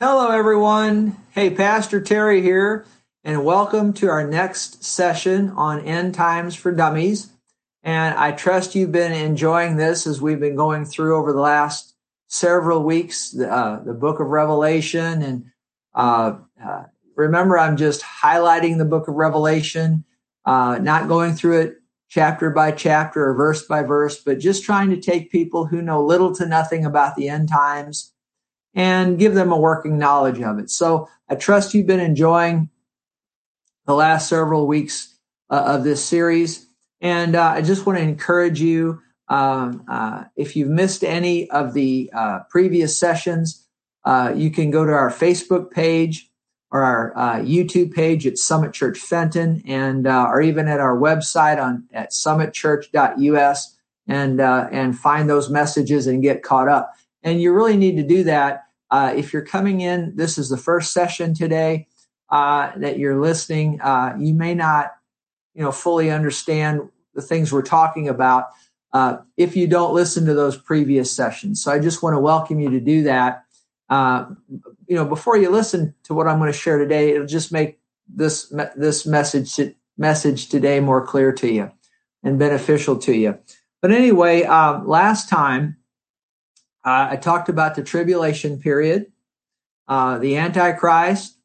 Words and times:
Hello, 0.00 0.30
everyone. 0.30 1.16
Hey, 1.32 1.50
Pastor 1.50 2.00
Terry 2.00 2.40
here, 2.40 2.86
and 3.24 3.44
welcome 3.44 3.92
to 3.94 4.08
our 4.08 4.24
next 4.24 4.84
session 4.84 5.50
on 5.50 5.80
End 5.80 6.14
Times 6.14 6.54
for 6.54 6.70
Dummies. 6.70 7.32
And 7.82 8.16
I 8.16 8.30
trust 8.30 8.76
you've 8.76 8.92
been 8.92 9.10
enjoying 9.10 9.76
this 9.76 10.06
as 10.06 10.20
we've 10.20 10.38
been 10.38 10.54
going 10.54 10.84
through 10.84 11.16
over 11.16 11.32
the 11.32 11.40
last 11.40 11.96
several 12.28 12.84
weeks, 12.84 13.36
uh, 13.36 13.82
the 13.84 13.92
book 13.92 14.20
of 14.20 14.28
Revelation. 14.28 15.20
And 15.20 15.46
uh, 15.96 16.36
uh, 16.64 16.84
remember, 17.16 17.58
I'm 17.58 17.76
just 17.76 18.00
highlighting 18.02 18.78
the 18.78 18.84
book 18.84 19.08
of 19.08 19.16
Revelation, 19.16 20.04
uh, 20.44 20.78
not 20.80 21.08
going 21.08 21.34
through 21.34 21.62
it 21.62 21.78
chapter 22.08 22.50
by 22.50 22.70
chapter 22.70 23.28
or 23.28 23.34
verse 23.34 23.66
by 23.66 23.82
verse, 23.82 24.22
but 24.22 24.38
just 24.38 24.62
trying 24.62 24.90
to 24.90 25.00
take 25.00 25.32
people 25.32 25.66
who 25.66 25.82
know 25.82 26.00
little 26.00 26.32
to 26.36 26.46
nothing 26.46 26.84
about 26.84 27.16
the 27.16 27.28
end 27.28 27.48
times 27.48 28.12
and 28.78 29.18
give 29.18 29.34
them 29.34 29.50
a 29.50 29.58
working 29.58 29.98
knowledge 29.98 30.40
of 30.40 30.60
it. 30.60 30.70
So 30.70 31.08
I 31.28 31.34
trust 31.34 31.74
you've 31.74 31.88
been 31.88 31.98
enjoying 31.98 32.70
the 33.86 33.94
last 33.94 34.28
several 34.28 34.68
weeks 34.68 35.16
uh, 35.50 35.64
of 35.66 35.82
this 35.82 36.02
series. 36.02 36.64
And 37.00 37.34
uh, 37.34 37.54
I 37.56 37.60
just 37.60 37.86
want 37.86 37.98
to 37.98 38.04
encourage 38.04 38.60
you 38.60 39.00
um, 39.28 39.84
uh, 39.88 40.24
if 40.36 40.54
you've 40.54 40.68
missed 40.68 41.02
any 41.02 41.50
of 41.50 41.74
the 41.74 42.08
uh, 42.14 42.40
previous 42.50 42.96
sessions, 42.96 43.66
uh, 44.04 44.32
you 44.34 44.48
can 44.48 44.70
go 44.70 44.86
to 44.86 44.92
our 44.92 45.10
Facebook 45.10 45.72
page 45.72 46.30
or 46.70 46.82
our 46.82 47.12
uh, 47.16 47.36
YouTube 47.40 47.92
page 47.92 48.28
at 48.28 48.38
Summit 48.38 48.72
Church 48.72 48.98
Fenton, 48.98 49.60
and 49.66 50.06
or 50.06 50.40
even 50.40 50.68
at 50.68 50.80
our 50.80 50.96
website 50.96 51.60
on 51.60 51.84
at 51.92 52.12
summitchurch.us 52.12 53.76
and 54.06 54.40
and 54.40 54.98
find 54.98 55.28
those 55.28 55.50
messages 55.50 56.06
and 56.06 56.22
get 56.22 56.42
caught 56.42 56.68
up. 56.68 56.92
And 57.22 57.42
you 57.42 57.52
really 57.52 57.76
need 57.76 57.96
to 57.96 58.02
do 58.02 58.22
that 58.24 58.67
uh, 58.90 59.12
if 59.16 59.32
you're 59.32 59.42
coming 59.42 59.80
in, 59.80 60.16
this 60.16 60.38
is 60.38 60.48
the 60.48 60.56
first 60.56 60.92
session 60.92 61.34
today 61.34 61.86
uh, 62.30 62.72
that 62.76 62.98
you're 62.98 63.20
listening. 63.20 63.80
Uh, 63.80 64.16
you 64.18 64.34
may 64.34 64.54
not, 64.54 64.92
you 65.54 65.62
know, 65.62 65.72
fully 65.72 66.10
understand 66.10 66.88
the 67.14 67.22
things 67.22 67.52
we're 67.52 67.62
talking 67.62 68.08
about 68.08 68.48
uh, 68.92 69.18
if 69.36 69.56
you 69.56 69.66
don't 69.66 69.94
listen 69.94 70.24
to 70.26 70.34
those 70.34 70.56
previous 70.56 71.10
sessions. 71.10 71.62
So 71.62 71.72
I 71.72 71.78
just 71.78 72.02
want 72.02 72.14
to 72.14 72.20
welcome 72.20 72.60
you 72.60 72.70
to 72.70 72.80
do 72.80 73.02
that. 73.02 73.44
Uh, 73.88 74.26
you 74.86 74.96
know, 74.96 75.04
before 75.04 75.36
you 75.36 75.50
listen 75.50 75.94
to 76.04 76.14
what 76.14 76.28
I'm 76.28 76.38
going 76.38 76.52
to 76.52 76.58
share 76.58 76.78
today, 76.78 77.10
it'll 77.10 77.26
just 77.26 77.52
make 77.52 77.78
this 78.08 78.52
this 78.76 79.06
message 79.06 79.58
message 79.98 80.48
today 80.48 80.80
more 80.80 81.04
clear 81.04 81.32
to 81.32 81.52
you 81.52 81.70
and 82.22 82.38
beneficial 82.38 82.96
to 82.98 83.14
you. 83.14 83.38
But 83.80 83.92
anyway, 83.92 84.44
um, 84.44 84.86
last 84.86 85.28
time 85.28 85.77
uh, 86.88 87.08
I 87.10 87.16
talked 87.16 87.50
about 87.50 87.74
the 87.74 87.82
tribulation 87.82 88.58
period, 88.58 89.12
uh, 89.88 90.16
the 90.18 90.38
Antichrist, 90.38 91.36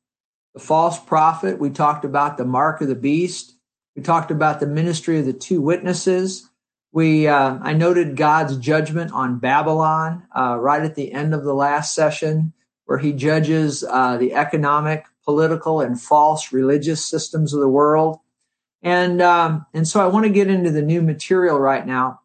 the 0.54 0.62
false 0.62 0.98
prophet. 0.98 1.60
We 1.60 1.70
talked 1.70 2.06
about 2.06 2.38
the 2.38 2.46
mark 2.46 2.80
of 2.80 2.88
the 2.88 2.96
beast. 2.96 3.54
We 3.94 4.04
talked 4.04 4.32
about 4.32 4.62
the 4.62 4.68
ministry 4.68 5.20
of 5.20 5.26
the 5.26 5.34
two 5.34 5.62
witnesses. 5.62 6.50
We 6.94 7.28
uh, 7.28 7.58
I 7.62 7.74
noted 7.74 8.16
God's 8.16 8.56
judgment 8.56 9.12
on 9.12 9.40
Babylon 9.40 10.24
uh, 10.34 10.58
right 10.60 10.82
at 10.82 10.96
the 10.96 11.12
end 11.12 11.34
of 11.34 11.44
the 11.44 11.54
last 11.54 11.94
session, 11.94 12.54
where 12.86 13.00
He 13.00 13.12
judges 13.12 13.84
uh, 13.84 14.16
the 14.16 14.36
economic, 14.36 15.04
political, 15.26 15.82
and 15.82 16.00
false 16.00 16.54
religious 16.54 17.04
systems 17.04 17.54
of 17.54 17.60
the 17.60 17.68
world. 17.68 18.20
And 18.82 19.22
um, 19.22 19.66
and 19.74 19.86
so 19.86 20.02
I 20.02 20.08
want 20.08 20.26
to 20.26 20.32
get 20.32 20.48
into 20.48 20.72
the 20.72 20.82
new 20.82 21.02
material 21.02 21.60
right 21.60 21.86
now. 21.86 22.22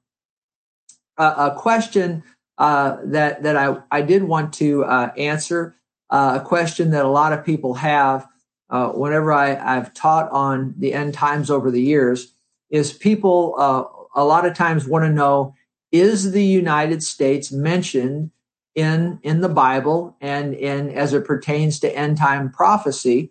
a 1.16 1.52
question 1.56 2.22
uh, 2.58 2.96
that 3.04 3.42
that 3.44 3.56
I, 3.56 3.76
I 3.90 4.02
did 4.02 4.24
want 4.24 4.52
to 4.54 4.84
uh, 4.84 5.12
answer 5.16 5.76
uh, 6.10 6.40
a 6.42 6.44
question 6.44 6.90
that 6.90 7.04
a 7.04 7.10
lot 7.10 7.32
of 7.32 7.44
people 7.44 7.74
have 7.74 8.26
uh, 8.70 8.88
whenever 8.88 9.32
I, 9.32 9.56
I've 9.56 9.94
taught 9.94 10.30
on 10.30 10.74
the 10.76 10.92
end 10.92 11.14
times 11.14 11.50
over 11.50 11.70
the 11.70 11.82
years 11.82 12.32
is 12.70 12.92
people 12.92 13.54
uh, 13.58 13.84
a 14.14 14.24
lot 14.24 14.44
of 14.44 14.54
times 14.54 14.86
want 14.86 15.04
to 15.04 15.10
know 15.10 15.54
is 15.92 16.32
the 16.32 16.44
United 16.44 17.02
States 17.02 17.52
mentioned 17.52 18.30
in 18.74 19.20
in 19.22 19.40
the 19.40 19.48
Bible 19.48 20.16
and 20.20 20.52
in 20.52 20.90
as 20.90 21.14
it 21.14 21.24
pertains 21.24 21.78
to 21.80 21.96
end 21.96 22.16
time 22.16 22.50
prophecy? 22.50 23.30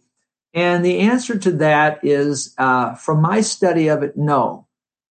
And 0.53 0.83
the 0.83 0.99
answer 0.99 1.37
to 1.37 1.51
that 1.53 1.99
is 2.03 2.55
from 2.55 3.21
my 3.21 3.41
study 3.41 3.89
of 3.89 4.03
it 4.03 4.17
no 4.17 4.66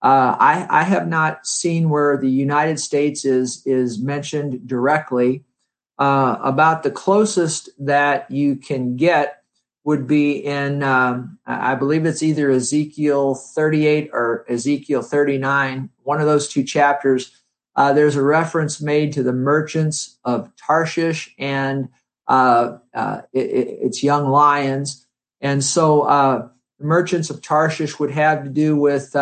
uh, 0.05 0.37
I, 0.39 0.67
I, 0.69 0.83
have 0.83 1.07
not 1.07 1.47
seen 1.47 1.89
where 1.89 2.15
the 2.15 2.29
United 2.29 2.79
States 2.79 3.25
is 3.25 3.65
is 3.65 3.97
mentioned 3.97 4.67
directly. 4.67 5.43
Uh, 5.97 6.37
about 6.43 6.83
the 6.83 6.91
closest 6.91 7.69
that 7.79 8.29
you 8.29 8.55
can 8.55 8.97
get 8.97 9.41
would 9.83 10.05
be 10.05 10.33
in, 10.33 10.83
um, 10.83 11.39
I 11.47 11.73
believe 11.73 12.05
it's 12.05 12.21
either 12.21 12.51
Ezekiel 12.51 13.33
38 13.33 14.11
or 14.13 14.45
Ezekiel 14.47 15.01
39, 15.01 15.89
one 16.03 16.21
of 16.21 16.27
those 16.27 16.49
two 16.49 16.63
chapters. 16.63 17.41
Uh, 17.75 17.91
there's 17.91 18.15
a 18.15 18.21
reference 18.21 18.79
made 18.79 19.13
to 19.13 19.23
the 19.23 19.33
merchants 19.33 20.19
of 20.23 20.51
Tarshish 20.55 21.33
and 21.39 21.89
uh, 22.27 22.77
uh, 22.93 23.21
it, 23.33 23.39
its 23.39 24.03
young 24.03 24.27
lions. 24.29 25.07
And 25.41 25.63
so 25.63 26.01
uh, 26.01 26.49
merchants 26.79 27.31
of 27.31 27.41
Tarshish 27.41 27.97
would 27.97 28.11
have 28.11 28.43
to 28.43 28.49
do 28.51 28.75
with 28.75 29.15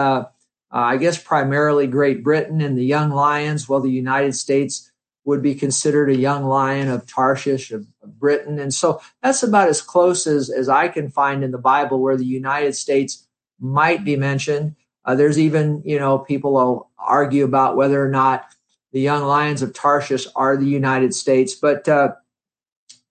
I 0.74 0.98
guess 0.98 1.22
primarily 1.22 1.86
Great 1.86 2.24
Britain 2.24 2.60
and 2.60 2.76
the 2.76 2.86
young 2.86 3.12
lions, 3.12 3.70
Well, 3.70 3.80
the 3.80 3.92
United 3.92 4.36
States 4.36 4.92
would 5.26 5.42
be 5.42 5.56
considered 5.56 6.10
a 6.10 6.18
young 6.18 6.44
lion 6.44 6.90
of 6.90 7.06
Tarshish 7.06 7.72
of, 7.72 7.86
of 8.02 8.20
Britain. 8.20 8.60
And 8.60 8.74
so 8.74 9.00
that's 9.22 9.44
about 9.44 9.70
as 9.70 9.82
close 9.82 10.28
as, 10.28 10.50
as 10.50 10.68
I 10.68 10.88
can 10.90 11.10
find 11.10 11.44
in 11.44 11.52
the 11.52 11.58
Bible 11.58 12.02
where 12.02 12.18
the 12.18 12.26
United 12.26 12.76
States 12.76 13.26
might 13.60 14.04
be 14.04 14.16
mentioned. 14.16 14.76
Uh, 15.06 15.16
there's 15.16 15.40
even, 15.40 15.82
you 15.86 16.00
know, 16.00 16.18
people 16.20 16.54
will 16.54 16.90
argue 16.98 17.46
about 17.46 17.78
whether 17.78 18.04
or 18.04 18.10
not 18.10 18.46
the 18.92 19.00
young 19.00 19.24
lions 19.24 19.62
of 19.62 19.74
Tarshish 19.74 20.28
are 20.36 20.58
the 20.58 20.66
United 20.66 21.14
States. 21.14 21.54
But, 21.54 21.88
uh, 21.88 22.14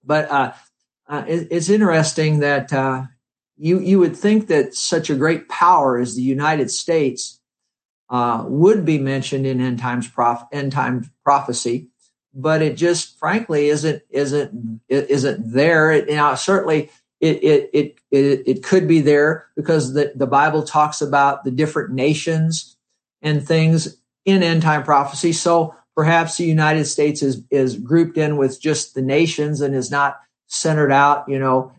but 0.05 0.31
uh, 0.31 0.53
uh 1.09 1.25
it, 1.27 1.49
it's 1.51 1.71
interesting 1.71 2.41
that 2.41 2.73
uh, 2.73 3.05
you, 3.57 3.79
you 3.79 3.99
would 3.99 4.17
think 4.17 4.49
that 4.49 4.75
such 4.75 5.09
a 5.09 5.15
great 5.15 5.49
power 5.49 5.99
as 5.99 6.15
the 6.15 6.23
United 6.23 6.71
States 6.71 7.41
uh, 8.11 8.45
would 8.47 8.85
be 8.85 8.99
mentioned 8.99 9.47
in 9.47 9.61
end 9.61 9.79
times 9.79 10.09
prof- 10.09 10.45
end 10.53 10.73
time 10.73 11.11
prophecy, 11.25 11.89
but 12.35 12.63
it 12.63 12.77
just 12.77 13.19
frankly 13.19 13.69
isn't 13.69 14.03
isn't 14.11 14.81
isn't 14.89 15.53
there. 15.53 15.91
It, 15.93 16.09
know, 16.09 16.35
certainly 16.35 16.91
it, 17.21 17.43
it 17.43 17.71
it 17.73 17.99
it 18.11 18.43
it 18.47 18.63
could 18.63 18.87
be 18.87 19.01
there 19.01 19.47
because 19.57 19.95
the 19.95 20.13
the 20.15 20.27
Bible 20.27 20.63
talks 20.63 21.01
about 21.01 21.45
the 21.45 21.51
different 21.51 21.93
nations 21.95 22.77
and 23.23 23.47
things 23.47 23.97
in 24.25 24.43
end 24.43 24.63
time 24.63 24.83
prophecy. 24.83 25.33
So 25.33 25.75
perhaps 25.95 26.37
the 26.37 26.45
United 26.45 26.85
States 26.85 27.23
is 27.23 27.43
is 27.51 27.79
grouped 27.79 28.19
in 28.19 28.37
with 28.37 28.61
just 28.61 28.95
the 28.95 29.03
nations 29.03 29.61
and 29.61 29.75
is 29.75 29.91
not 29.91 30.21
centered 30.49 30.93
out, 30.93 31.29
you 31.29 31.39
know, 31.39 31.73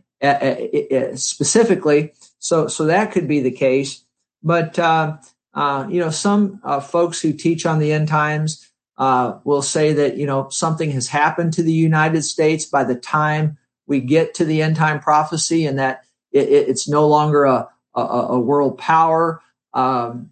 specifically. 1.16 2.14
So 2.40 2.68
so 2.68 2.86
that 2.86 3.12
could 3.12 3.28
be 3.28 3.42
the 3.42 3.52
case, 3.52 4.04
but. 4.42 4.80
Uh, 4.80 5.18
uh, 5.54 5.88
you 5.90 6.00
know, 6.00 6.10
some 6.10 6.60
uh, 6.64 6.80
folks 6.80 7.22
who 7.22 7.34
teach 7.34 7.66
on 7.66 7.80
the 7.80 7.94
end 7.94 8.08
times 8.08 8.70
uh, 8.98 9.40
will 9.44 9.62
say 9.62 9.94
that, 9.94 10.18
you 10.18 10.26
know, 10.26 10.50
something 10.50 10.92
has 10.92 11.08
happened 11.08 11.54
to 11.54 11.64
the 11.64 11.74
United 11.74 12.24
States 12.24 12.66
by 12.66 12.84
the 12.84 12.96
time 12.96 13.58
we 13.86 14.00
get 14.00 14.34
to 14.36 14.46
the 14.46 14.62
end 14.62 14.76
time 14.76 15.00
prophecy 15.00 15.66
and 15.66 15.80
that 15.80 16.04
it, 16.32 16.50
it's 16.50 16.88
no 16.88 17.08
longer 17.08 17.46
a, 17.46 17.70
a, 17.96 18.02
a 18.02 18.40
world 18.40 18.78
power. 18.78 19.42
Um, 19.74 20.32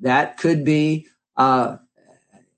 that 0.00 0.36
could 0.36 0.64
be, 0.64 1.06
uh, 1.36 1.76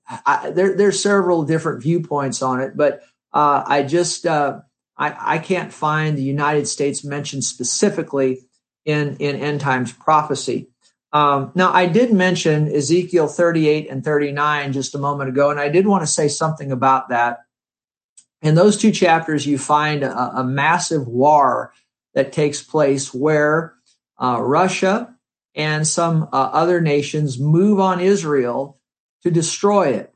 I, 0.08 0.50
there, 0.50 0.76
there's 0.76 1.02
several 1.02 1.44
different 1.44 1.82
viewpoints 1.82 2.42
on 2.42 2.60
it, 2.60 2.76
but 2.76 3.02
uh, 3.32 3.64
I 3.66 3.82
just, 3.82 4.26
I, 4.26 4.62
I 4.96 5.38
can't 5.38 5.72
find 5.72 6.16
the 6.16 6.22
United 6.22 6.66
States 6.66 7.04
mentioned 7.04 7.44
specifically 7.44 8.42
in, 8.84 9.16
in 9.18 9.36
end 9.36 9.60
times 9.60 9.92
prophecy. 9.92 10.68
Um, 11.12 11.52
now, 11.54 11.72
I 11.72 11.86
did 11.86 12.12
mention 12.12 12.68
Ezekiel 12.68 13.28
38 13.28 13.88
and 13.90 14.04
39 14.04 14.72
just 14.72 14.94
a 14.94 14.98
moment 14.98 15.30
ago, 15.30 15.50
and 15.50 15.60
I 15.60 15.68
did 15.68 15.86
want 15.86 16.02
to 16.02 16.06
say 16.06 16.28
something 16.28 16.72
about 16.72 17.08
that. 17.08 17.40
In 18.42 18.54
those 18.54 18.76
two 18.76 18.90
chapters, 18.90 19.46
you 19.46 19.58
find 19.58 20.02
a, 20.02 20.38
a 20.38 20.44
massive 20.44 21.06
war 21.06 21.72
that 22.14 22.32
takes 22.32 22.62
place 22.62 23.14
where 23.14 23.74
uh, 24.18 24.40
Russia 24.40 25.14
and 25.54 25.86
some 25.86 26.24
uh, 26.32 26.50
other 26.52 26.80
nations 26.80 27.38
move 27.38 27.80
on 27.80 28.00
Israel 28.00 28.78
to 29.22 29.30
destroy 29.30 29.88
it. 29.88 30.14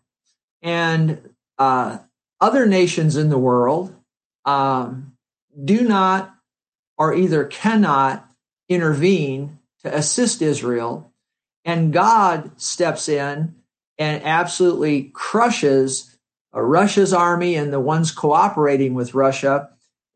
And 0.62 1.30
uh, 1.58 1.98
other 2.40 2.66
nations 2.66 3.16
in 3.16 3.30
the 3.30 3.38
world 3.38 3.94
um, 4.44 5.16
do 5.64 5.86
not 5.86 6.34
or 6.98 7.14
either 7.14 7.44
cannot 7.44 8.28
intervene 8.68 9.58
to 9.84 9.94
assist 9.94 10.42
Israel. 10.42 11.12
And 11.64 11.92
God 11.92 12.60
steps 12.60 13.08
in 13.08 13.54
and 13.98 14.22
absolutely 14.24 15.10
crushes 15.12 16.16
Russia's 16.52 17.12
army 17.12 17.54
and 17.54 17.72
the 17.72 17.80
ones 17.80 18.10
cooperating 18.10 18.94
with 18.94 19.14
Russia 19.14 19.70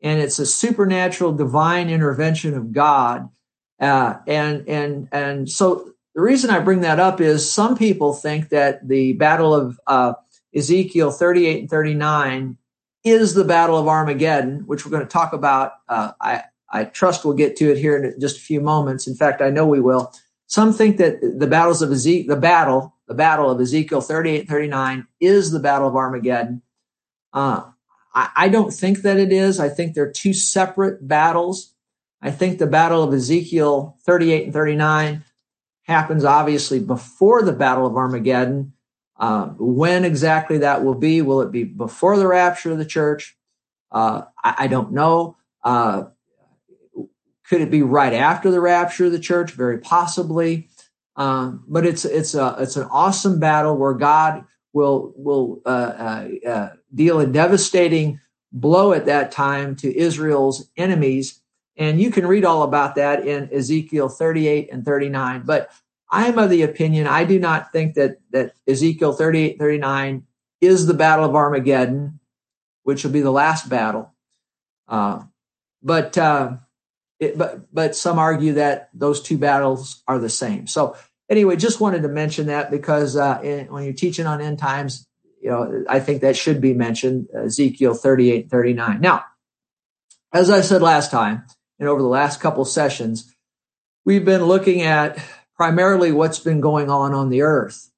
and 0.05 0.21
it's 0.21 0.37
a 0.37 0.45
supernatural 0.45 1.33
divine 1.33 1.89
intervention 1.89 2.53
of 2.53 2.71
God. 2.71 3.27
Uh, 3.79 4.15
and 4.27 4.69
and 4.69 5.09
and 5.11 5.49
so 5.49 5.91
the 6.13 6.21
reason 6.21 6.51
I 6.51 6.59
bring 6.59 6.81
that 6.81 6.99
up 6.99 7.19
is 7.19 7.51
some 7.51 7.75
people 7.75 8.13
think 8.13 8.49
that 8.49 8.87
the 8.87 9.13
battle 9.13 9.53
of 9.53 9.79
uh, 9.87 10.13
Ezekiel 10.55 11.11
38 11.11 11.61
and 11.61 11.69
39 11.69 12.57
is 13.03 13.33
the 13.33 13.43
battle 13.43 13.77
of 13.77 13.87
Armageddon, 13.87 14.61
which 14.67 14.85
we're 14.85 14.91
going 14.91 15.03
to 15.03 15.09
talk 15.09 15.33
about. 15.33 15.73
Uh, 15.89 16.11
I 16.21 16.43
I 16.69 16.85
trust 16.85 17.23
we'll 17.23 17.35
get 17.35 17.55
to 17.57 17.71
it 17.71 17.77
here 17.77 17.97
in 17.97 18.19
just 18.19 18.37
a 18.37 18.41
few 18.41 18.59
moments. 18.59 19.07
In 19.07 19.15
fact, 19.15 19.41
I 19.41 19.49
know 19.49 19.65
we 19.65 19.79
will. 19.79 20.13
Some 20.47 20.73
think 20.73 20.97
that 20.97 21.21
the 21.21 21.47
battles 21.47 21.81
of 21.81 21.91
Ezekiel, 21.91 22.35
the 22.35 22.41
battle, 22.41 22.95
the 23.07 23.13
battle 23.13 23.49
of 23.49 23.59
Ezekiel 23.61 24.01
38, 24.01 24.47
39 24.47 25.07
is 25.19 25.51
the 25.51 25.59
battle 25.59 25.87
of 25.87 25.95
Armageddon. 25.95 26.61
Uh, 27.33 27.63
I, 28.13 28.29
I 28.35 28.49
don't 28.49 28.71
think 28.71 28.99
that 28.99 29.17
it 29.17 29.31
is. 29.31 29.59
I 29.59 29.69
think 29.69 29.93
they're 29.93 30.11
two 30.11 30.33
separate 30.33 31.07
battles. 31.07 31.73
I 32.21 32.31
think 32.31 32.57
the 32.57 32.67
battle 32.67 33.03
of 33.03 33.13
Ezekiel 33.13 33.97
38 34.05 34.45
and 34.45 34.53
39 34.53 35.23
happens 35.83 36.25
obviously 36.25 36.79
before 36.79 37.43
the 37.43 37.53
battle 37.53 37.85
of 37.85 37.95
Armageddon. 37.95 38.73
Uh, 39.17 39.47
when 39.57 40.03
exactly 40.03 40.57
that 40.57 40.83
will 40.83 40.95
be, 40.95 41.21
will 41.21 41.41
it 41.41 41.51
be 41.51 41.63
before 41.63 42.17
the 42.17 42.27
rapture 42.27 42.71
of 42.71 42.77
the 42.77 42.85
church? 42.85 43.37
Uh, 43.91 44.23
I, 44.43 44.55
I, 44.59 44.67
don't 44.67 44.91
know. 44.91 45.37
Uh, 45.63 46.05
could 47.49 47.61
it 47.61 47.71
be 47.71 47.81
right 47.81 48.13
after 48.13 48.49
the 48.51 48.61
rapture 48.61 49.05
of 49.05 49.11
the 49.11 49.19
church? 49.19 49.51
Very 49.51 49.77
possibly. 49.79 50.69
Um, 51.15 51.63
but 51.67 51.85
it's 51.85 52.03
it's 52.05 52.33
a 52.33 52.55
it's 52.59 52.75
an 52.75 52.87
awesome 52.91 53.39
battle 53.39 53.77
where 53.77 53.93
God 53.93 54.45
will 54.73 55.13
will 55.15 55.61
uh, 55.65 55.69
uh, 55.69 56.29
uh, 56.47 56.69
deal 56.93 57.19
a 57.19 57.27
devastating 57.27 58.19
blow 58.51 58.93
at 58.93 59.05
that 59.05 59.31
time 59.31 59.75
to 59.77 59.95
Israel's 59.95 60.69
enemies. 60.77 61.41
And 61.77 62.01
you 62.01 62.09
can 62.09 62.25
read 62.25 62.45
all 62.45 62.63
about 62.63 62.95
that 62.95 63.27
in 63.27 63.49
Ezekiel 63.53 64.07
38 64.07 64.69
and 64.71 64.85
39. 64.85 65.43
But 65.45 65.69
I 66.09 66.27
am 66.27 66.39
of 66.39 66.49
the 66.49 66.61
opinion, 66.61 67.07
I 67.07 67.25
do 67.25 67.39
not 67.39 67.73
think 67.73 67.95
that, 67.95 68.19
that 68.31 68.53
Ezekiel 68.67 69.11
38, 69.11 69.59
39 69.59 70.23
is 70.61 70.85
the 70.85 70.93
battle 70.93 71.25
of 71.25 71.35
Armageddon, 71.35 72.19
which 72.83 73.03
will 73.03 73.11
be 73.11 73.21
the 73.21 73.31
last 73.31 73.67
battle. 73.67 74.13
Uh, 74.87 75.23
but 75.83 76.17
uh, 76.17 76.53
it, 77.19 77.37
but 77.37 77.73
but 77.73 77.95
some 77.95 78.19
argue 78.19 78.53
that 78.53 78.89
those 78.93 79.21
two 79.21 79.37
battles 79.37 80.03
are 80.07 80.19
the 80.19 80.29
same. 80.29 80.67
So 80.67 80.95
anyway, 81.29 81.55
just 81.55 81.79
wanted 81.79 82.03
to 82.03 82.09
mention 82.09 82.47
that 82.47 82.71
because 82.71 83.15
uh, 83.15 83.39
in, 83.43 83.67
when 83.67 83.83
you're 83.83 83.93
teaching 83.93 84.27
on 84.27 84.41
end 84.41 84.59
times, 84.59 85.07
you 85.41 85.49
know, 85.49 85.83
I 85.87 85.99
think 85.99 86.21
that 86.21 86.35
should 86.35 86.61
be 86.61 86.73
mentioned. 86.73 87.27
Ezekiel 87.33 87.93
38, 87.93 88.49
39. 88.49 89.01
Now, 89.01 89.23
as 90.33 90.49
I 90.49 90.61
said 90.61 90.81
last 90.81 91.11
time, 91.11 91.45
and 91.79 91.87
over 91.87 92.01
the 92.01 92.07
last 92.07 92.39
couple 92.39 92.65
sessions, 92.65 93.33
we've 94.05 94.25
been 94.25 94.45
looking 94.45 94.81
at 94.81 95.19
primarily 95.55 96.11
what's 96.11 96.39
been 96.39 96.61
going 96.61 96.89
on 96.89 97.13
on 97.13 97.29
the 97.29 97.41
earth. 97.41 97.89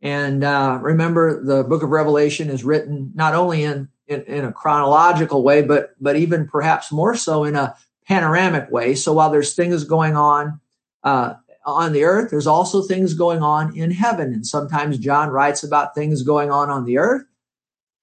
And 0.00 0.44
uh, 0.44 0.78
remember, 0.82 1.42
the 1.42 1.64
book 1.64 1.82
of 1.82 1.90
Revelation 1.90 2.50
is 2.50 2.64
written 2.64 3.12
not 3.14 3.34
only 3.34 3.62
in, 3.64 3.88
in, 4.06 4.22
in 4.24 4.44
a 4.44 4.52
chronological 4.52 5.42
way, 5.42 5.62
but 5.62 5.94
but 5.98 6.16
even 6.16 6.46
perhaps 6.46 6.92
more 6.92 7.14
so 7.14 7.44
in 7.44 7.56
a 7.56 7.74
panoramic 8.06 8.70
way. 8.70 8.94
So 8.94 9.12
while 9.12 9.30
there's 9.30 9.54
things 9.54 9.84
going 9.84 10.16
on 10.16 10.60
uh, 11.02 11.34
on 11.64 11.92
the 11.92 12.04
earth, 12.04 12.30
there's 12.30 12.46
also 12.46 12.82
things 12.82 13.14
going 13.14 13.42
on 13.42 13.76
in 13.76 13.90
heaven. 13.90 14.32
And 14.32 14.46
sometimes 14.46 14.98
John 14.98 15.30
writes 15.30 15.62
about 15.62 15.94
things 15.94 16.22
going 16.22 16.50
on 16.50 16.70
on 16.70 16.84
the 16.84 16.98
earth. 16.98 17.24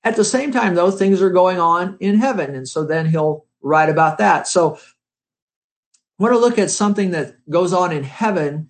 At 0.04 0.16
the 0.16 0.26
same 0.26 0.52
time, 0.52 0.74
though, 0.74 0.90
things 0.90 1.22
are 1.22 1.30
going 1.30 1.60
on 1.60 1.98
in 2.00 2.16
heaven. 2.16 2.56
And 2.56 2.68
so 2.68 2.84
then 2.84 3.06
he'll 3.06 3.46
write 3.62 3.90
about 3.90 4.18
that. 4.18 4.48
So 4.48 4.76
I 4.76 6.24
want 6.24 6.34
to 6.34 6.40
look 6.40 6.58
at 6.58 6.72
something 6.72 7.12
that 7.12 7.36
goes 7.50 7.74
on 7.74 7.92
in 7.92 8.04
heaven 8.04 8.70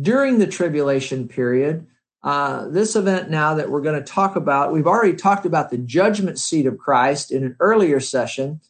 during 0.00 0.38
the 0.38 0.46
tribulation 0.46 1.28
period. 1.28 1.86
Uh, 2.24 2.66
this 2.68 2.96
event 2.96 3.30
now 3.30 3.54
that 3.54 3.70
we're 3.70 3.82
going 3.82 4.02
to 4.02 4.12
talk 4.12 4.34
about, 4.34 4.72
we've 4.72 4.86
already 4.86 5.14
talked 5.14 5.46
about 5.46 5.70
the 5.70 5.78
judgment 5.78 6.38
seat 6.38 6.66
of 6.66 6.78
Christ 6.78 7.30
in 7.30 7.44
an 7.44 7.56
earlier 7.60 8.00
session, 8.00 8.60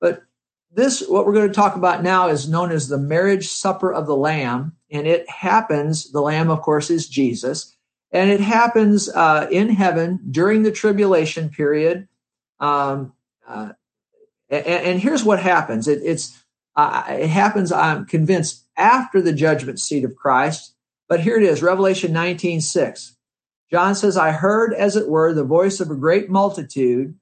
but 0.00 0.22
this, 0.78 1.02
what 1.08 1.26
we're 1.26 1.32
going 1.32 1.48
to 1.48 1.54
talk 1.54 1.74
about 1.74 2.04
now, 2.04 2.28
is 2.28 2.48
known 2.48 2.70
as 2.70 2.86
the 2.86 2.98
marriage 2.98 3.48
supper 3.48 3.92
of 3.92 4.06
the 4.06 4.16
Lamb. 4.16 4.76
And 4.92 5.08
it 5.08 5.28
happens, 5.28 6.12
the 6.12 6.20
Lamb, 6.20 6.50
of 6.50 6.62
course, 6.62 6.88
is 6.88 7.08
Jesus. 7.08 7.76
And 8.12 8.30
it 8.30 8.40
happens 8.40 9.08
uh, 9.08 9.48
in 9.50 9.70
heaven 9.70 10.20
during 10.30 10.62
the 10.62 10.70
tribulation 10.70 11.48
period. 11.50 12.06
Um, 12.60 13.12
uh, 13.46 13.72
and, 14.48 14.66
and, 14.66 15.00
here's 15.00 15.24
what 15.24 15.40
happens 15.40 15.88
it, 15.88 16.00
it's, 16.04 16.44
uh, 16.76 17.04
it 17.08 17.28
happens, 17.28 17.72
I'm 17.72 18.06
convinced, 18.06 18.64
after 18.76 19.20
the 19.20 19.32
judgment 19.32 19.80
seat 19.80 20.04
of 20.04 20.14
Christ. 20.16 20.74
But 21.08 21.20
here 21.20 21.36
it 21.36 21.42
is 21.42 21.60
Revelation 21.60 22.12
19 22.12 22.60
6. 22.60 23.16
John 23.70 23.94
says, 23.96 24.16
I 24.16 24.30
heard, 24.30 24.72
as 24.74 24.96
it 24.96 25.08
were, 25.08 25.34
the 25.34 25.44
voice 25.44 25.80
of 25.80 25.90
a 25.90 25.96
great 25.96 26.30
multitude 26.30 27.17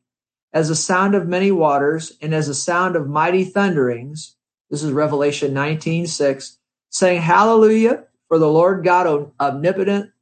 as 0.57 0.71
a 0.71 0.75
sound 0.75 1.15
of 1.15 1.29
many 1.29 1.53
waters 1.53 2.15
and 2.23 2.35
as 2.35 2.49
a 2.49 2.55
sound 2.55 2.97
of 2.97 3.07
mighty 3.07 3.45
thunderings. 3.45 4.37
This 4.71 4.83
is 4.83 4.91
Revelation 4.91 5.53
19, 5.53 6.07
6, 6.07 6.59
saying, 6.89 7.21
Hallelujah, 7.21 8.05
for 8.27 8.39
the 8.39 8.49
Lord 8.49 8.83
God 8.83 9.33
omnipotent 9.39 10.13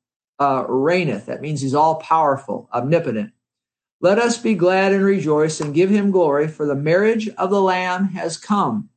uh, 0.40 0.64
reigneth. 0.66 1.26
That 1.26 1.40
means 1.40 1.60
he's 1.60 1.76
all 1.76 2.00
powerful, 2.00 2.68
omnipotent. 2.74 3.30
Let 4.00 4.18
us 4.18 4.36
be 4.36 4.56
glad 4.56 4.92
and 4.92 5.04
rejoice 5.04 5.60
and 5.60 5.72
give 5.72 5.88
him 5.88 6.10
glory, 6.10 6.48
for 6.48 6.66
the 6.66 6.74
marriage 6.74 7.28
of 7.28 7.50
the 7.50 7.62
Lamb 7.62 8.06
has 8.08 8.36
come, 8.36 8.88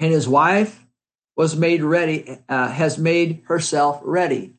and 0.00 0.12
his 0.12 0.26
wife 0.26 0.84
was 1.36 1.54
made 1.54 1.80
ready, 1.80 2.40
uh, 2.48 2.66
has 2.66 2.98
made 2.98 3.44
herself 3.46 4.00
ready. 4.02 4.54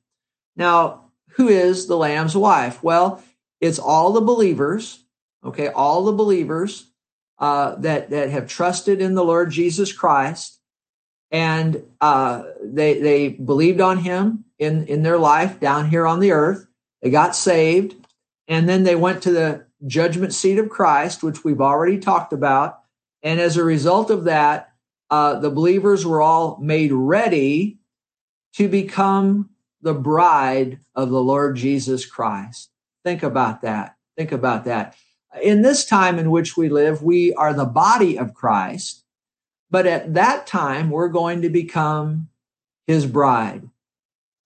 Now, 0.55 1.12
who 1.31 1.50
is 1.50 1.88
the 1.88 1.97
Lamb's 1.97 2.38
wife? 2.38 2.81
Well, 2.81 3.21
it's 3.59 3.77
all 3.77 4.13
the 4.13 4.21
believers 4.21 5.03
Okay, 5.44 5.69
all 5.69 6.03
the 6.03 6.12
believers 6.12 6.89
uh, 7.39 7.75
that 7.75 8.09
that 8.09 8.30
have 8.30 8.47
trusted 8.47 9.01
in 9.01 9.15
the 9.15 9.24
Lord 9.24 9.51
Jesus 9.51 9.94
Christ, 9.94 10.59
and 11.31 11.83
uh, 12.01 12.44
they 12.62 13.00
they 13.00 13.30
believed 13.30 13.80
on 13.80 14.00
Him 14.00 14.45
in 14.57 14.86
in 14.88 15.03
their 15.03 15.18
life 15.18 15.59
down 15.59 15.89
here 15.89 16.06
on 16.06 16.19
the 16.19 16.31
earth. 16.31 16.68
They 17.01 17.09
got 17.09 17.36
saved, 17.36 17.96
and 18.48 18.67
then 18.67 18.84
they 18.84 18.96
went 18.96 19.24
to 19.24 19.31
the 19.31 19.65
judgment 19.88 20.34
seat 20.34 20.60
of 20.60 20.69
Christ, 20.69 21.24
which 21.24 21.46
we've 21.46 21.62
already 21.62 21.98
talked 21.98 22.34
about. 22.34 22.81
And 23.24 23.39
as 23.39 23.55
a 23.55 23.63
result 23.63 24.10
of 24.10 24.25
that, 24.25 24.74
uh, 25.10 25.39
the 25.39 25.50
believers 25.50 26.05
were 26.05 26.22
all 26.22 26.58
made 26.58 26.91
ready 26.91 27.79
to 28.55 28.67
become 28.67 29.50
the 29.81 29.93
bride 29.93 30.79
of 30.96 31.10
the 31.10 31.22
Lord 31.22 31.55
Jesus 31.55 32.05
Christ. 32.05 32.69
Think 33.05 33.24
about 33.24 33.62
that. 33.62 33.96
Think 34.17 34.34
about 34.34 34.65
that 34.65 34.96
in 35.41 35.62
this 35.62 35.86
time 35.86 36.17
in 36.17 36.31
which 36.31 36.57
we 36.57 36.69
live, 36.69 37.03
we 37.03 37.33
are 37.33 37.53
the 37.53 37.65
body 37.65 38.17
of 38.17 38.33
Christ, 38.33 39.03
but 39.69 39.86
at 39.86 40.13
that 40.15 40.48
time, 40.48 40.89
we're 40.89 41.09
going 41.09 41.41
to 41.43 41.50
become 41.50 42.29
his 42.88 43.05
bride. 43.05 43.69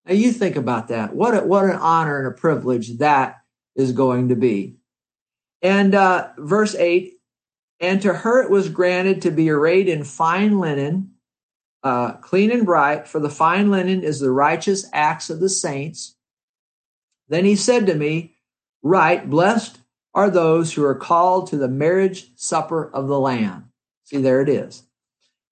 Now, 0.06 0.14
you 0.14 0.34
think 0.34 0.58
about 0.58 0.90
that. 0.90 1.16
What, 1.16 1.34
a, 1.34 1.42
what 1.42 1.64
an 1.64 1.78
honor 1.78 2.18
and 2.20 2.28
a 2.28 2.38
privilege 2.38 2.98
that 2.98 3.42
is 3.76 3.94
going 3.94 4.30
to 4.30 4.36
be. 4.36 4.76
And 5.62 5.96
uh, 5.96 6.30
verse 6.38 6.76
8 6.76 7.14
And 7.80 8.02
to 8.02 8.14
her 8.14 8.44
it 8.44 8.50
was 8.50 8.68
granted 8.68 9.22
to 9.22 9.32
be 9.32 9.50
arrayed 9.50 9.88
in 9.88 10.04
fine 10.04 10.60
linen, 10.60 11.12
uh, 11.84 12.14
clean 12.14 12.52
and 12.52 12.66
bright, 12.66 13.08
for 13.08 13.22
the 13.22 13.30
fine 13.30 13.72
linen 13.72 14.04
is 14.04 14.20
the 14.20 14.32
righteous 14.32 14.86
acts 14.92 15.30
of 15.30 15.40
the 15.40 15.50
saints. 15.50 16.16
Then 17.30 17.46
he 17.46 17.56
said 17.56 17.86
to 17.88 17.96
me, 17.96 18.36
Write, 18.82 19.30
blessed 19.30 19.80
are 20.14 20.30
those 20.30 20.74
who 20.74 20.84
are 20.84 20.96
called 20.96 21.48
to 21.48 21.58
the 21.58 21.68
marriage 21.68 22.32
supper 22.36 22.90
of 22.94 23.08
the 23.08 23.20
Lamb. 23.20 23.72
See, 24.06 24.18
there 24.18 24.42
it 24.42 24.50
is. 24.50 24.84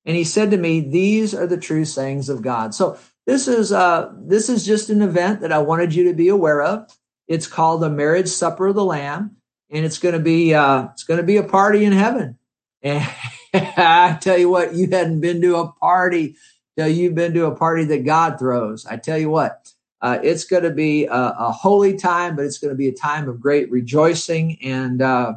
And 0.05 0.15
he 0.15 0.23
said 0.23 0.51
to 0.51 0.57
me, 0.57 0.79
These 0.79 1.33
are 1.33 1.47
the 1.47 1.57
true 1.57 1.85
sayings 1.85 2.29
of 2.29 2.41
God. 2.41 2.73
So 2.73 2.97
this 3.25 3.47
is 3.47 3.71
uh 3.71 4.11
this 4.17 4.49
is 4.49 4.65
just 4.65 4.89
an 4.89 5.01
event 5.01 5.41
that 5.41 5.51
I 5.51 5.59
wanted 5.59 5.93
you 5.93 6.05
to 6.05 6.13
be 6.13 6.27
aware 6.27 6.61
of. 6.61 6.89
It's 7.27 7.47
called 7.47 7.81
the 7.81 7.89
marriage 7.89 8.27
supper 8.27 8.67
of 8.67 8.75
the 8.75 8.83
Lamb, 8.83 9.37
and 9.69 9.85
it's 9.85 9.99
gonna 9.99 10.19
be 10.19 10.53
uh 10.53 10.87
it's 10.91 11.03
gonna 11.03 11.23
be 11.23 11.37
a 11.37 11.43
party 11.43 11.85
in 11.85 11.93
heaven. 11.93 12.37
And 13.53 13.67
I 13.75 14.17
tell 14.21 14.37
you 14.37 14.49
what, 14.49 14.75
you 14.75 14.89
hadn't 14.89 15.19
been 15.19 15.41
to 15.41 15.57
a 15.57 15.73
party 15.73 16.37
till 16.77 16.87
you've 16.87 17.15
been 17.15 17.33
to 17.33 17.47
a 17.47 17.55
party 17.55 17.83
that 17.83 18.05
God 18.05 18.39
throws. 18.39 18.85
I 18.85 18.95
tell 18.95 19.17
you 19.17 19.29
what, 19.29 19.73
uh, 20.01 20.19
it's 20.23 20.45
going 20.45 20.63
to 20.63 20.71
be 20.71 21.05
a, 21.05 21.11
a, 21.13 21.51
holy 21.51 21.95
time, 21.95 22.35
but 22.35 22.45
it's 22.45 22.57
going 22.57 22.73
to 22.73 22.77
be 22.77 22.87
a 22.87 22.93
time 22.93 23.29
of 23.29 23.39
great 23.39 23.69
rejoicing 23.69 24.57
and 24.63 25.01
uh, 25.01 25.33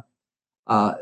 uh, 0.67 0.95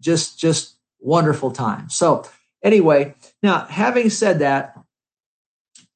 just 0.00 0.38
just 0.38 0.74
wonderful 0.98 1.50
time. 1.52 1.88
So 1.88 2.24
anyway, 2.62 3.14
now 3.42 3.66
having 3.66 4.10
said 4.10 4.40
that, 4.40 4.76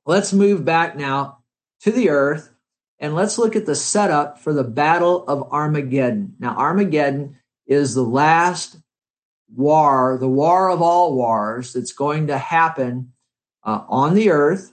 let's 0.07 0.33
move 0.33 0.65
back 0.65 0.97
now 0.97 1.39
to 1.81 1.91
the 1.91 2.11
earth 2.11 2.51
and 3.01 3.15
let's 3.15 3.39
look 3.39 3.57
at 3.57 3.67
the 3.67 3.75
setup 3.75 4.39
for 4.39 4.53
the 4.53 4.65
Battle 4.65 5.25
of 5.27 5.51
Armageddon. 5.51 6.37
Now 6.39 6.57
Armageddon 6.57 7.37
is 7.67 7.95
the 7.95 8.05
last 8.05 8.77
war, 9.55 10.17
the 10.21 10.29
war 10.29 10.71
of 10.71 10.81
all 10.81 11.15
wars, 11.15 11.73
that's 11.73 11.93
going 11.93 12.29
to 12.29 12.39
happen 12.39 13.13
uh, 13.65 13.85
on 13.89 14.15
the 14.15 14.31
earth. 14.31 14.73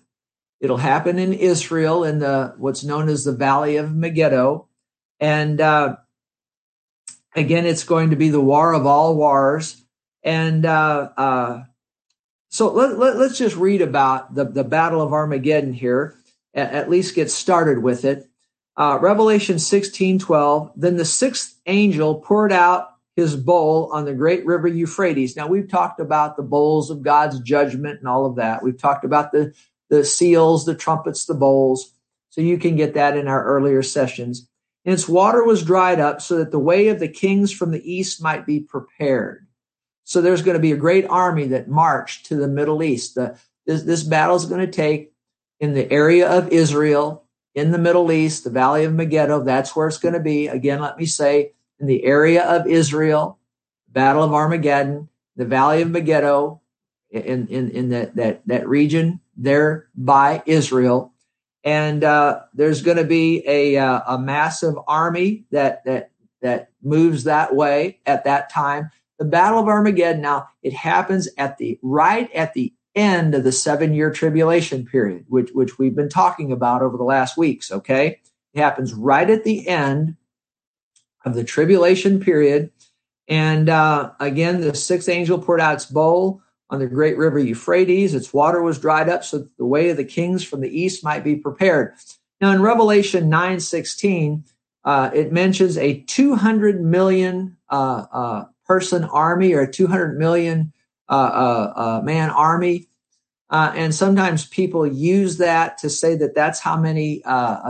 It'll 0.60 0.78
happen 0.78 1.20
in 1.20 1.34
Israel 1.34 2.04
in 2.04 2.20
the 2.20 2.56
what's 2.58 2.84
known 2.84 3.10
as 3.10 3.24
the 3.24 3.32
Valley 3.32 3.78
of 3.78 3.94
Megiddo, 3.94 4.68
and 5.20 5.62
uh, 5.62 5.98
again, 7.36 7.66
it's 7.66 7.84
going 7.84 8.10
to 8.10 8.16
be 8.16 8.30
the 8.30 8.42
war 8.42 8.74
of 8.74 8.86
all 8.86 9.16
wars. 9.16 9.84
And 10.24 10.66
uh, 10.66 11.10
uh, 11.16 11.64
so 12.50 12.72
let, 12.72 12.98
let, 12.98 13.16
us 13.16 13.38
just 13.38 13.56
read 13.56 13.82
about 13.82 14.34
the, 14.34 14.46
the 14.46 14.64
Battle 14.64 15.02
of 15.02 15.14
Armageddon 15.14 15.74
here, 15.74 16.16
at, 16.54 16.74
at 16.74 16.90
least 16.90 17.16
get 17.16 17.32
started 17.32 17.82
with 17.82 18.04
it. 18.04 18.28
Uh, 18.76 19.00
Revelation 19.02 19.60
16 19.60 20.20
12. 20.20 20.72
Then 20.76 20.98
the 20.98 21.06
sixth 21.06 21.60
angel 21.66 22.16
poured 22.16 22.52
out 22.52 22.90
his 23.16 23.36
bowl 23.36 23.90
on 23.92 24.06
the 24.06 24.14
great 24.14 24.46
river 24.46 24.68
Euphrates. 24.68 25.36
Now, 25.36 25.48
we've 25.48 25.68
talked 25.68 26.00
about 26.00 26.38
the 26.38 26.44
bowls 26.44 26.92
of 26.92 27.02
God's 27.02 27.40
judgment 27.40 28.00
and 28.00 28.08
all 28.08 28.26
of 28.26 28.36
that. 28.36 28.62
We've 28.62 28.78
talked 28.78 29.04
about 29.04 29.32
the, 29.32 29.56
the 29.90 30.04
seals, 30.04 30.66
the 30.66 30.76
trumpets, 30.76 31.26
the 31.26 31.34
bowls. 31.34 31.94
So 32.30 32.42
you 32.42 32.58
can 32.58 32.76
get 32.76 32.94
that 32.94 33.18
in 33.18 33.28
our 33.28 33.44
earlier 33.44 33.82
sessions. 33.82 34.50
And 34.86 34.94
its 34.94 35.08
water 35.08 35.44
was 35.44 35.64
dried 35.64 36.00
up 36.00 36.22
so 36.22 36.38
that 36.38 36.52
the 36.52 36.60
way 36.60 36.88
of 36.88 37.00
the 37.00 37.08
kings 37.08 37.52
from 37.52 37.72
the 37.72 37.92
east 37.92 38.22
might 38.22 38.46
be 38.46 38.60
prepared. 38.60 39.46
So 40.04 40.22
there's 40.22 40.42
going 40.42 40.56
to 40.56 40.62
be 40.62 40.72
a 40.72 40.78
great 40.78 41.06
army 41.06 41.48
that 41.48 41.68
marched 41.68 42.28
to 42.28 42.36
the 42.36 42.48
Middle 42.48 42.82
East. 42.82 43.16
The, 43.16 43.38
this, 43.66 43.84
this 43.84 44.04
battle 44.04 44.38
is 44.38 44.46
going 44.46 44.66
to 44.66 44.72
take 44.72 45.12
in 45.60 45.74
the 45.74 45.92
area 45.92 46.30
of 46.30 46.50
Israel, 46.50 47.26
in 47.54 47.72
the 47.72 47.78
Middle 47.78 48.12
East, 48.12 48.44
the 48.44 48.50
Valley 48.50 48.86
of 48.86 48.94
Megiddo. 48.94 49.44
That's 49.44 49.76
where 49.76 49.88
it's 49.88 49.98
going 49.98 50.14
to 50.14 50.22
be. 50.22 50.48
Again, 50.48 50.80
let 50.80 50.98
me 50.98 51.06
say, 51.06 51.52
in 51.80 51.88
the 51.88 52.06
area 52.06 52.44
of 52.44 52.68
Israel, 52.68 53.40
Battle 53.90 54.24
of 54.24 54.34
Armageddon, 54.34 55.10
the 55.36 55.46
Valley 55.46 55.82
of 55.82 55.90
Megiddo, 55.90 56.62
in, 57.12 57.48
in, 57.48 57.70
in 57.72 57.90
that, 57.90 58.16
that, 58.16 58.42
that 58.48 58.68
region 58.68 59.20
there 59.36 59.88
by 59.96 60.44
Israel. 60.46 61.14
And 61.64 62.04
uh, 62.04 62.42
there's 62.54 62.82
going 62.82 62.98
to 62.98 63.04
be 63.04 63.44
a, 63.48 63.78
uh, 63.78 64.02
a 64.08 64.20
massive 64.20 64.76
army 64.88 65.46
that, 65.52 65.84
that, 65.86 66.12
that 66.42 66.70
moves 66.82 67.26
that 67.26 67.56
way 67.56 68.00
at 68.06 68.24
that 68.24 68.50
time. 68.50 68.90
The 69.20 69.26
Battle 69.26 69.60
of 69.60 69.68
Armageddon, 69.68 70.22
now 70.22 70.48
it 70.62 70.74
happens 70.74 71.28
at 71.38 71.58
the 71.58 71.80
right 71.82 72.32
at 72.34 72.54
the 72.54 72.74
end 72.96 73.36
of 73.36 73.44
the 73.44 73.52
seven 73.52 73.94
year 73.94 74.12
tribulation 74.12 74.86
period, 74.86 75.26
which, 75.28 75.52
which 75.52 75.78
we've 75.78 75.96
been 75.96 76.10
talking 76.10 76.52
about 76.52 76.82
over 76.82 76.98
the 76.98 77.04
last 77.04 77.38
weeks. 77.38 77.72
Okay. 77.72 78.20
It 78.54 78.60
happens 78.60 78.94
right 78.94 79.30
at 79.30 79.44
the 79.44 79.68
end 79.68 80.16
of 81.26 81.36
the 81.36 81.44
tribulation 81.44 82.20
period. 82.20 82.72
And 83.28 83.70
uh, 83.70 84.12
again, 84.20 84.62
the 84.62 84.74
sixth 84.74 85.10
angel 85.10 85.40
poured 85.40 85.62
out 85.62 85.76
its 85.76 85.86
bowl 85.86 86.42
on 86.70 86.80
the 86.80 86.88
great 86.88 87.18
river 87.18 87.40
Euphrates. 87.40 88.14
Its 88.14 88.34
water 88.34 88.62
was 88.62 88.80
dried 88.80 89.10
up 89.10 89.24
so 89.24 89.40
that 89.40 89.58
the 89.58 89.66
way 89.66 89.90
of 89.90 89.98
the 89.98 90.04
kings 90.04 90.44
from 90.44 90.62
the 90.62 90.80
east 90.82 91.04
might 91.04 91.24
be 91.24 91.36
prepared. 91.36 91.94
Now, 92.42 92.52
in 92.52 92.62
Revelation 92.62 93.30
9 93.30 93.60
16, 93.60 94.44
uh, 94.84 95.10
it 95.14 95.32
mentions 95.34 95.78
a 95.78 96.02
200 96.02 96.82
million 96.82 97.58
uh, 97.70 98.06
uh, 98.12 98.46
person 98.66 99.04
army 99.06 99.54
or 99.54 99.62
a 99.62 99.72
200 99.72 100.18
million 100.18 100.72
uh, 101.10 101.14
uh, 101.14 101.74
uh, 101.76 102.02
man 102.04 102.30
army. 102.30 102.88
and 103.50 103.96
sometimes 103.96 104.46
people 104.46 104.86
use 104.86 105.38
that 105.38 105.78
to 105.78 105.90
say 105.90 106.16
that 106.16 106.36
that's 106.36 106.60
how 106.60 106.78
many 106.78 107.22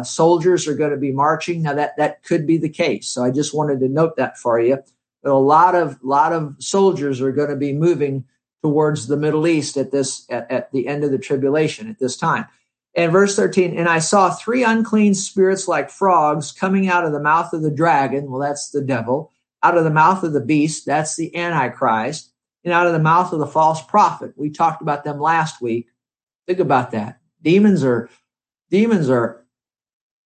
soldiers 0.03 0.67
are 0.67 0.75
going 0.75 0.91
to 0.91 0.97
be 0.97 1.11
marching. 1.11 1.61
Now 1.61 1.73
that 1.73 1.95
that 1.97 2.23
could 2.23 2.45
be 2.47 2.57
the 2.57 2.69
case. 2.69 3.07
So 3.07 3.23
I 3.23 3.31
just 3.31 3.53
wanted 3.53 3.79
to 3.81 3.89
note 3.89 4.15
that 4.17 4.37
for 4.37 4.59
you. 4.59 4.79
But 5.23 5.31
a 5.31 5.37
lot 5.37 5.75
of 5.75 6.03
lot 6.03 6.33
of 6.33 6.55
soldiers 6.59 7.21
are 7.21 7.31
going 7.31 7.49
to 7.49 7.55
be 7.55 7.73
moving 7.73 8.25
towards 8.63 9.07
the 9.07 9.17
Middle 9.17 9.47
East 9.47 9.77
at 9.77 9.91
this 9.91 10.25
at, 10.29 10.49
at 10.51 10.71
the 10.71 10.87
end 10.87 11.03
of 11.03 11.11
the 11.11 11.17
tribulation 11.17 11.89
at 11.89 11.99
this 11.99 12.17
time. 12.17 12.45
And 12.95 13.11
verse 13.11 13.35
13, 13.35 13.77
and 13.77 13.87
I 13.87 13.99
saw 13.99 14.31
three 14.31 14.63
unclean 14.63 15.13
spirits 15.13 15.67
like 15.67 15.91
frogs 15.91 16.51
coming 16.51 16.87
out 16.87 17.05
of 17.05 17.11
the 17.11 17.19
mouth 17.19 17.53
of 17.53 17.61
the 17.61 17.69
dragon. 17.69 18.31
Well, 18.31 18.41
that's 18.41 18.71
the 18.71 18.81
devil 18.81 19.31
out 19.63 19.77
of 19.77 19.83
the 19.83 19.89
mouth 19.89 20.23
of 20.23 20.33
the 20.33 20.41
beast, 20.41 20.85
that's 20.85 21.15
the 21.15 21.35
Antichrist, 21.35 22.31
and 22.63 22.73
out 22.73 22.87
of 22.87 22.93
the 22.93 22.99
mouth 22.99 23.33
of 23.33 23.39
the 23.39 23.47
false 23.47 23.81
prophet. 23.81 24.33
We 24.35 24.49
talked 24.49 24.81
about 24.81 25.03
them 25.03 25.19
last 25.19 25.61
week. 25.61 25.89
Think 26.45 26.59
about 26.59 26.91
that. 26.91 27.19
Demons 27.41 27.83
are 27.83 28.09
demons 28.69 29.09
are 29.09 29.45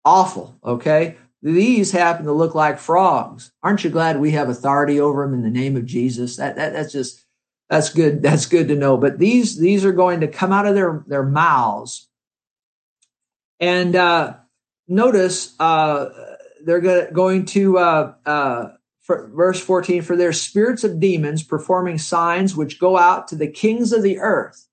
awful, 0.06 0.58
okay? 0.64 1.18
These 1.42 1.92
happen 1.92 2.26
to 2.26 2.32
look 2.32 2.54
like 2.54 2.78
frogs. 2.78 3.52
Aren't 3.64 3.84
you 3.84 3.90
glad 3.90 4.20
we 4.20 4.32
have 4.32 4.50
authority 4.50 5.00
over 5.00 5.26
them 5.26 5.34
in 5.34 5.42
the 5.42 5.50
name 5.50 5.76
of 5.76 5.86
Jesus? 5.86 6.36
That, 6.38 6.56
that 6.56 6.74
that's 6.74 6.92
just 6.92 7.24
that's 7.72 7.88
good. 7.88 8.22
That's 8.22 8.48
good 8.48 8.68
to 8.68 8.76
know. 8.76 8.98
But 8.98 9.18
these 9.18 9.58
these 9.58 9.86
are 9.86 9.94
going 9.94 10.20
to 10.20 10.28
come 10.28 10.52
out 10.52 10.68
of 10.68 10.76
their 10.76 11.06
their 11.08 11.24
mouths, 11.24 12.10
and 13.62 13.96
uh, 13.96 14.36
notice 14.90 15.56
uh, 15.58 16.10
they're 16.66 17.08
going 17.12 17.46
to 17.46 17.78
uh, 17.78 18.14
uh 18.26 18.68
verse 19.08 19.62
14, 19.62 20.02
for 20.02 20.18
their 20.18 20.34
spirits 20.34 20.84
of 20.84 21.00
demons 21.00 21.44
performing 21.44 21.98
signs 21.98 22.56
which 22.56 22.80
go 22.80 22.98
out 22.98 23.30
to 23.30 23.36
the 23.36 23.48
kings 23.48 23.94
of 23.94 24.04
the 24.04 24.20
earth 24.20 24.68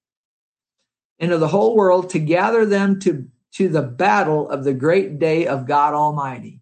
and 1.20 1.32
of 1.32 1.40
the 1.40 1.48
whole 1.48 1.76
world 1.76 2.10
to 2.10 2.18
gather 2.18 2.66
them 2.66 3.00
to, 3.00 3.26
to 3.52 3.68
the 3.68 3.82
battle 3.82 4.48
of 4.50 4.64
the 4.64 4.74
great 4.74 5.18
day 5.18 5.46
of 5.46 5.66
God 5.66 5.94
Almighty. 5.94 6.60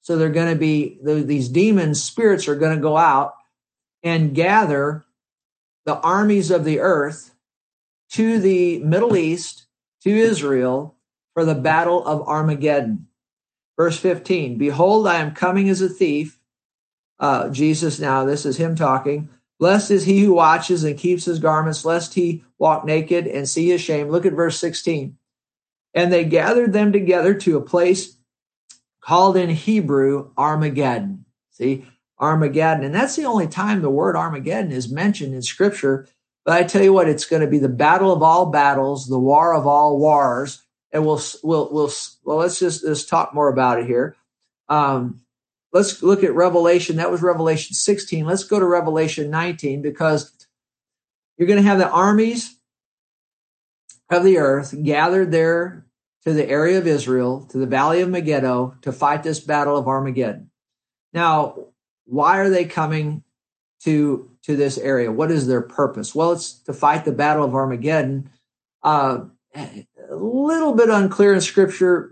So 0.00 0.16
they're 0.16 0.28
going 0.28 0.52
to 0.52 0.58
be, 0.58 0.98
these 1.02 1.48
demon 1.48 1.94
spirits 1.94 2.48
are 2.48 2.56
going 2.56 2.76
to 2.76 2.82
go 2.82 2.96
out 2.96 3.34
and 4.02 4.34
gather 4.34 5.06
the 5.88 5.98
armies 6.00 6.50
of 6.50 6.64
the 6.64 6.80
earth 6.80 7.34
to 8.10 8.38
the 8.38 8.78
Middle 8.80 9.16
East, 9.16 9.68
to 10.02 10.10
Israel, 10.10 10.96
for 11.32 11.46
the 11.46 11.54
battle 11.54 12.06
of 12.06 12.28
Armageddon. 12.28 13.06
Verse 13.74 13.98
15 13.98 14.58
Behold, 14.58 15.08
I 15.08 15.16
am 15.20 15.34
coming 15.34 15.70
as 15.70 15.80
a 15.80 15.88
thief 15.88 16.38
uh, 17.18 17.48
Jesus 17.48 17.98
now, 17.98 18.26
this 18.26 18.44
is 18.44 18.58
him 18.58 18.76
talking. 18.76 19.30
Blessed 19.58 19.90
is 19.90 20.04
he 20.04 20.20
who 20.20 20.34
watches 20.34 20.84
and 20.84 20.98
keeps 20.98 21.24
his 21.24 21.38
garments, 21.38 21.86
lest 21.86 22.12
he 22.12 22.44
walk 22.58 22.84
naked 22.84 23.26
and 23.26 23.48
see 23.48 23.70
his 23.70 23.80
shame. 23.80 24.10
Look 24.10 24.26
at 24.26 24.34
verse 24.34 24.58
16. 24.58 25.16
And 25.94 26.12
they 26.12 26.26
gathered 26.26 26.74
them 26.74 26.92
together 26.92 27.32
to 27.32 27.56
a 27.56 27.62
place 27.62 28.14
called 29.00 29.38
in 29.38 29.48
Hebrew 29.48 30.32
Armageddon. 30.36 31.24
See, 31.50 31.86
Armageddon. 32.20 32.84
And 32.84 32.94
that's 32.94 33.16
the 33.16 33.24
only 33.24 33.46
time 33.46 33.80
the 33.80 33.90
word 33.90 34.16
Armageddon 34.16 34.72
is 34.72 34.90
mentioned 34.90 35.34
in 35.34 35.42
scripture. 35.42 36.08
But 36.44 36.56
I 36.56 36.64
tell 36.64 36.82
you 36.82 36.92
what, 36.92 37.08
it's 37.08 37.26
going 37.26 37.42
to 37.42 37.48
be 37.48 37.58
the 37.58 37.68
battle 37.68 38.12
of 38.12 38.22
all 38.22 38.46
battles, 38.46 39.06
the 39.06 39.18
war 39.18 39.54
of 39.54 39.66
all 39.66 39.98
wars. 39.98 40.62
And 40.92 41.04
we'll, 41.04 41.20
we'll, 41.42 41.72
we'll, 41.72 41.92
well, 42.24 42.38
let's 42.38 42.58
just, 42.58 42.84
let's 42.84 43.04
talk 43.04 43.34
more 43.34 43.48
about 43.48 43.80
it 43.80 43.86
here. 43.86 44.16
Um, 44.68 45.20
let's 45.72 46.02
look 46.02 46.24
at 46.24 46.34
Revelation. 46.34 46.96
That 46.96 47.10
was 47.10 47.22
Revelation 47.22 47.74
16. 47.74 48.24
Let's 48.24 48.44
go 48.44 48.58
to 48.58 48.66
Revelation 48.66 49.30
19 49.30 49.82
because 49.82 50.32
you're 51.36 51.48
going 51.48 51.62
to 51.62 51.68
have 51.68 51.78
the 51.78 51.90
armies 51.90 52.56
of 54.10 54.24
the 54.24 54.38
earth 54.38 54.74
gathered 54.82 55.30
there 55.30 55.84
to 56.24 56.32
the 56.32 56.48
area 56.48 56.78
of 56.78 56.86
Israel, 56.86 57.46
to 57.50 57.58
the 57.58 57.66
valley 57.66 58.00
of 58.00 58.08
Megiddo, 58.08 58.76
to 58.82 58.92
fight 58.92 59.22
this 59.22 59.40
battle 59.40 59.76
of 59.76 59.86
Armageddon. 59.86 60.50
Now, 61.12 61.66
why 62.08 62.38
are 62.38 62.50
they 62.50 62.64
coming 62.64 63.22
to 63.82 64.30
to 64.42 64.56
this 64.56 64.78
area? 64.78 65.12
What 65.12 65.30
is 65.30 65.46
their 65.46 65.60
purpose? 65.60 66.14
Well, 66.14 66.32
it's 66.32 66.52
to 66.60 66.72
fight 66.72 67.04
the 67.04 67.12
battle 67.12 67.44
of 67.44 67.54
Armageddon. 67.54 68.30
Uh, 68.82 69.24
a 69.54 70.14
little 70.14 70.72
bit 70.72 70.88
unclear 70.88 71.34
in 71.34 71.40
Scripture 71.40 72.10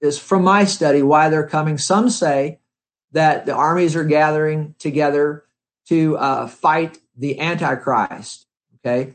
is 0.00 0.18
from 0.18 0.44
my 0.44 0.64
study 0.64 1.02
why 1.02 1.28
they're 1.28 1.46
coming. 1.46 1.78
Some 1.78 2.10
say 2.10 2.58
that 3.12 3.46
the 3.46 3.54
armies 3.54 3.96
are 3.96 4.04
gathering 4.04 4.74
together 4.78 5.44
to 5.88 6.16
uh, 6.18 6.46
fight 6.46 6.98
the 7.16 7.40
Antichrist. 7.40 8.46
Okay, 8.76 9.14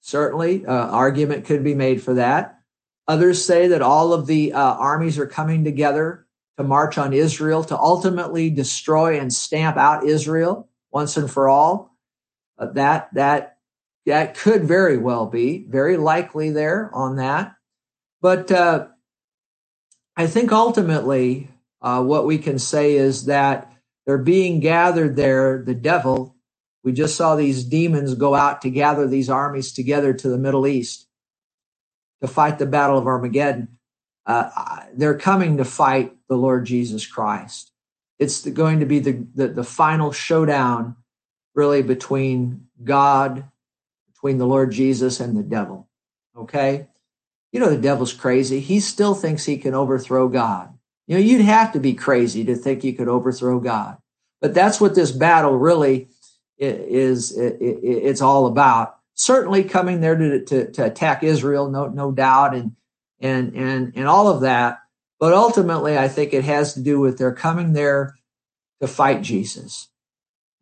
certainly, 0.00 0.64
uh, 0.64 0.72
argument 0.72 1.46
could 1.46 1.64
be 1.64 1.74
made 1.74 2.02
for 2.02 2.14
that. 2.14 2.60
Others 3.08 3.44
say 3.44 3.68
that 3.68 3.82
all 3.82 4.12
of 4.12 4.26
the 4.26 4.52
uh, 4.52 4.74
armies 4.74 5.18
are 5.18 5.26
coming 5.26 5.64
together 5.64 6.26
to 6.58 6.64
march 6.64 6.98
on 6.98 7.12
Israel 7.12 7.64
to 7.64 7.78
ultimately 7.78 8.50
destroy 8.50 9.18
and 9.18 9.32
stamp 9.32 9.76
out 9.76 10.04
Israel 10.04 10.68
once 10.90 11.16
and 11.16 11.30
for 11.30 11.48
all. 11.48 11.96
Uh, 12.58 12.66
that 12.72 13.08
that 13.14 13.58
that 14.06 14.36
could 14.36 14.64
very 14.64 14.98
well 14.98 15.26
be 15.26 15.66
very 15.68 15.96
likely 15.96 16.50
there 16.50 16.90
on 16.92 17.16
that, 17.16 17.54
but 18.20 18.50
uh, 18.50 18.88
I 20.16 20.26
think 20.26 20.52
ultimately 20.52 21.48
uh, 21.80 22.02
what 22.02 22.26
we 22.26 22.38
can 22.38 22.58
say 22.58 22.94
is 22.94 23.26
that 23.26 23.72
they're 24.06 24.18
being 24.18 24.60
gathered 24.60 25.16
there, 25.16 25.62
the 25.64 25.74
devil. 25.74 26.36
We 26.84 26.92
just 26.92 27.16
saw 27.16 27.36
these 27.36 27.64
demons 27.64 28.14
go 28.14 28.34
out 28.34 28.62
to 28.62 28.70
gather 28.70 29.06
these 29.06 29.30
armies 29.30 29.72
together 29.72 30.12
to 30.12 30.28
the 30.28 30.38
Middle 30.38 30.66
East 30.66 31.06
to 32.20 32.28
fight 32.28 32.58
the 32.58 32.66
battle 32.66 32.98
of 32.98 33.06
Armageddon. 33.06 33.78
Uh, 34.26 34.50
they're 34.94 35.18
coming 35.18 35.56
to 35.56 35.64
fight 35.64 36.12
the 36.32 36.38
Lord 36.38 36.64
Jesus 36.64 37.06
Christ. 37.06 37.70
It's 38.18 38.40
the, 38.42 38.50
going 38.50 38.80
to 38.80 38.86
be 38.86 38.98
the, 38.98 39.26
the, 39.34 39.48
the 39.48 39.64
final 39.64 40.12
showdown 40.12 40.96
really 41.54 41.82
between 41.82 42.68
God, 42.82 43.44
between 44.12 44.38
the 44.38 44.46
Lord 44.46 44.72
Jesus 44.72 45.20
and 45.20 45.36
the 45.36 45.42
devil. 45.42 45.88
Okay? 46.36 46.88
You 47.52 47.60
know, 47.60 47.68
the 47.68 47.76
devil's 47.76 48.14
crazy. 48.14 48.60
He 48.60 48.80
still 48.80 49.14
thinks 49.14 49.44
he 49.44 49.58
can 49.58 49.74
overthrow 49.74 50.28
God. 50.28 50.72
You 51.06 51.16
know, 51.16 51.22
you'd 51.22 51.42
have 51.42 51.72
to 51.72 51.80
be 51.80 51.92
crazy 51.92 52.44
to 52.44 52.54
think 52.54 52.84
you 52.84 52.94
could 52.94 53.08
overthrow 53.08 53.60
God. 53.60 53.98
But 54.40 54.54
that's 54.54 54.80
what 54.80 54.94
this 54.94 55.12
battle 55.12 55.58
really 55.58 56.08
is, 56.56 57.34
it's 57.36 58.22
all 58.22 58.46
about. 58.46 58.96
Certainly 59.14 59.64
coming 59.64 60.00
there 60.00 60.16
to, 60.16 60.44
to, 60.44 60.70
to 60.72 60.84
attack 60.86 61.22
Israel, 61.22 61.68
no, 61.68 61.88
no 61.88 62.12
doubt, 62.12 62.54
and, 62.54 62.72
and, 63.20 63.54
and, 63.54 63.92
and 63.94 64.06
all 64.08 64.28
of 64.28 64.40
that. 64.40 64.81
But 65.22 65.34
ultimately, 65.34 65.96
I 65.96 66.08
think 66.08 66.34
it 66.34 66.42
has 66.42 66.74
to 66.74 66.80
do 66.80 66.98
with 66.98 67.16
their 67.16 67.32
coming 67.32 67.74
there 67.74 68.16
to 68.80 68.88
fight 68.88 69.22
Jesus. 69.22 69.86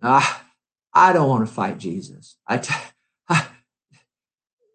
Ah, 0.03 0.45
I 0.93 1.15
don't 1.15 1.31
want 1.31 1.49
to 1.49 1.55
fight 1.55 1.79
Jesus. 1.79 2.37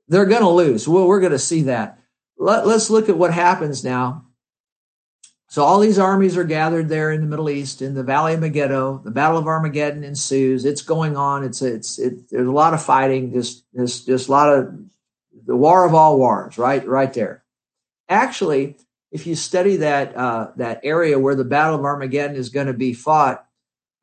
They're 0.07 0.25
going 0.25 0.41
to 0.41 0.49
lose. 0.49 0.87
Well, 0.87 1.07
we're 1.07 1.19
going 1.19 1.33
to 1.33 1.37
see 1.37 1.61
that. 1.63 1.99
Let, 2.35 2.65
let's 2.65 2.89
look 2.89 3.09
at 3.09 3.17
what 3.19 3.31
happens 3.31 3.83
now. 3.83 4.25
So 5.49 5.63
all 5.63 5.79
these 5.79 5.99
armies 5.99 6.35
are 6.35 6.45
gathered 6.45 6.89
there 6.89 7.11
in 7.11 7.21
the 7.21 7.27
Middle 7.27 7.51
East 7.51 7.83
in 7.83 7.93
the 7.93 8.01
Valley 8.01 8.33
of 8.33 8.39
Megiddo. 8.39 9.01
The 9.03 9.11
Battle 9.11 9.37
of 9.37 9.45
Armageddon 9.45 10.03
ensues. 10.03 10.65
It's 10.65 10.81
going 10.81 11.15
on. 11.15 11.43
It's 11.43 11.61
it's 11.61 11.99
it, 11.99 12.31
there's 12.31 12.47
a 12.47 12.51
lot 12.51 12.73
of 12.73 12.83
fighting. 12.83 13.31
Just 13.33 13.63
just 13.75 14.07
just 14.07 14.29
a 14.29 14.31
lot 14.31 14.51
of 14.51 14.79
the 15.45 15.55
war 15.55 15.85
of 15.85 15.93
all 15.93 16.17
wars. 16.17 16.57
Right 16.57 16.83
right 16.87 17.13
there. 17.13 17.43
Actually, 18.09 18.77
if 19.11 19.27
you 19.27 19.35
study 19.35 19.77
that 19.77 20.15
uh, 20.15 20.51
that 20.57 20.81
area 20.83 21.19
where 21.19 21.35
the 21.35 21.45
Battle 21.45 21.75
of 21.75 21.85
Armageddon 21.85 22.35
is 22.35 22.49
going 22.49 22.67
to 22.67 22.73
be 22.73 22.93
fought, 22.93 23.45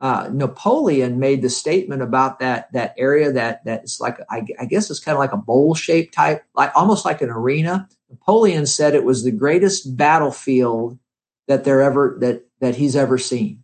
uh, 0.01 0.29
Napoleon 0.33 1.21
made 1.21 1.43
the 1.43 1.49
statement 1.49 2.03
about 2.03 2.41
that 2.41 2.73
that 2.73 2.95
area 2.99 3.31
that 3.33 3.65
that's 3.65 4.01
like 4.01 4.19
I, 4.29 4.45
I 4.59 4.65
guess 4.65 4.91
it's 4.91 5.01
kind 5.01 5.15
of 5.15 5.21
like 5.21 5.33
a 5.33 5.37
bowl 5.37 5.75
shaped 5.75 6.13
type, 6.15 6.45
like 6.55 6.73
almost 6.75 7.05
like 7.05 7.23
an 7.23 7.31
arena. 7.31 7.89
Napoleon 8.11 8.67
said 8.67 8.95
it 8.95 9.05
was 9.05 9.23
the 9.23 9.31
greatest 9.31 9.97
battlefield 9.97 10.99
that 11.47 11.65
there 11.65 11.83
ever 11.83 12.17
that 12.21 12.45
that 12.61 12.77
he's 12.77 12.97
ever 12.97 13.17
seen, 13.17 13.63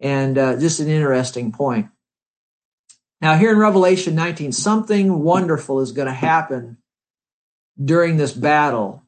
and 0.00 0.38
uh, 0.38 0.58
just 0.58 0.80
an 0.80 0.88
interesting 0.88 1.50
point. 1.50 1.88
Now 3.20 3.36
here 3.36 3.50
in 3.50 3.58
Revelation 3.58 4.14
19, 4.14 4.52
something 4.52 5.24
wonderful 5.24 5.80
is 5.80 5.90
going 5.92 6.06
to 6.06 6.14
happen 6.14 6.78
during 7.82 8.16
this 8.16 8.32
battle. 8.32 9.02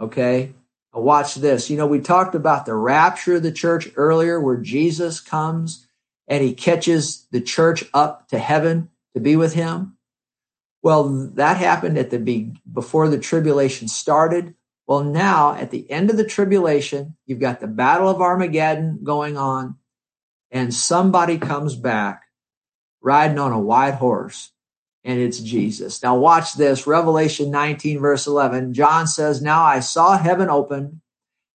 Okay, 0.00 0.54
watch 1.00 1.34
this. 1.36 1.70
You 1.70 1.76
know, 1.76 1.86
we 1.86 2.00
talked 2.00 2.34
about 2.34 2.66
the 2.66 2.74
rapture 2.74 3.36
of 3.36 3.42
the 3.42 3.52
church 3.52 3.88
earlier, 3.96 4.40
where 4.40 4.56
Jesus 4.56 5.20
comes 5.20 5.86
and 6.28 6.42
he 6.42 6.54
catches 6.54 7.26
the 7.30 7.40
church 7.40 7.84
up 7.92 8.28
to 8.28 8.38
heaven 8.38 8.90
to 9.14 9.20
be 9.20 9.36
with 9.36 9.54
him. 9.54 9.96
Well, 10.82 11.30
that 11.34 11.56
happened 11.56 11.98
at 11.98 12.10
the 12.10 12.18
be- 12.18 12.54
before 12.70 13.08
the 13.08 13.18
tribulation 13.18 13.88
started. 13.88 14.54
Well, 14.86 15.02
now 15.02 15.54
at 15.54 15.70
the 15.70 15.90
end 15.90 16.10
of 16.10 16.16
the 16.16 16.26
tribulation, 16.26 17.16
you've 17.26 17.40
got 17.40 17.60
the 17.60 17.66
battle 17.66 18.08
of 18.08 18.20
Armageddon 18.20 19.00
going 19.02 19.36
on 19.36 19.76
and 20.50 20.72
somebody 20.72 21.38
comes 21.38 21.74
back 21.74 22.22
riding 23.02 23.38
on 23.38 23.52
a 23.52 23.58
white 23.58 23.94
horse 23.94 24.52
and 25.04 25.20
it's 25.20 25.38
Jesus. 25.38 26.02
Now 26.02 26.16
watch 26.16 26.54
this. 26.54 26.86
Revelation 26.86 27.50
19 27.50 28.00
verse 28.00 28.26
11. 28.26 28.72
John 28.74 29.06
says, 29.06 29.42
Now 29.42 29.62
I 29.62 29.80
saw 29.80 30.16
heaven 30.18 30.48
open 30.48 31.02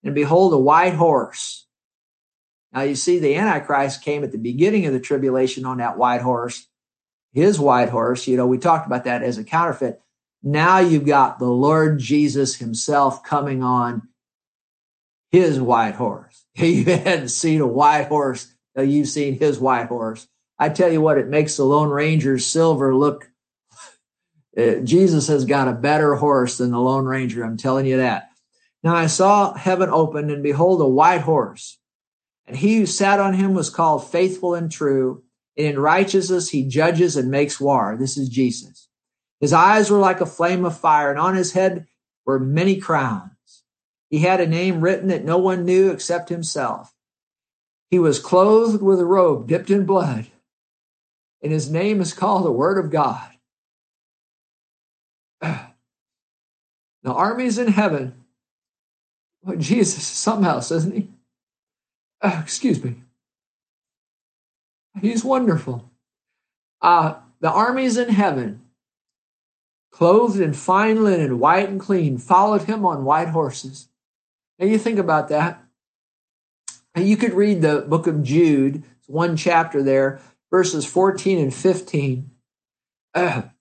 and 0.04 0.14
behold 0.14 0.52
a 0.52 0.58
white 0.58 0.94
horse 0.94 1.66
now 2.72 2.82
you 2.82 2.94
see 2.94 3.18
the 3.18 3.34
Antichrist 3.34 4.02
came 4.02 4.24
at 4.24 4.32
the 4.32 4.38
beginning 4.38 4.86
of 4.86 4.92
the 4.92 5.00
tribulation 5.00 5.64
on 5.64 5.78
that 5.78 5.96
white 5.96 6.20
horse, 6.20 6.66
his 7.32 7.58
white 7.58 7.88
horse. 7.88 8.26
You 8.26 8.36
know, 8.36 8.46
we 8.46 8.58
talked 8.58 8.86
about 8.86 9.04
that 9.04 9.22
as 9.22 9.38
a 9.38 9.44
counterfeit. 9.44 10.00
Now 10.42 10.78
you've 10.78 11.06
got 11.06 11.38
the 11.38 11.50
Lord 11.50 11.98
Jesus 11.98 12.56
himself 12.56 13.24
coming 13.24 13.62
on 13.62 14.08
his 15.30 15.60
white 15.60 15.94
horse. 15.94 16.44
You 16.54 16.84
hadn't 16.84 17.28
seen 17.28 17.60
a 17.60 17.66
white 17.68 18.08
horse, 18.08 18.52
you've 18.76 19.08
seen 19.08 19.38
his 19.38 19.60
white 19.60 19.86
horse. 19.86 20.26
I 20.58 20.70
tell 20.70 20.90
you 20.90 21.00
what, 21.00 21.18
it 21.18 21.28
makes 21.28 21.56
the 21.56 21.62
Lone 21.62 21.88
Ranger's 21.88 22.46
silver 22.46 22.96
look. 22.96 23.27
Uh, 24.58 24.80
Jesus 24.82 25.28
has 25.28 25.44
got 25.44 25.68
a 25.68 25.72
better 25.72 26.16
horse 26.16 26.58
than 26.58 26.72
the 26.72 26.80
Lone 26.80 27.04
Ranger. 27.04 27.44
I'm 27.44 27.56
telling 27.56 27.86
you 27.86 27.98
that. 27.98 28.30
Now 28.82 28.94
I 28.94 29.06
saw 29.06 29.54
heaven 29.54 29.88
open, 29.88 30.30
and 30.30 30.42
behold, 30.42 30.80
a 30.80 30.88
white 30.88 31.20
horse. 31.20 31.78
And 32.46 32.56
he 32.56 32.78
who 32.78 32.86
sat 32.86 33.20
on 33.20 33.34
him 33.34 33.54
was 33.54 33.70
called 33.70 34.10
faithful 34.10 34.54
and 34.54 34.70
true. 34.70 35.22
And 35.56 35.66
in 35.66 35.78
righteousness 35.78 36.48
he 36.48 36.66
judges 36.66 37.16
and 37.16 37.30
makes 37.30 37.60
war. 37.60 37.96
This 37.98 38.16
is 38.16 38.28
Jesus. 38.28 38.88
His 39.40 39.52
eyes 39.52 39.90
were 39.90 39.98
like 39.98 40.20
a 40.20 40.26
flame 40.26 40.64
of 40.64 40.76
fire, 40.76 41.10
and 41.10 41.20
on 41.20 41.36
his 41.36 41.52
head 41.52 41.86
were 42.26 42.40
many 42.40 42.80
crowns. 42.80 43.30
He 44.10 44.20
had 44.20 44.40
a 44.40 44.46
name 44.46 44.80
written 44.80 45.08
that 45.08 45.24
no 45.24 45.38
one 45.38 45.64
knew 45.64 45.90
except 45.90 46.30
himself. 46.30 46.94
He 47.90 47.98
was 47.98 48.18
clothed 48.18 48.82
with 48.82 49.00
a 49.00 49.04
robe 49.04 49.46
dipped 49.46 49.70
in 49.70 49.86
blood, 49.86 50.26
and 51.42 51.52
his 51.52 51.70
name 51.70 52.00
is 52.00 52.12
called 52.12 52.44
the 52.44 52.52
Word 52.52 52.82
of 52.84 52.90
God. 52.90 53.30
The 57.04 57.12
armies 57.12 57.58
in 57.58 57.68
heaven, 57.68 58.24
well, 59.42 59.56
Jesus 59.56 60.26
else, 60.26 60.70
isn't 60.70 60.94
he? 60.94 61.08
Uh, 62.20 62.40
excuse 62.42 62.82
me. 62.82 62.96
He's 65.00 65.24
wonderful. 65.24 65.90
Uh, 66.82 67.14
the 67.40 67.50
armies 67.50 67.96
in 67.96 68.08
heaven, 68.08 68.62
clothed 69.92 70.40
in 70.40 70.52
fine 70.52 71.04
linen, 71.04 71.38
white 71.38 71.68
and 71.68 71.80
clean, 71.80 72.18
followed 72.18 72.62
him 72.62 72.84
on 72.84 73.04
white 73.04 73.28
horses. 73.28 73.88
And 74.58 74.70
you 74.70 74.78
think 74.78 74.98
about 74.98 75.28
that. 75.28 75.62
And 76.94 77.08
you 77.08 77.16
could 77.16 77.32
read 77.32 77.62
the 77.62 77.82
book 77.88 78.06
of 78.06 78.24
Jude, 78.24 78.82
one 79.06 79.36
chapter 79.36 79.82
there, 79.82 80.20
verses 80.50 80.84
14 80.84 81.38
and 81.38 81.54
15. 81.54 82.30
Uh, 83.14 83.42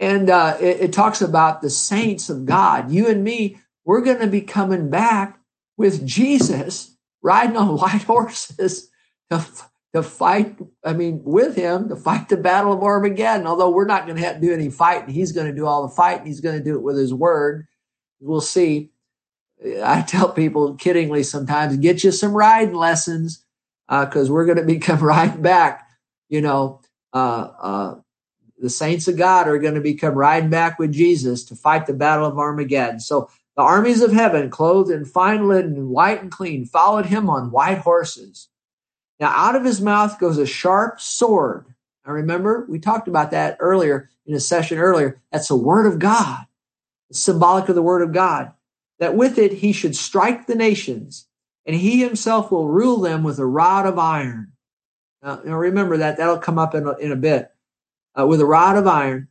and 0.00 0.30
uh, 0.30 0.56
it, 0.58 0.80
it 0.80 0.92
talks 0.92 1.20
about 1.20 1.60
the 1.60 1.68
saints 1.68 2.30
of 2.30 2.46
God. 2.46 2.90
You 2.90 3.06
and 3.06 3.22
me, 3.22 3.60
we're 3.84 4.00
going 4.00 4.20
to 4.20 4.26
be 4.26 4.40
coming 4.40 4.88
back 4.88 5.38
with 5.76 6.06
Jesus 6.06 6.96
riding 7.22 7.56
on 7.56 7.76
white 7.76 8.02
horses 8.04 8.90
to, 9.30 9.46
to 9.94 10.02
fight, 10.02 10.58
I 10.82 10.94
mean, 10.94 11.20
with 11.22 11.54
him 11.54 11.90
to 11.90 11.96
fight 11.96 12.30
the 12.30 12.38
battle 12.38 12.72
of 12.72 12.82
Armageddon. 12.82 13.46
Although 13.46 13.70
we're 13.70 13.84
not 13.84 14.06
going 14.06 14.16
to 14.16 14.24
have 14.24 14.36
to 14.36 14.40
do 14.40 14.54
any 14.54 14.70
fighting, 14.70 15.14
he's 15.14 15.32
going 15.32 15.46
to 15.46 15.54
do 15.54 15.66
all 15.66 15.86
the 15.86 15.94
fighting. 15.94 16.26
He's 16.26 16.40
going 16.40 16.56
to 16.56 16.64
do 16.64 16.76
it 16.76 16.82
with 16.82 16.96
his 16.96 17.12
word. 17.12 17.66
We'll 18.20 18.40
see. 18.40 18.90
I 19.84 20.00
tell 20.00 20.32
people 20.32 20.76
kiddingly 20.76 21.24
sometimes, 21.26 21.76
get 21.76 22.02
you 22.02 22.12
some 22.12 22.32
riding 22.32 22.74
lessons 22.74 23.44
because 23.86 24.30
uh, 24.30 24.32
we're 24.32 24.46
going 24.46 24.56
to 24.56 24.64
become 24.64 25.00
right 25.00 25.40
back. 25.42 25.86
You 26.30 26.40
know, 26.40 26.80
uh, 27.12 27.48
uh, 27.60 27.94
the 28.60 28.70
saints 28.70 29.08
of 29.08 29.16
God 29.16 29.48
are 29.48 29.58
going 29.58 29.74
to 29.74 29.80
become 29.80 30.14
riding 30.14 30.50
back 30.50 30.78
with 30.78 30.92
Jesus 30.92 31.44
to 31.44 31.56
fight 31.56 31.86
the 31.86 31.94
battle 31.94 32.26
of 32.26 32.38
Armageddon. 32.38 33.00
So 33.00 33.30
the 33.56 33.62
armies 33.62 34.02
of 34.02 34.12
heaven, 34.12 34.50
clothed 34.50 34.90
in 34.90 35.04
fine 35.04 35.48
linen 35.48 35.88
white 35.88 36.22
and 36.22 36.30
clean, 36.30 36.64
followed 36.66 37.06
him 37.06 37.28
on 37.28 37.50
white 37.50 37.78
horses. 37.78 38.48
Now, 39.18 39.28
out 39.28 39.56
of 39.56 39.64
his 39.64 39.80
mouth 39.80 40.18
goes 40.18 40.38
a 40.38 40.46
sharp 40.46 41.00
sword. 41.00 41.66
I 42.04 42.10
remember, 42.12 42.66
we 42.68 42.78
talked 42.78 43.08
about 43.08 43.32
that 43.32 43.56
earlier 43.60 44.08
in 44.26 44.34
a 44.34 44.40
session 44.40 44.78
earlier. 44.78 45.20
That's 45.30 45.48
the 45.48 45.56
word 45.56 45.86
of 45.86 45.98
God. 45.98 46.46
Symbolic 47.12 47.68
of 47.68 47.74
the 47.74 47.82
word 47.82 48.02
of 48.02 48.12
God. 48.12 48.52
That 48.98 49.16
with 49.16 49.38
it 49.38 49.52
he 49.54 49.72
should 49.72 49.96
strike 49.96 50.46
the 50.46 50.54
nations, 50.54 51.26
and 51.66 51.74
he 51.74 52.00
himself 52.00 52.50
will 52.50 52.68
rule 52.68 53.00
them 53.00 53.22
with 53.22 53.38
a 53.38 53.46
rod 53.46 53.86
of 53.86 53.98
iron. 53.98 54.52
Now, 55.22 55.40
now 55.44 55.56
remember 55.56 55.98
that. 55.98 56.16
That'll 56.16 56.38
come 56.38 56.58
up 56.58 56.74
in 56.74 56.86
a, 56.86 56.92
in 56.96 57.12
a 57.12 57.16
bit. 57.16 57.50
Uh, 58.18 58.26
with 58.26 58.40
a 58.40 58.46
rod 58.46 58.76
of 58.76 58.86
iron. 58.86 59.28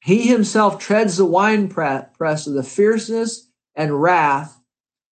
He 0.00 0.28
himself 0.28 0.78
treads 0.78 1.16
the 1.16 1.24
winepress 1.24 2.46
of 2.46 2.54
the 2.54 2.62
fierceness 2.62 3.48
and 3.74 4.00
wrath 4.00 4.60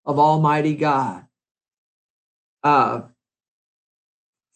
of 0.05 0.19
Almighty 0.19 0.75
God. 0.75 1.25
Uh, 2.63 3.03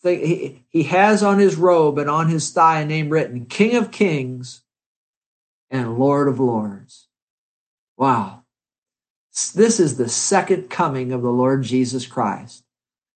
he, 0.03 0.64
he 0.69 0.85
has 0.85 1.23
on 1.23 1.38
his 1.38 1.57
robe 1.57 1.99
and 1.99 2.09
on 2.09 2.29
his 2.29 2.51
thigh 2.51 2.81
a 2.81 2.87
name 2.87 3.09
written 3.09 3.47
King 3.47 3.77
of 3.77 3.90
Kings 3.90 4.62
and 5.71 5.99
Lord 5.99 6.29
of 6.29 6.38
Lords. 6.38 7.09
Wow. 7.97 8.45
This 9.55 9.81
is 9.81 9.97
the 9.97 10.09
second 10.09 10.71
coming 10.71 11.12
of 11.12 11.23
the 11.23 11.33
Lord 11.33 11.62
Jesus 11.62 12.07
Christ. 12.07 12.62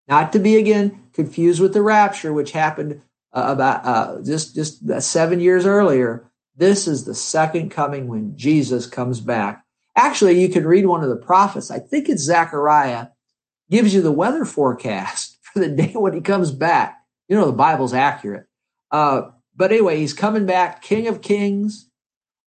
Not 0.09 0.33
to 0.33 0.38
be 0.38 0.57
again 0.57 1.05
confused 1.12 1.61
with 1.61 1.72
the 1.72 1.83
rapture, 1.83 2.33
which 2.33 2.53
happened 2.53 3.00
uh, 3.32 3.44
about 3.48 3.84
uh, 3.84 4.22
just, 4.22 4.54
just 4.54 5.02
seven 5.02 5.40
years 5.40 5.66
earlier. 5.66 6.30
This 6.56 6.86
is 6.86 7.04
the 7.04 7.14
second 7.14 7.70
coming 7.70 8.08
when 8.08 8.36
Jesus 8.36 8.86
comes 8.86 9.20
back. 9.20 9.64
Actually, 9.96 10.40
you 10.40 10.48
can 10.48 10.66
read 10.66 10.86
one 10.86 11.02
of 11.02 11.08
the 11.08 11.16
prophets. 11.16 11.70
I 11.70 11.78
think 11.78 12.08
it's 12.08 12.22
Zechariah 12.22 13.08
gives 13.70 13.94
you 13.94 14.02
the 14.02 14.12
weather 14.12 14.44
forecast 14.44 15.38
for 15.42 15.60
the 15.60 15.68
day 15.68 15.92
when 15.94 16.12
he 16.12 16.20
comes 16.20 16.50
back. 16.50 16.98
You 17.28 17.36
know, 17.36 17.46
the 17.46 17.52
Bible's 17.52 17.94
accurate. 17.94 18.46
Uh, 18.90 19.30
but 19.54 19.70
anyway, 19.70 19.98
he's 19.98 20.12
coming 20.12 20.46
back, 20.46 20.82
King 20.82 21.06
of 21.06 21.22
Kings, 21.22 21.88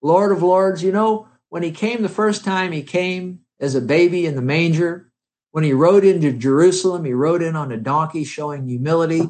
Lord 0.01 0.31
of 0.31 0.41
Lords. 0.41 0.83
You 0.83 0.91
know, 0.91 1.27
when 1.49 1.63
he 1.63 1.71
came 1.71 2.01
the 2.01 2.09
first 2.09 2.43
time, 2.43 2.71
he 2.71 2.83
came 2.83 3.41
as 3.59 3.75
a 3.75 3.81
baby 3.81 4.25
in 4.25 4.35
the 4.35 4.41
manger. 4.41 5.11
When 5.51 5.63
he 5.63 5.73
rode 5.73 6.05
into 6.05 6.31
Jerusalem, 6.31 7.03
he 7.05 7.13
rode 7.13 7.41
in 7.41 7.55
on 7.55 7.71
a 7.71 7.77
donkey 7.77 8.23
showing 8.23 8.67
humility. 8.67 9.29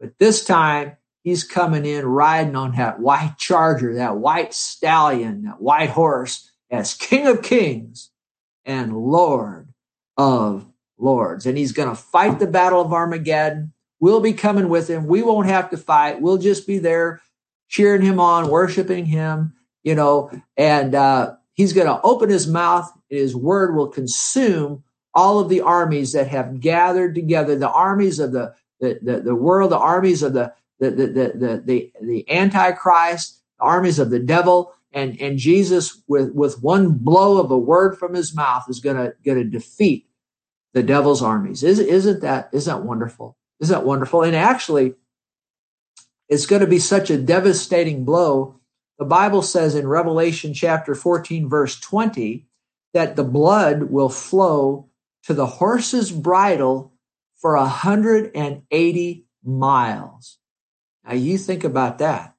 But 0.00 0.18
this 0.18 0.44
time, 0.44 0.96
he's 1.22 1.44
coming 1.44 1.86
in 1.86 2.04
riding 2.04 2.56
on 2.56 2.76
that 2.76 3.00
white 3.00 3.36
charger, 3.38 3.94
that 3.94 4.16
white 4.16 4.54
stallion, 4.54 5.44
that 5.44 5.60
white 5.60 5.90
horse 5.90 6.50
as 6.70 6.94
King 6.94 7.26
of 7.26 7.42
Kings 7.42 8.10
and 8.64 8.96
Lord 8.96 9.68
of 10.16 10.66
Lords. 10.98 11.46
And 11.46 11.58
he's 11.58 11.72
going 11.72 11.88
to 11.88 11.94
fight 11.94 12.38
the 12.38 12.46
battle 12.46 12.80
of 12.80 12.92
Armageddon. 12.92 13.72
We'll 14.00 14.20
be 14.20 14.32
coming 14.32 14.68
with 14.68 14.88
him. 14.88 15.06
We 15.06 15.22
won't 15.22 15.48
have 15.48 15.70
to 15.70 15.76
fight. 15.76 16.20
We'll 16.20 16.38
just 16.38 16.66
be 16.66 16.78
there 16.78 17.20
cheering 17.68 18.02
him 18.02 18.20
on, 18.20 18.48
worshiping 18.48 19.06
him, 19.06 19.54
you 19.82 19.94
know, 19.94 20.30
and 20.56 20.94
uh, 20.94 21.36
he's 21.54 21.72
going 21.72 21.86
to 21.86 22.00
open 22.02 22.28
his 22.28 22.46
mouth. 22.46 22.92
His 23.08 23.34
word 23.34 23.74
will 23.74 23.88
consume 23.88 24.84
all 25.14 25.38
of 25.38 25.48
the 25.48 25.60
armies 25.60 26.12
that 26.12 26.28
have 26.28 26.60
gathered 26.60 27.14
together, 27.14 27.56
the 27.56 27.70
armies 27.70 28.18
of 28.18 28.32
the, 28.32 28.54
the, 28.80 28.98
the, 29.02 29.20
the 29.20 29.34
world, 29.34 29.70
the 29.70 29.78
armies 29.78 30.22
of 30.22 30.32
the, 30.32 30.52
the, 30.78 30.90
the, 30.90 31.06
the, 31.06 31.62
the, 31.64 31.92
the 32.00 32.30
Antichrist, 32.30 33.40
the 33.58 33.64
armies 33.64 33.98
of 33.98 34.10
the 34.10 34.18
devil. 34.18 34.74
And, 34.92 35.20
and 35.20 35.38
Jesus, 35.38 36.02
with, 36.06 36.32
with 36.34 36.62
one 36.62 36.92
blow 36.92 37.40
of 37.40 37.50
a 37.50 37.58
word 37.58 37.98
from 37.98 38.14
his 38.14 38.34
mouth, 38.34 38.64
is 38.68 38.80
going 38.80 38.96
to, 38.96 39.14
to 39.24 39.44
defeat 39.44 40.06
the 40.72 40.82
devil's 40.82 41.22
armies. 41.22 41.62
Is, 41.62 41.78
isn't 41.78 42.20
that, 42.20 42.50
isn't 42.52 42.72
that 42.72 42.84
wonderful? 42.84 43.36
Isn't 43.60 43.74
that 43.74 43.86
wonderful? 43.86 44.22
And 44.22 44.36
actually, 44.36 44.94
it's 46.28 46.46
going 46.46 46.60
to 46.60 46.66
be 46.66 46.78
such 46.78 47.10
a 47.10 47.18
devastating 47.18 48.04
blow. 48.04 48.60
The 48.98 49.04
Bible 49.04 49.42
says 49.42 49.74
in 49.74 49.86
Revelation 49.86 50.54
chapter 50.54 50.94
14, 50.94 51.48
verse 51.48 51.78
20, 51.80 52.46
that 52.92 53.16
the 53.16 53.24
blood 53.24 53.84
will 53.84 54.08
flow 54.08 54.88
to 55.24 55.34
the 55.34 55.46
horse's 55.46 56.10
bridle 56.12 56.92
for 57.44 57.58
180 57.58 59.26
miles. 59.44 60.38
Now, 61.06 61.12
you 61.12 61.36
think 61.36 61.62
about 61.62 61.98
that. 61.98 62.34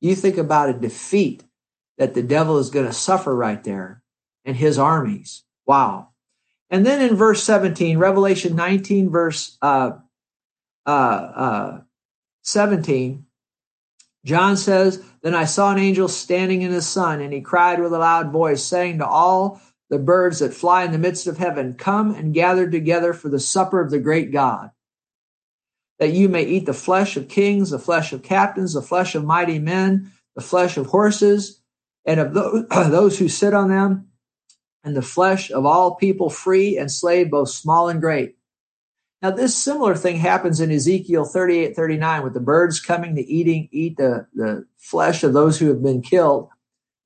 You 0.00 0.14
think 0.14 0.38
about 0.38 0.70
a 0.70 0.72
defeat 0.72 1.44
that 1.98 2.14
the 2.14 2.22
devil 2.22 2.56
is 2.56 2.70
going 2.70 2.86
to 2.86 2.92
suffer 2.94 3.36
right 3.36 3.62
there 3.62 4.02
and 4.46 4.56
his 4.56 4.78
armies. 4.78 5.44
Wow. 5.66 6.12
And 6.70 6.86
then 6.86 7.02
in 7.02 7.14
verse 7.14 7.42
17, 7.42 7.98
Revelation 7.98 8.56
19, 8.56 9.10
verse 9.10 9.58
uh, 9.60 9.98
uh, 10.86 10.90
uh, 10.90 11.80
17, 12.40 13.26
John 14.24 14.56
says, 14.56 15.04
Then 15.20 15.34
I 15.34 15.44
saw 15.44 15.72
an 15.72 15.78
angel 15.78 16.08
standing 16.08 16.62
in 16.62 16.72
the 16.72 16.80
sun, 16.80 17.20
and 17.20 17.34
he 17.34 17.42
cried 17.42 17.82
with 17.82 17.92
a 17.92 17.98
loud 17.98 18.32
voice, 18.32 18.64
saying 18.64 19.00
to 19.00 19.06
all 19.06 19.60
the 19.90 19.98
birds 19.98 20.40
that 20.40 20.54
fly 20.54 20.84
in 20.84 20.92
the 20.92 20.98
midst 20.98 21.26
of 21.26 21.38
heaven, 21.38 21.74
Come 21.74 22.14
and 22.14 22.34
gather 22.34 22.70
together 22.70 23.12
for 23.12 23.28
the 23.28 23.40
supper 23.40 23.80
of 23.80 23.90
the 23.90 23.98
great 23.98 24.32
God, 24.32 24.70
that 25.98 26.12
you 26.12 26.28
may 26.28 26.44
eat 26.44 26.66
the 26.66 26.74
flesh 26.74 27.16
of 27.16 27.28
kings, 27.28 27.70
the 27.70 27.78
flesh 27.78 28.12
of 28.12 28.22
captains, 28.22 28.74
the 28.74 28.82
flesh 28.82 29.14
of 29.14 29.24
mighty 29.24 29.58
men, 29.58 30.12
the 30.36 30.42
flesh 30.42 30.76
of 30.76 30.86
horses, 30.86 31.60
and 32.04 32.20
of 32.20 32.34
those 32.90 33.18
who 33.18 33.28
sit 33.28 33.54
on 33.54 33.68
them, 33.68 34.08
and 34.84 34.96
the 34.96 35.02
flesh 35.02 35.50
of 35.50 35.66
all 35.66 35.96
people, 35.96 36.30
free 36.30 36.78
and 36.78 36.90
slave, 36.90 37.30
both 37.30 37.50
small 37.50 37.88
and 37.88 38.00
great. 38.00 38.36
Now, 39.20 39.32
this 39.32 39.56
similar 39.56 39.96
thing 39.96 40.16
happens 40.16 40.60
in 40.60 40.70
Ezekiel 40.70 41.24
38, 41.24 41.74
39, 41.74 42.22
with 42.22 42.34
the 42.34 42.40
birds 42.40 42.78
coming 42.78 43.16
to 43.16 43.26
eating, 43.26 43.68
eat 43.72 43.96
the, 43.96 44.26
the 44.32 44.64
flesh 44.76 45.24
of 45.24 45.32
those 45.32 45.58
who 45.58 45.66
have 45.68 45.82
been 45.82 46.02
killed. 46.02 46.50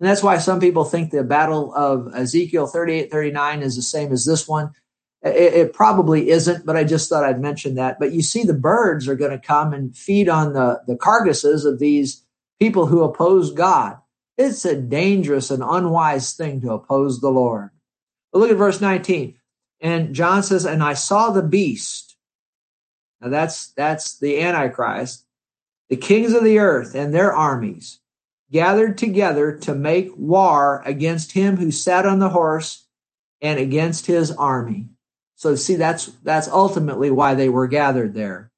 And 0.03 0.09
that's 0.09 0.23
why 0.25 0.39
some 0.39 0.59
people 0.59 0.85
think 0.85 1.13
the 1.13 1.23
battle 1.23 1.73
of 1.77 2.13
Ezekiel 2.13 2.67
38, 2.67 3.09
39 3.09 3.63
is 3.63 3.77
the 3.77 3.83
same 3.83 4.11
as 4.11 4.25
this 4.25 4.49
one. 4.49 4.73
It, 5.23 5.55
it 5.55 5.73
probably 5.73 6.31
isn't, 6.31 6.67
but 6.67 6.75
I 6.75 6.83
just 6.83 7.09
thought 7.09 7.23
I'd 7.23 7.41
mention 7.41 7.77
that. 7.77 8.01
But 8.01 8.11
you 8.11 8.21
see, 8.21 8.43
the 8.43 8.53
birds 8.53 9.07
are 9.07 9.15
going 9.15 9.31
to 9.31 9.39
come 9.39 9.73
and 9.73 9.97
feed 9.97 10.29
on 10.29 10.55
the, 10.55 10.83
the 10.89 10.97
carcasses 10.97 11.65
of 11.65 11.79
these 11.79 12.25
people 12.59 12.87
who 12.87 13.05
oppose 13.05 13.53
God. 13.53 13.97
It's 14.37 14.65
a 14.65 14.75
dangerous 14.75 15.53
and 15.53 15.63
unwise 15.63 16.33
thing 16.33 16.61
to 16.63 16.73
oppose 16.73 17.21
the 17.21 17.31
Lord. 17.31 17.71
But 18.33 18.41
look 18.41 18.51
at 18.51 18.57
verse 18.57 18.81
19. 18.81 19.39
And 19.81 20.17
John 20.17 20.43
says, 20.43 20.65
and 20.65 20.83
I 20.83 20.95
saw 20.95 21.31
the 21.31 21.45
beast. 21.45 22.17
Now 23.21 23.29
that's, 23.29 23.69
that's 23.75 24.19
the 24.19 24.41
Antichrist, 24.41 25.27
the 25.89 25.97
kings 25.97 26.33
of 26.33 26.43
the 26.43 26.59
earth 26.59 26.97
and 26.97 27.15
their 27.15 27.33
armies 27.33 28.01
gathered 28.53 28.99
together 28.99 29.53
to 29.59 29.75
make 29.75 30.13
war 30.17 30.83
against 30.85 31.33
him 31.33 31.57
who 31.57 31.71
sat 31.73 32.07
on 32.07 32.21
the 32.21 32.31
horse 32.31 32.87
and 33.41 33.59
against 33.59 34.07
his 34.07 34.31
army. 34.33 34.89
So 35.37 35.57
see, 35.57 35.77
that's, 35.77 36.07
that's 36.23 36.49
ultimately 36.49 37.11
why 37.11 37.35
they 37.35 37.49
were 37.49 37.67
gathered 37.67 38.15
there 38.15 38.53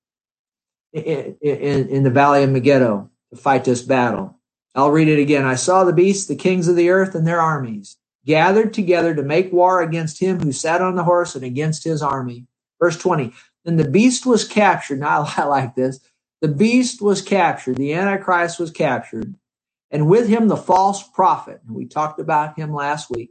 in, 0.93 1.37
in, 1.41 1.89
in 1.89 2.03
the 2.03 2.11
valley 2.11 2.43
of 2.45 2.51
Megiddo 2.51 3.11
to 3.33 3.37
fight 3.37 3.65
this 3.65 3.83
battle. 3.83 4.39
I'll 4.75 4.91
read 4.91 5.09
it 5.09 5.21
again. 5.21 5.45
I 5.45 5.57
saw 5.57 5.85
the 5.85 5.93
beasts, 5.93 6.27
the 6.27 6.37
kings 6.37 6.69
of 6.69 6.77
the 6.77 6.91
earth 6.91 7.15
and 7.15 7.27
their 7.27 7.41
armies 7.41 7.97
gathered 8.27 8.75
together 8.75 9.15
to 9.15 9.23
make 9.23 9.53
war 9.53 9.83
against 9.83 10.21
him 10.21 10.41
who 10.41 10.53
sat 10.53 10.83
on 10.83 10.97
the 10.97 11.05
horse 11.05 11.35
and 11.35 11.45
against 11.45 11.85
his 11.85 12.03
army. 12.03 12.47
Verse 12.81 12.99
20. 12.99 13.33
Then 13.65 13.77
the 13.77 13.89
beast 13.89 14.27
was 14.27 14.47
captured. 14.47 15.01
Now 15.01 15.27
I 15.37 15.45
like 15.45 15.75
this. 15.75 16.01
The 16.41 16.49
beast 16.49 17.03
was 17.03 17.23
captured. 17.23 17.77
The 17.77 17.95
Antichrist 17.95 18.61
was 18.61 18.71
captured. 18.71 19.35
And 19.95 20.09
with 20.09 20.27
him, 20.27 20.49
the 20.49 20.57
false 20.57 21.07
prophet. 21.07 21.61
We 21.69 21.87
talked 21.87 22.19
about 22.19 22.59
him 22.59 22.75
last 22.75 23.11
week, 23.11 23.31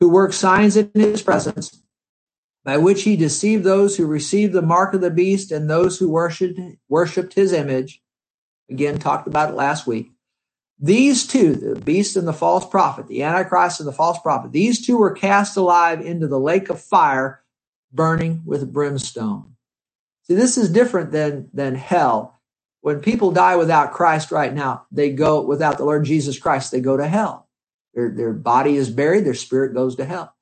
who 0.00 0.10
worked 0.10 0.34
signs 0.34 0.76
in 0.76 0.90
his 0.92 1.22
presence, 1.22 1.82
by 2.62 2.76
which 2.76 3.04
he 3.04 3.16
deceived 3.16 3.64
those 3.64 3.96
who 3.96 4.06
received 4.06 4.52
the 4.52 4.60
mark 4.60 4.92
of 4.92 5.00
the 5.00 5.10
beast 5.10 5.50
and 5.50 5.68
those 5.68 5.98
who 5.98 6.10
worshiped, 6.10 6.60
worshiped 6.90 7.32
his 7.32 7.54
image. 7.54 8.02
Again, 8.68 8.98
talked 8.98 9.26
about 9.26 9.48
it 9.48 9.56
last 9.56 9.86
week. 9.86 10.10
These 10.78 11.26
two, 11.26 11.54
the 11.54 11.80
beast 11.80 12.16
and 12.16 12.28
the 12.28 12.34
false 12.34 12.68
prophet, 12.68 13.08
the 13.08 13.22
Antichrist 13.22 13.80
and 13.80 13.88
the 13.88 13.92
false 13.92 14.18
prophet, 14.18 14.52
these 14.52 14.84
two 14.84 14.98
were 14.98 15.12
cast 15.12 15.56
alive 15.56 16.02
into 16.02 16.28
the 16.28 16.38
lake 16.38 16.68
of 16.68 16.82
fire, 16.82 17.42
burning 17.90 18.42
with 18.44 18.70
brimstone. 18.70 19.56
See, 20.24 20.34
this 20.34 20.58
is 20.58 20.68
different 20.68 21.12
than, 21.12 21.48
than 21.54 21.76
hell. 21.76 22.33
When 22.84 23.00
people 23.00 23.30
die 23.30 23.56
without 23.56 23.94
Christ 23.94 24.30
right 24.30 24.52
now, 24.52 24.84
they 24.92 25.08
go 25.08 25.40
without 25.40 25.78
the 25.78 25.86
Lord 25.86 26.04
Jesus 26.04 26.38
Christ, 26.38 26.70
they 26.70 26.82
go 26.82 26.98
to 26.98 27.08
hell. 27.08 27.48
Their, 27.94 28.10
their 28.10 28.34
body 28.34 28.76
is 28.76 28.90
buried, 28.90 29.24
their 29.24 29.32
spirit 29.32 29.72
goes 29.72 29.96
to 29.96 30.04
hell. 30.04 30.34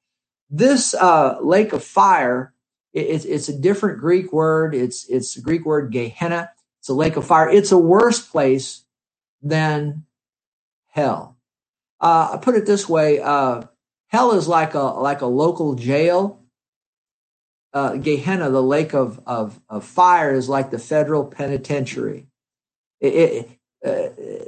This 0.50 0.92
uh, 0.92 1.38
lake 1.40 1.72
of 1.72 1.84
fire, 1.84 2.52
it, 2.92 3.24
it's 3.26 3.48
a 3.48 3.56
different 3.56 4.00
Greek 4.00 4.32
word. 4.32 4.74
It's, 4.74 5.08
it's 5.08 5.34
the 5.34 5.40
Greek 5.40 5.64
word 5.64 5.92
Gehenna. 5.92 6.50
It's 6.80 6.88
a 6.88 6.94
lake 6.94 7.14
of 7.14 7.24
fire. 7.24 7.48
It's 7.48 7.70
a 7.70 7.78
worse 7.78 8.18
place 8.18 8.82
than 9.40 10.06
hell. 10.88 11.36
Uh, 12.00 12.30
I 12.32 12.36
put 12.38 12.56
it 12.56 12.66
this 12.66 12.88
way: 12.88 13.20
uh, 13.20 13.62
hell 14.08 14.32
is 14.32 14.48
like 14.48 14.74
a 14.74 14.80
like 14.80 15.20
a 15.20 15.26
local 15.26 15.76
jail. 15.76 16.40
Uh, 17.72 17.96
Gehenna, 17.98 18.50
the 18.50 18.62
lake 18.62 18.94
of, 18.94 19.20
of, 19.26 19.60
of 19.68 19.84
fire, 19.84 20.34
is 20.34 20.48
like 20.48 20.72
the 20.72 20.78
federal 20.80 21.24
penitentiary. 21.24 22.26
It, 23.02 23.14
it, 23.14 23.50
uh, 23.84 24.44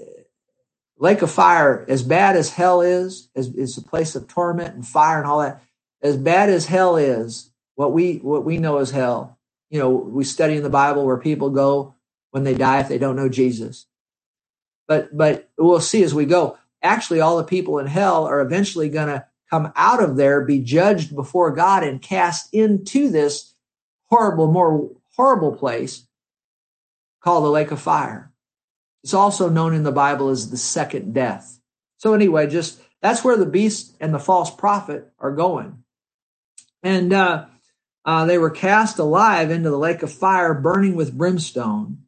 lake 0.99 1.23
of 1.23 1.31
fire, 1.31 1.85
as 1.88 2.03
bad 2.03 2.37
as 2.37 2.51
hell 2.51 2.83
is, 2.83 3.29
is, 3.35 3.55
is 3.55 3.79
a 3.79 3.83
place 3.83 4.17
of 4.17 4.29
torment 4.29 4.75
and 4.75 4.87
fire 4.87 5.19
and 5.19 5.27
all 5.27 5.40
that. 5.40 5.62
As 6.03 6.17
bad 6.17 6.51
as 6.51 6.67
hell 6.67 6.97
is, 6.97 7.51
what 7.77 7.93
we 7.93 8.17
what 8.19 8.45
we 8.45 8.59
know 8.59 8.79
as 8.79 8.93
hell. 8.93 9.38
You 9.71 9.81
know, 9.81 9.90
we 9.90 10.25
study 10.25 10.57
in 10.57 10.62
the 10.62 10.71
Bible 10.71 11.07
where 11.07 11.19
people 11.19 11.51
go 11.51 11.97
when 12.31 12.45
they 12.45 12.55
die 12.55 12.81
if 12.81 12.88
they 12.88 12.99
don't 12.99 13.17
know 13.17 13.29
Jesus. 13.29 13.87
But 14.88 15.17
but 15.17 15.51
we'll 15.59 15.81
see 15.81 16.05
as 16.05 16.14
we 16.14 16.27
go. 16.27 16.59
Actually, 16.83 17.21
all 17.21 17.38
the 17.38 17.45
people 17.45 17.79
in 17.81 17.87
hell 17.87 18.27
are 18.27 18.40
eventually 18.40 18.90
going 18.90 19.09
to 19.09 19.27
come 19.51 19.73
out 19.77 20.03
of 20.03 20.17
there, 20.17 20.43
be 20.45 20.61
judged 20.61 21.14
before 21.17 21.53
God, 21.53 21.85
and 21.85 22.03
cast 22.03 22.53
into 22.55 23.11
this 23.11 23.55
horrible, 24.11 24.53
more 24.53 24.90
horrible 25.17 25.57
place 25.57 26.07
called 27.23 27.45
the 27.45 27.51
lake 27.51 27.73
of 27.73 27.81
fire. 27.81 28.33
It's 29.05 29.14
also 29.14 29.51
known 29.51 29.75
in 29.75 29.83
the 29.83 29.93
Bible 29.93 30.31
as 30.31 30.51
the 30.51 30.57
second 30.57 31.12
death. 31.12 31.61
So 31.99 32.14
anyway, 32.14 32.49
just 32.49 32.81
that's 33.03 33.23
where 33.23 33.37
the 33.37 33.45
beast 33.45 33.95
and 34.01 34.14
the 34.14 34.19
false 34.19 34.51
prophet 34.51 35.12
are 35.19 35.31
going. 35.31 35.85
And 36.83 37.12
uh, 37.12 37.45
uh, 38.07 38.25
they 38.25 38.38
were 38.38 38.51
cast 38.51 38.99
alive 38.99 39.51
into 39.51 39.69
the 39.69 39.79
lake 39.79 40.03
of 40.03 40.11
fire, 40.11 40.55
burning 40.55 40.97
with 40.97 41.17
brimstone. 41.17 41.99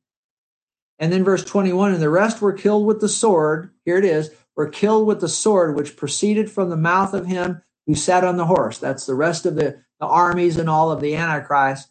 And 0.99 1.13
then 1.13 1.23
verse 1.23 1.45
21, 1.45 1.93
and 1.93 2.03
the 2.03 2.09
rest 2.09 2.41
were 2.41 2.55
killed 2.55 2.87
with 2.87 3.03
the 3.03 3.11
sword. 3.11 3.73
Here 3.85 3.99
it 3.99 4.07
is, 4.07 4.31
were 4.57 4.71
killed 4.71 5.07
with 5.07 5.21
the 5.21 5.29
sword 5.29 5.77
which 5.77 5.99
proceeded 5.99 6.51
from 6.51 6.71
the 6.71 6.79
mouth 6.79 7.13
of 7.13 7.27
him 7.27 7.61
who 7.87 7.95
sat 7.95 8.25
on 8.25 8.39
the 8.39 8.47
horse. 8.47 8.79
That's 8.79 9.05
the 9.05 9.15
rest 9.15 9.45
of 9.45 9.55
the, 9.55 9.83
the 10.01 10.07
armies 10.07 10.57
and 10.57 10.71
all 10.71 10.91
of 10.91 11.03
the 11.03 11.15
Antichrist. 11.15 11.91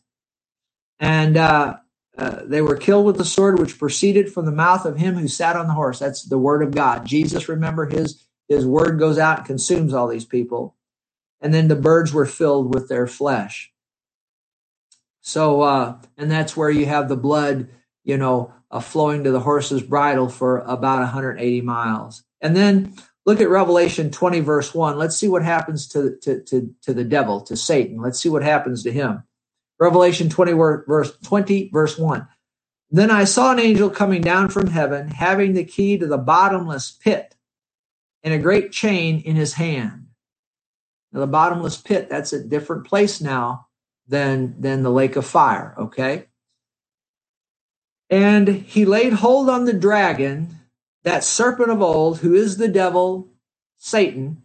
And 1.00 1.38
uh, 1.38 1.76
uh, 2.18 2.42
they 2.46 2.62
were 2.62 2.78
killed 2.78 3.06
with 3.06 3.18
the 3.18 3.26
sword 3.26 3.60
which 3.60 3.78
proceeded 3.78 4.32
from 4.32 4.46
the 4.46 4.52
mouth 4.52 4.86
of 4.86 4.98
him 4.98 5.16
who 5.16 5.28
sat 5.28 5.56
on 5.56 5.68
the 5.68 5.74
horse. 5.74 6.00
That's 6.00 6.24
the 6.24 6.38
word 6.38 6.64
of 6.64 6.72
God. 6.72 7.06
Jesus, 7.06 7.50
remember, 7.50 7.88
his 7.88 8.26
his 8.48 8.66
word 8.66 9.00
goes 9.00 9.18
out 9.18 9.40
and 9.40 9.48
consumes 9.48 9.94
all 9.94 10.08
these 10.08 10.26
people. 10.26 10.76
And 11.42 11.54
then 11.54 11.68
the 11.68 11.76
birds 11.76 12.14
were 12.14 12.26
filled 12.26 12.74
with 12.74 12.88
their 12.88 13.08
flesh. 13.08 13.72
So, 15.22 15.62
uh, 15.62 15.98
and 16.18 16.30
that's 16.30 16.56
where 16.56 16.70
you 16.70 16.86
have 16.86 17.10
the 17.10 17.18
blood, 17.18 17.70
you 18.04 18.18
know, 18.18 18.54
uh, 18.70 18.80
flowing 18.80 19.24
to 19.24 19.32
the 19.32 19.40
horse's 19.40 19.82
bridle 19.82 20.30
for 20.30 20.60
about 20.60 21.00
180 21.00 21.62
miles. 21.62 22.24
And 22.42 22.56
then 22.56 22.94
look 23.26 23.42
at 23.42 23.50
Revelation 23.50 24.12
20, 24.12 24.42
verse 24.42 24.74
1. 24.74 24.98
Let's 24.98 25.18
see 25.18 25.28
what 25.28 25.44
happens 25.44 25.88
to, 25.90 26.16
to, 26.22 26.42
to, 26.44 26.74
to 26.84 26.94
the 26.94 27.04
devil, 27.04 27.42
to 27.42 27.58
Satan. 27.58 28.00
Let's 28.00 28.20
see 28.20 28.30
what 28.30 28.44
happens 28.44 28.84
to 28.84 28.92
him. 28.92 29.24
Revelation 29.80 30.30
20, 30.30 30.54
verse 30.54 31.18
20, 31.24 31.70
verse 31.72 31.98
1. 31.98 32.28
Then 32.92 33.12
I 33.12 33.26
saw 33.26 33.52
an 33.52 33.60
angel 33.60 33.90
coming 33.90 34.22
down 34.22 34.50
from 34.50 34.68
heaven, 34.68 35.10
having 35.10 35.54
the 35.54 35.66
key 35.66 35.98
to 35.98 36.08
the 36.08 36.18
bottomless 36.18 36.92
pit 36.92 37.36
and 38.24 38.34
a 38.34 38.40
great 38.40 38.72
chain 38.72 39.22
in 39.22 39.36
his 39.36 39.54
hand. 39.54 40.08
Now, 41.12 41.22
the 41.22 41.28
bottomless 41.28 41.78
pit, 41.78 42.10
that's 42.10 42.34
a 42.34 42.44
different 42.44 42.86
place 42.86 43.22
now 43.22 43.68
than, 44.08 44.60
than 44.60 44.84
the 44.84 44.92
lake 44.92 45.16
of 45.16 45.26
fire, 45.26 45.76
okay? 45.78 46.26
And 48.10 48.48
he 48.48 48.86
laid 48.86 49.14
hold 49.14 49.50
on 49.50 49.66
the 49.66 49.74
dragon, 49.74 50.60
that 51.04 51.24
serpent 51.24 51.70
of 51.70 51.82
old, 51.82 52.20
who 52.20 52.34
is 52.34 52.58
the 52.58 52.68
devil, 52.68 53.30
Satan, 53.78 54.44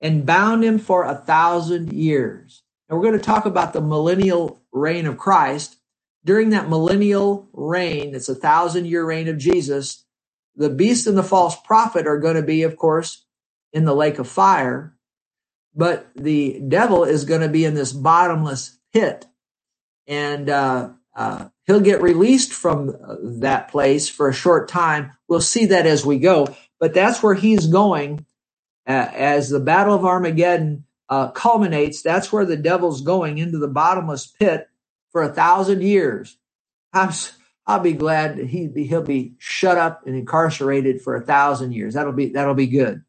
and 0.00 0.26
bound 0.26 0.64
him 0.64 0.78
for 0.78 1.04
a 1.04 1.14
thousand 1.14 1.92
years. 1.92 2.62
And 2.88 2.98
we're 2.98 3.04
going 3.04 3.18
to 3.18 3.24
talk 3.24 3.46
about 3.46 3.72
the 3.72 3.80
millennial 3.80 4.59
reign 4.72 5.06
of 5.06 5.18
Christ. 5.18 5.76
During 6.24 6.50
that 6.50 6.68
millennial 6.68 7.48
reign, 7.52 8.14
it's 8.14 8.28
a 8.28 8.34
thousand 8.34 8.86
year 8.86 9.04
reign 9.04 9.28
of 9.28 9.38
Jesus, 9.38 10.04
the 10.56 10.70
beast 10.70 11.06
and 11.06 11.16
the 11.16 11.22
false 11.22 11.56
prophet 11.56 12.06
are 12.06 12.18
going 12.18 12.36
to 12.36 12.42
be, 12.42 12.62
of 12.62 12.76
course, 12.76 13.24
in 13.72 13.84
the 13.84 13.94
lake 13.94 14.18
of 14.18 14.28
fire, 14.28 14.94
but 15.74 16.08
the 16.14 16.60
devil 16.68 17.04
is 17.04 17.24
going 17.24 17.40
to 17.40 17.48
be 17.48 17.64
in 17.64 17.74
this 17.74 17.92
bottomless 17.92 18.78
pit. 18.92 19.26
And 20.06 20.50
uh, 20.50 20.90
uh, 21.14 21.48
he'll 21.66 21.80
get 21.80 22.02
released 22.02 22.52
from 22.52 22.96
that 23.40 23.68
place 23.68 24.08
for 24.08 24.28
a 24.28 24.34
short 24.34 24.68
time. 24.68 25.12
We'll 25.28 25.40
see 25.40 25.66
that 25.66 25.86
as 25.86 26.04
we 26.04 26.18
go, 26.18 26.54
but 26.78 26.94
that's 26.94 27.22
where 27.22 27.34
he's 27.34 27.66
going 27.66 28.26
uh, 28.86 29.08
as 29.12 29.48
the 29.48 29.60
Battle 29.60 29.94
of 29.94 30.04
Armageddon 30.04 30.84
uh, 31.10 31.30
culminates. 31.32 32.02
That's 32.02 32.32
where 32.32 32.46
the 32.46 32.58
devil's 32.58 33.02
going 33.02 33.38
into 33.38 33.58
the 33.58 33.68
bottomless 33.68 34.28
pit 34.28 34.68
for 35.12 35.24
a 35.24 35.34
thousand 35.34 35.82
years. 35.82 36.38
I'm, 36.94 37.10
I'll 37.66 37.80
be 37.80 37.94
glad 37.94 38.38
he 38.38 38.68
he'll 38.86 39.02
be 39.02 39.34
shut 39.38 39.78
up 39.78 40.06
and 40.06 40.16
incarcerated 40.16 41.02
for 41.02 41.16
a 41.16 41.22
thousand 41.22 41.72
years. 41.74 41.94
That'll 41.94 42.14
be 42.14 42.30
that'll 42.30 42.54
be 42.54 42.68
good. 42.68 43.04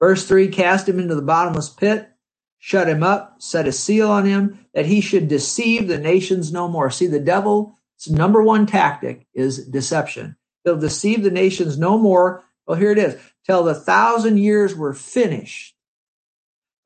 Verse 0.00 0.26
three: 0.26 0.48
Cast 0.48 0.88
him 0.88 1.00
into 1.00 1.14
the 1.16 1.22
bottomless 1.22 1.70
pit, 1.70 2.10
shut 2.58 2.88
him 2.88 3.02
up, 3.02 3.42
set 3.42 3.68
a 3.68 3.72
seal 3.72 4.10
on 4.10 4.26
him, 4.26 4.66
that 4.74 4.86
he 4.86 5.00
should 5.02 5.28
deceive 5.28 5.88
the 5.88 5.98
nations 5.98 6.52
no 6.52 6.68
more. 6.68 6.90
See, 6.90 7.08
the 7.08 7.20
devil's 7.20 7.72
number 8.10 8.42
one 8.42 8.66
tactic 8.66 9.26
is 9.34 9.66
deception. 9.68 10.36
He'll 10.64 10.78
deceive 10.78 11.22
the 11.24 11.32
nations 11.32 11.78
no 11.78 11.98
more. 11.98 12.44
Well, 12.66 12.78
here 12.78 12.92
it 12.92 12.98
is: 12.98 13.20
till 13.46 13.64
the 13.64 13.76
thousand 13.76 14.38
years 14.38 14.76
were 14.76 14.94
finished. 14.94 15.76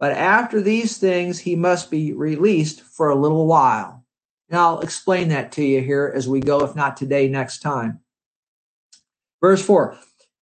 But 0.03 0.15
after 0.15 0.61
these 0.61 0.99
things, 0.99 1.39
he 1.39 1.55
must 1.55 1.89
be 1.89 2.13
released 2.13 2.81
for 2.81 3.09
a 3.09 3.15
little 3.15 3.47
while. 3.47 4.05
And 4.51 4.59
I'll 4.59 4.81
explain 4.81 5.29
that 5.29 5.53
to 5.53 5.65
you 5.65 5.81
here 5.81 6.13
as 6.13 6.29
we 6.29 6.41
go, 6.41 6.65
if 6.65 6.75
not 6.75 6.97
today, 6.97 7.29
next 7.29 7.61
time. 7.61 8.01
Verse 9.41 9.65
4 9.65 9.97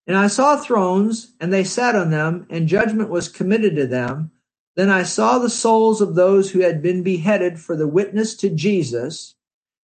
And 0.06 0.16
I 0.16 0.28
saw 0.28 0.56
thrones, 0.56 1.34
and 1.38 1.52
they 1.52 1.62
sat 1.62 1.94
on 1.94 2.08
them, 2.08 2.46
and 2.48 2.68
judgment 2.68 3.10
was 3.10 3.28
committed 3.28 3.76
to 3.76 3.86
them. 3.86 4.30
Then 4.76 4.88
I 4.88 5.02
saw 5.02 5.38
the 5.38 5.50
souls 5.50 6.00
of 6.00 6.14
those 6.14 6.52
who 6.52 6.60
had 6.60 6.80
been 6.80 7.02
beheaded 7.02 7.60
for 7.60 7.76
the 7.76 7.86
witness 7.86 8.34
to 8.36 8.48
Jesus 8.48 9.34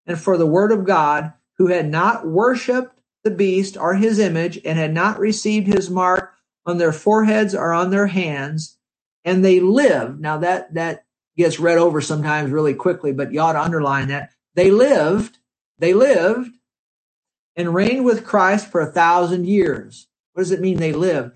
and 0.06 0.18
for 0.18 0.38
the 0.38 0.46
word 0.46 0.72
of 0.72 0.86
God, 0.86 1.34
who 1.58 1.66
had 1.66 1.90
not 1.90 2.26
worshiped 2.26 2.98
the 3.24 3.30
beast 3.30 3.76
or 3.76 3.92
his 3.92 4.18
image, 4.18 4.58
and 4.64 4.78
had 4.78 4.94
not 4.94 5.18
received 5.18 5.66
his 5.66 5.90
mark 5.90 6.32
on 6.64 6.78
their 6.78 6.92
foreheads 6.92 7.54
or 7.54 7.74
on 7.74 7.90
their 7.90 8.06
hands 8.06 8.75
and 9.26 9.44
they 9.44 9.60
lived. 9.60 10.20
Now 10.20 10.38
that 10.38 10.72
that 10.72 11.04
gets 11.36 11.60
read 11.60 11.76
over 11.76 12.00
sometimes 12.00 12.50
really 12.50 12.72
quickly, 12.72 13.12
but 13.12 13.32
you 13.32 13.40
ought 13.40 13.52
to 13.52 13.60
underline 13.60 14.08
that. 14.08 14.30
They 14.54 14.70
lived, 14.70 15.36
they 15.78 15.92
lived 15.92 16.50
and 17.56 17.74
reigned 17.74 18.06
with 18.06 18.24
Christ 18.24 18.70
for 18.70 18.80
a 18.80 18.90
thousand 18.90 19.46
years. 19.46 20.06
What 20.32 20.42
does 20.42 20.52
it 20.52 20.60
mean 20.60 20.78
they 20.78 20.92
lived? 20.92 21.32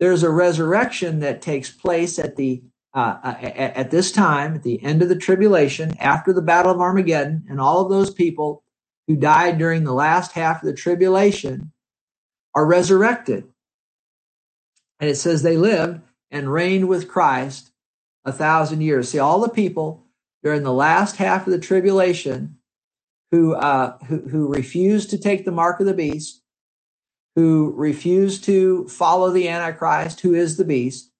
There's 0.00 0.24
a 0.24 0.30
resurrection 0.30 1.20
that 1.20 1.42
takes 1.42 1.70
place 1.70 2.18
at 2.18 2.34
the 2.34 2.64
uh, 2.94 3.18
uh 3.22 3.36
at, 3.40 3.76
at 3.76 3.90
this 3.90 4.10
time, 4.10 4.54
at 4.54 4.62
the 4.62 4.82
end 4.82 5.02
of 5.02 5.08
the 5.08 5.16
tribulation, 5.16 5.96
after 5.98 6.32
the 6.32 6.42
battle 6.42 6.72
of 6.72 6.80
Armageddon, 6.80 7.44
and 7.48 7.60
all 7.60 7.80
of 7.80 7.90
those 7.90 8.10
people 8.10 8.64
who 9.06 9.16
died 9.16 9.58
during 9.58 9.84
the 9.84 9.92
last 9.92 10.32
half 10.32 10.62
of 10.62 10.66
the 10.66 10.74
tribulation 10.74 11.72
are 12.54 12.64
resurrected. 12.64 13.44
And 15.00 15.10
it 15.10 15.16
says 15.16 15.42
they 15.42 15.56
lived 15.56 16.00
and 16.34 16.52
reigned 16.52 16.88
with 16.88 17.08
Christ 17.08 17.70
a 18.24 18.32
thousand 18.32 18.80
years. 18.80 19.08
See, 19.08 19.20
all 19.20 19.40
the 19.40 19.48
people 19.48 20.04
during 20.42 20.64
the 20.64 20.72
last 20.72 21.16
half 21.16 21.46
of 21.46 21.52
the 21.52 21.60
tribulation 21.60 22.58
who, 23.30 23.54
uh, 23.54 23.96
who, 24.08 24.18
who 24.28 24.52
refused 24.52 25.10
to 25.10 25.18
take 25.18 25.44
the 25.44 25.52
mark 25.52 25.78
of 25.78 25.86
the 25.86 25.94
beast, 25.94 26.42
who 27.36 27.72
refused 27.76 28.44
to 28.44 28.88
follow 28.88 29.30
the 29.30 29.48
Antichrist, 29.48 30.20
who 30.20 30.34
is 30.34 30.56
the 30.56 30.64
beast, 30.64 31.10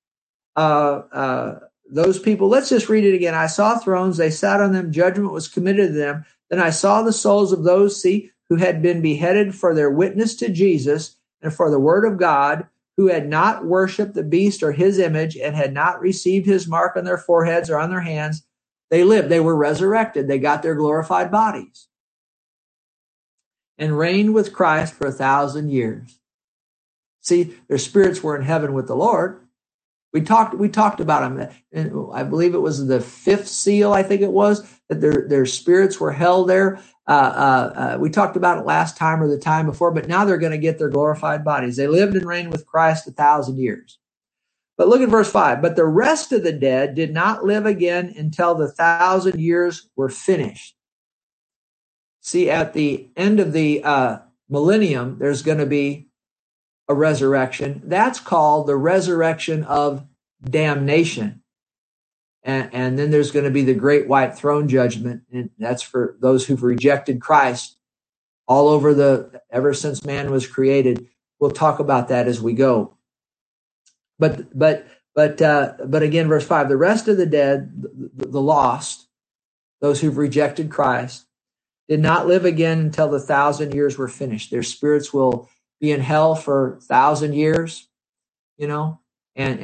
uh, 0.56 1.02
uh, 1.12 1.58
those 1.90 2.18
people, 2.18 2.48
let's 2.48 2.68
just 2.68 2.88
read 2.88 3.04
it 3.04 3.14
again. 3.14 3.34
I 3.34 3.46
saw 3.46 3.78
thrones, 3.78 4.16
they 4.16 4.30
sat 4.30 4.60
on 4.60 4.72
them, 4.72 4.92
judgment 4.92 5.32
was 5.32 5.48
committed 5.48 5.92
to 5.92 5.98
them. 5.98 6.24
Then 6.50 6.60
I 6.60 6.70
saw 6.70 7.02
the 7.02 7.12
souls 7.12 7.52
of 7.52 7.62
those, 7.62 8.00
see, 8.00 8.32
who 8.48 8.56
had 8.56 8.82
been 8.82 9.00
beheaded 9.00 9.54
for 9.54 9.74
their 9.74 9.90
witness 9.90 10.34
to 10.36 10.48
Jesus 10.50 11.16
and 11.40 11.54
for 11.54 11.70
the 11.70 11.80
word 11.80 12.04
of 12.04 12.18
God 12.18 12.66
who 12.96 13.08
had 13.08 13.28
not 13.28 13.64
worshiped 13.64 14.14
the 14.14 14.22
beast 14.22 14.62
or 14.62 14.72
his 14.72 14.98
image 14.98 15.36
and 15.36 15.56
had 15.56 15.72
not 15.72 16.00
received 16.00 16.46
his 16.46 16.68
mark 16.68 16.96
on 16.96 17.04
their 17.04 17.18
foreheads 17.18 17.68
or 17.68 17.78
on 17.78 17.90
their 17.90 18.00
hands, 18.00 18.46
they 18.90 19.02
lived. 19.02 19.28
They 19.28 19.40
were 19.40 19.56
resurrected. 19.56 20.28
They 20.28 20.38
got 20.38 20.62
their 20.62 20.74
glorified 20.74 21.30
bodies 21.30 21.88
and 23.78 23.98
reigned 23.98 24.34
with 24.34 24.52
Christ 24.52 24.94
for 24.94 25.08
a 25.08 25.12
thousand 25.12 25.70
years. 25.70 26.20
See, 27.20 27.54
their 27.68 27.78
spirits 27.78 28.22
were 28.22 28.36
in 28.36 28.42
heaven 28.42 28.74
with 28.74 28.86
the 28.86 28.94
Lord. 28.94 29.43
We 30.14 30.22
talked, 30.22 30.54
we 30.54 30.68
talked 30.68 31.00
about 31.00 31.36
them. 31.74 32.10
I 32.12 32.22
believe 32.22 32.54
it 32.54 32.58
was 32.58 32.86
the 32.86 33.00
fifth 33.00 33.48
seal, 33.48 33.92
I 33.92 34.04
think 34.04 34.22
it 34.22 34.32
was, 34.32 34.66
that 34.88 35.00
their, 35.00 35.26
their 35.28 35.44
spirits 35.44 35.98
were 35.98 36.12
held 36.12 36.48
there. 36.48 36.78
Uh, 37.06 37.10
uh, 37.10 37.72
uh, 37.76 37.98
we 37.98 38.08
talked 38.08 38.36
about 38.36 38.58
it 38.58 38.64
last 38.64 38.96
time 38.96 39.20
or 39.20 39.28
the 39.28 39.36
time 39.36 39.66
before, 39.66 39.90
but 39.90 40.08
now 40.08 40.24
they're 40.24 40.38
going 40.38 40.52
to 40.52 40.58
get 40.58 40.78
their 40.78 40.88
glorified 40.88 41.44
bodies. 41.44 41.76
They 41.76 41.88
lived 41.88 42.14
and 42.14 42.26
reigned 42.26 42.52
with 42.52 42.64
Christ 42.64 43.08
a 43.08 43.10
thousand 43.10 43.58
years. 43.58 43.98
But 44.76 44.88
look 44.88 45.02
at 45.02 45.08
verse 45.08 45.30
five. 45.30 45.60
But 45.60 45.76
the 45.76 45.84
rest 45.84 46.32
of 46.32 46.44
the 46.44 46.52
dead 46.52 46.94
did 46.94 47.12
not 47.12 47.44
live 47.44 47.66
again 47.66 48.14
until 48.16 48.54
the 48.54 48.70
thousand 48.70 49.40
years 49.40 49.88
were 49.96 50.08
finished. 50.08 50.76
See, 52.20 52.48
at 52.50 52.72
the 52.72 53.10
end 53.16 53.38
of 53.38 53.52
the 53.52 53.84
uh, 53.84 54.18
millennium, 54.48 55.18
there's 55.18 55.42
going 55.42 55.58
to 55.58 55.66
be 55.66 56.08
a 56.88 56.94
resurrection. 56.94 57.82
That's 57.84 58.20
called 58.20 58.66
the 58.66 58.76
resurrection 58.76 59.64
of 59.64 60.06
damnation. 60.42 61.42
And, 62.42 62.68
and 62.74 62.98
then 62.98 63.10
there's 63.10 63.30
going 63.30 63.46
to 63.46 63.50
be 63.50 63.64
the 63.64 63.74
great 63.74 64.06
white 64.06 64.36
throne 64.36 64.68
judgment. 64.68 65.22
And 65.32 65.50
that's 65.58 65.82
for 65.82 66.16
those 66.20 66.46
who've 66.46 66.62
rejected 66.62 67.20
Christ 67.20 67.78
all 68.46 68.68
over 68.68 68.92
the, 68.92 69.40
ever 69.50 69.72
since 69.72 70.04
man 70.04 70.30
was 70.30 70.46
created. 70.46 71.08
We'll 71.40 71.50
talk 71.50 71.78
about 71.78 72.08
that 72.08 72.28
as 72.28 72.42
we 72.42 72.52
go. 72.52 72.98
But, 74.18 74.56
but, 74.56 74.86
but, 75.14 75.40
uh, 75.40 75.72
but 75.86 76.02
again, 76.02 76.28
verse 76.28 76.46
five, 76.46 76.68
the 76.68 76.76
rest 76.76 77.08
of 77.08 77.16
the 77.16 77.24
dead, 77.24 77.72
the, 78.14 78.26
the 78.26 78.40
lost, 78.42 79.08
those 79.80 80.00
who've 80.00 80.18
rejected 80.18 80.70
Christ, 80.70 81.26
did 81.88 82.00
not 82.00 82.26
live 82.26 82.44
again 82.44 82.78
until 82.78 83.08
the 83.08 83.20
thousand 83.20 83.74
years 83.74 83.96
were 83.96 84.08
finished. 84.08 84.50
Their 84.50 84.62
spirits 84.62 85.12
will 85.12 85.48
be 85.80 85.92
in 85.92 86.00
hell 86.00 86.34
for 86.34 86.76
a 86.76 86.80
thousand 86.80 87.34
years, 87.34 87.88
you 88.56 88.68
know, 88.68 89.00
and, 89.36 89.60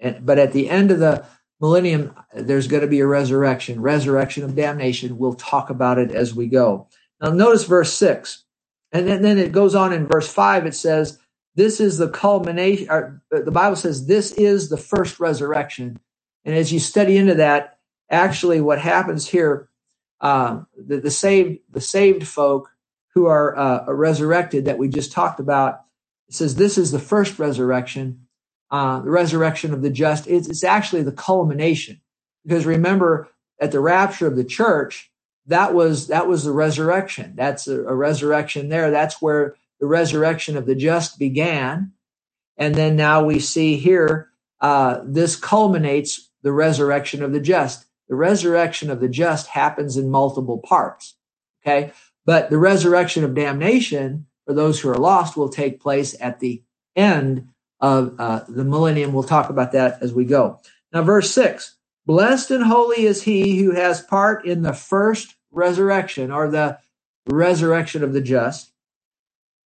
and, 0.00 0.26
but 0.26 0.38
at 0.38 0.52
the 0.52 0.68
end 0.68 0.90
of 0.90 0.98
the, 0.98 1.24
millennium, 1.60 2.14
there's 2.34 2.66
going 2.66 2.82
to 2.82 2.88
be 2.88 3.00
a 3.00 3.06
resurrection, 3.06 3.80
resurrection 3.80 4.44
of 4.44 4.54
damnation. 4.54 5.18
We'll 5.18 5.34
talk 5.34 5.70
about 5.70 5.98
it 5.98 6.10
as 6.12 6.34
we 6.34 6.46
go. 6.46 6.88
Now, 7.20 7.30
notice 7.30 7.64
verse 7.64 7.92
six. 7.92 8.44
And 8.92 9.06
then, 9.06 9.22
then 9.22 9.38
it 9.38 9.52
goes 9.52 9.74
on 9.74 9.92
in 9.92 10.06
verse 10.06 10.32
five, 10.32 10.66
it 10.66 10.74
says, 10.74 11.18
This 11.54 11.80
is 11.80 11.98
the 11.98 12.08
culmination, 12.08 12.88
or 12.90 13.22
the 13.30 13.50
Bible 13.50 13.76
says, 13.76 14.06
This 14.06 14.32
is 14.32 14.68
the 14.68 14.76
first 14.76 15.18
resurrection. 15.18 15.98
And 16.44 16.54
as 16.54 16.72
you 16.72 16.78
study 16.78 17.16
into 17.16 17.34
that, 17.34 17.78
actually, 18.10 18.60
what 18.60 18.78
happens 18.78 19.26
here 19.26 19.68
uh, 20.20 20.62
the, 20.78 20.98
the 20.98 21.10
saved 21.10 21.58
the 21.70 21.80
saved 21.80 22.26
folk 22.26 22.70
who 23.16 23.24
are 23.24 23.56
uh, 23.56 23.90
resurrected 23.90 24.66
that 24.66 24.76
we 24.76 24.88
just 24.88 25.10
talked 25.10 25.40
about. 25.40 25.80
It 26.28 26.34
says 26.34 26.54
this 26.54 26.76
is 26.76 26.92
the 26.92 26.98
first 26.98 27.38
resurrection, 27.38 28.26
uh, 28.70 29.00
the 29.00 29.10
resurrection 29.10 29.72
of 29.72 29.80
the 29.80 29.88
just. 29.88 30.26
It's, 30.26 30.48
it's 30.48 30.62
actually 30.62 31.02
the 31.02 31.12
culmination 31.12 32.02
because 32.44 32.66
remember 32.66 33.30
at 33.58 33.72
the 33.72 33.80
rapture 33.80 34.26
of 34.26 34.36
the 34.36 34.44
church, 34.44 35.10
that 35.46 35.72
was 35.72 36.08
that 36.08 36.28
was 36.28 36.44
the 36.44 36.52
resurrection. 36.52 37.32
That's 37.36 37.66
a, 37.68 37.84
a 37.84 37.94
resurrection 37.94 38.68
there. 38.68 38.90
That's 38.90 39.22
where 39.22 39.56
the 39.80 39.86
resurrection 39.86 40.58
of 40.58 40.66
the 40.66 40.74
just 40.74 41.18
began, 41.18 41.92
and 42.58 42.74
then 42.74 42.96
now 42.96 43.24
we 43.24 43.38
see 43.38 43.78
here 43.78 44.28
uh, 44.60 45.00
this 45.06 45.36
culminates 45.36 46.28
the 46.42 46.52
resurrection 46.52 47.22
of 47.22 47.32
the 47.32 47.40
just. 47.40 47.86
The 48.10 48.14
resurrection 48.14 48.90
of 48.90 49.00
the 49.00 49.08
just 49.08 49.46
happens 49.46 49.96
in 49.96 50.10
multiple 50.10 50.58
parts. 50.58 51.14
Okay. 51.62 51.92
But 52.26 52.50
the 52.50 52.58
resurrection 52.58 53.24
of 53.24 53.34
damnation 53.34 54.26
for 54.46 54.52
those 54.52 54.80
who 54.80 54.90
are 54.90 54.98
lost 54.98 55.36
will 55.36 55.48
take 55.48 55.80
place 55.80 56.14
at 56.20 56.40
the 56.40 56.62
end 56.94 57.48
of 57.80 58.16
uh, 58.18 58.44
the 58.48 58.64
millennium. 58.64 59.12
We'll 59.12 59.22
talk 59.22 59.48
about 59.48 59.72
that 59.72 60.02
as 60.02 60.12
we 60.12 60.24
go. 60.24 60.60
Now, 60.92 61.02
verse 61.02 61.30
six 61.30 61.76
Blessed 62.04 62.50
and 62.50 62.64
holy 62.64 63.04
is 63.04 63.22
he 63.22 63.58
who 63.58 63.72
has 63.72 64.00
part 64.02 64.44
in 64.44 64.62
the 64.62 64.72
first 64.72 65.34
resurrection 65.50 66.30
or 66.30 66.50
the 66.50 66.78
resurrection 67.26 68.04
of 68.04 68.12
the 68.12 68.20
just. 68.20 68.70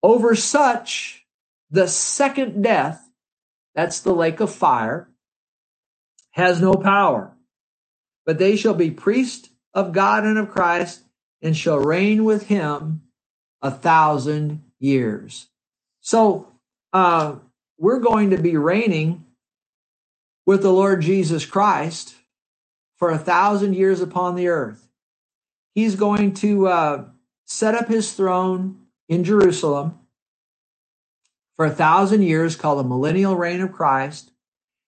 Over 0.01 0.35
such, 0.35 1.25
the 1.69 1.87
second 1.87 2.63
death, 2.63 3.03
that's 3.75 3.99
the 3.99 4.13
lake 4.13 4.39
of 4.39 4.53
fire, 4.53 5.09
has 6.31 6.61
no 6.61 6.73
power 6.73 7.35
but 8.25 8.37
they 8.37 8.55
shall 8.55 8.73
be 8.73 8.91
priests 8.91 9.49
of 9.73 9.93
God 9.93 10.23
and 10.23 10.37
of 10.37 10.51
Christ 10.51 11.01
and 11.41 11.55
shall 11.55 11.79
reign 11.79 12.23
with 12.23 12.47
him 12.47 13.01
a 13.61 13.71
thousand 13.71 14.63
years. 14.79 15.47
So 16.01 16.47
uh, 16.93 17.35
we're 17.77 17.99
going 17.99 18.31
to 18.31 18.37
be 18.37 18.57
reigning 18.57 19.25
with 20.45 20.61
the 20.61 20.71
Lord 20.71 21.01
Jesus 21.01 21.45
Christ 21.45 22.15
for 22.97 23.09
a 23.09 23.17
thousand 23.17 23.75
years 23.75 24.01
upon 24.01 24.35
the 24.35 24.47
earth. 24.47 24.87
He's 25.73 25.95
going 25.95 26.33
to 26.35 26.67
uh, 26.67 27.05
set 27.45 27.75
up 27.75 27.87
his 27.87 28.13
throne 28.13 28.81
in 29.07 29.23
Jerusalem 29.23 29.99
for 31.55 31.65
a 31.65 31.71
thousand 31.71 32.23
years, 32.23 32.55
called 32.55 32.79
the 32.79 32.87
millennial 32.87 33.35
reign 33.35 33.61
of 33.61 33.71
Christ, 33.71 34.31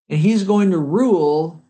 and 0.09 0.19
he's 0.19 0.43
going 0.43 0.71
to 0.71 0.77
rule 0.77 1.63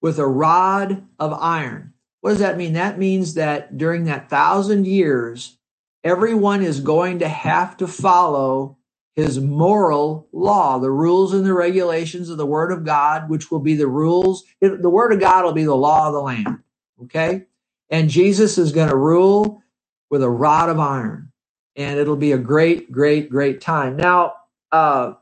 with 0.00 0.18
a 0.18 0.26
rod 0.26 1.06
of 1.18 1.32
iron. 1.32 1.87
What 2.20 2.30
does 2.30 2.38
that 2.40 2.56
mean? 2.56 2.72
That 2.72 2.98
means 2.98 3.34
that 3.34 3.78
during 3.78 4.04
that 4.04 4.28
thousand 4.28 4.86
years, 4.86 5.56
everyone 6.02 6.62
is 6.62 6.80
going 6.80 7.20
to 7.20 7.28
have 7.28 7.76
to 7.78 7.86
follow 7.86 8.76
his 9.14 9.40
moral 9.40 10.28
law, 10.32 10.78
the 10.78 10.90
rules 10.90 11.34
and 11.34 11.44
the 11.44 11.52
regulations 11.52 12.30
of 12.30 12.38
the 12.38 12.46
Word 12.46 12.70
of 12.70 12.84
God, 12.84 13.28
which 13.28 13.50
will 13.50 13.58
be 13.58 13.74
the 13.74 13.88
rules. 13.88 14.44
The 14.60 14.88
Word 14.88 15.12
of 15.12 15.20
God 15.20 15.44
will 15.44 15.52
be 15.52 15.64
the 15.64 15.74
law 15.74 16.06
of 16.06 16.12
the 16.12 16.20
land. 16.20 16.58
Okay? 17.02 17.46
And 17.90 18.10
Jesus 18.10 18.58
is 18.58 18.72
going 18.72 18.90
to 18.90 18.96
rule 18.96 19.62
with 20.10 20.22
a 20.22 20.30
rod 20.30 20.68
of 20.68 20.78
iron. 20.78 21.32
And 21.74 21.98
it'll 21.98 22.16
be 22.16 22.32
a 22.32 22.38
great, 22.38 22.90
great, 22.92 23.30
great 23.30 23.60
time. 23.60 23.96
Now, 23.96 24.34
uh, 24.70 25.14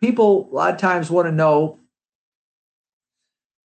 people 0.00 0.48
a 0.50 0.54
lot 0.54 0.74
of 0.74 0.80
times 0.80 1.10
want 1.10 1.26
to 1.26 1.32
know 1.32 1.78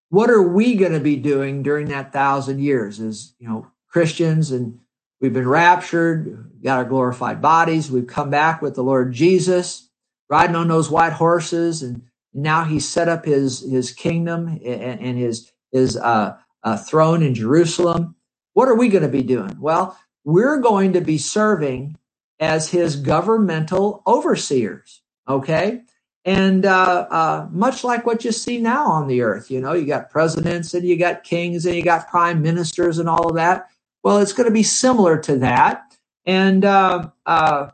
what 0.10 0.30
are 0.30 0.41
we 0.41 0.76
going 0.76 0.93
to 0.93 1.00
be 1.00 1.15
doing 1.15 1.63
during 1.63 1.88
that 1.88 2.13
thousand 2.13 2.60
years? 2.60 3.00
As 3.00 3.34
you 3.39 3.48
know 3.48 3.67
christians 3.89 4.52
and 4.52 4.80
we've 5.22 5.34
been 5.34 5.48
raptured 5.48 6.52
got 6.62 6.78
our 6.78 6.86
glorified 6.86 7.41
bodies 7.41 7.89
we've 7.89 8.08
come 8.08 8.30
back 8.30 8.62
with 8.62 8.76
the 8.76 8.84
lord 8.84 9.13
jesus 9.13 9.89
riding 10.30 10.56
on 10.56 10.67
those 10.67 10.91
white 10.91 11.13
horses 11.13 11.82
and 11.82 12.02
now 12.34 12.63
he's 12.63 12.88
set 12.88 13.08
up 13.08 13.26
his 13.26 13.62
his 13.62 13.91
kingdom 13.91 14.60
and, 14.63 15.17
his 15.17 15.52
his 15.72 15.98
uh, 15.98 16.38
uh, 16.63 16.78
throne 16.78 17.24
in 17.24 17.34
jerusalem. 17.34 18.15
What 18.54 18.67
are 18.67 18.76
we 18.76 18.89
going 18.89 19.04
to 19.04 19.10
be 19.10 19.24
doing? 19.24 19.58
Well 19.60 19.98
we're 20.24 20.60
going 20.60 20.93
to 20.93 21.02
be 21.02 21.17
serving 21.17 21.98
as 22.39 22.70
his 22.70 22.98
governmental 22.98 24.04
overseers 24.06 25.02
okay 25.28 25.82
and 26.28 26.66
uh, 26.66 27.08
uh, 27.10 27.48
much 27.52 27.86
like 27.86 28.06
what 28.06 28.26
you 28.26 28.34
see 28.34 28.60
now 28.60 28.86
on 28.86 29.08
the 29.08 29.22
earth, 29.22 29.50
you 29.50 29.62
know, 29.62 29.72
you 29.72 29.86
got 29.86 30.10
presidents 30.10 30.74
and 30.74 30.86
you 30.86 30.98
got 30.98 31.24
kings 31.24 31.66
and 31.66 31.74
you 31.74 31.82
got 31.82 32.10
prime 32.10 32.42
ministers 32.42 33.00
and 33.00 33.08
all 33.08 33.30
of 33.30 33.36
that. 33.38 33.70
Well, 34.04 34.18
it's 34.18 34.34
going 34.34 34.50
to 34.50 34.54
be 34.54 34.62
similar 34.62 35.18
to 35.20 35.38
that. 35.38 35.96
And, 36.26 36.66
uh, 36.66 37.12
uh 37.26 37.70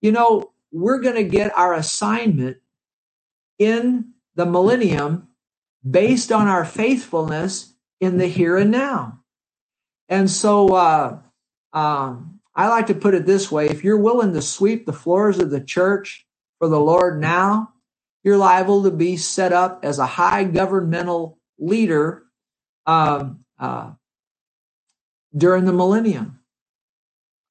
you 0.00 0.12
know, 0.12 0.52
we're 0.70 1.00
going 1.00 1.16
to 1.16 1.24
get 1.24 1.58
our 1.58 1.74
assignment 1.74 2.58
in 3.58 4.12
the 4.36 4.46
millennium 4.46 5.26
based 5.88 6.30
on 6.30 6.46
our 6.46 6.64
faithfulness 6.64 7.74
in 7.98 8.18
the 8.18 8.28
here 8.28 8.56
and 8.56 8.70
now. 8.70 9.18
And 10.08 10.30
so 10.30 10.74
uh, 10.74 11.18
um, 11.72 12.38
I 12.54 12.68
like 12.68 12.86
to 12.86 12.94
put 12.94 13.14
it 13.14 13.26
this 13.26 13.50
way 13.50 13.68
if 13.68 13.82
you're 13.82 13.98
willing 13.98 14.32
to 14.34 14.42
sweep 14.42 14.86
the 14.86 14.92
floors 14.92 15.40
of 15.40 15.50
the 15.50 15.60
church 15.60 16.24
for 16.60 16.68
the 16.68 16.78
Lord 16.78 17.20
now, 17.20 17.72
you're 18.22 18.36
liable 18.36 18.82
to 18.82 18.90
be 18.90 19.16
set 19.16 19.52
up 19.52 19.84
as 19.84 19.98
a 19.98 20.06
high 20.06 20.44
governmental 20.44 21.38
leader 21.58 22.24
um, 22.86 23.44
uh, 23.58 23.92
during 25.36 25.64
the 25.64 25.72
millennium. 25.72 26.40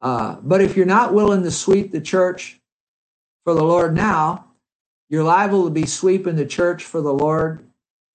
Uh, 0.01 0.37
but 0.41 0.61
if 0.61 0.77
you're 0.77 0.85
not 0.85 1.13
willing 1.13 1.43
to 1.43 1.51
sweep 1.51 1.91
the 1.91 2.01
church 2.01 2.59
for 3.43 3.53
the 3.53 3.63
Lord 3.63 3.95
now, 3.95 4.45
you're 5.09 5.23
liable 5.23 5.65
to 5.65 5.71
be 5.71 5.85
sweeping 5.85 6.35
the 6.35 6.45
church 6.45 6.83
for 6.83 7.01
the 7.01 7.13
Lord 7.13 7.65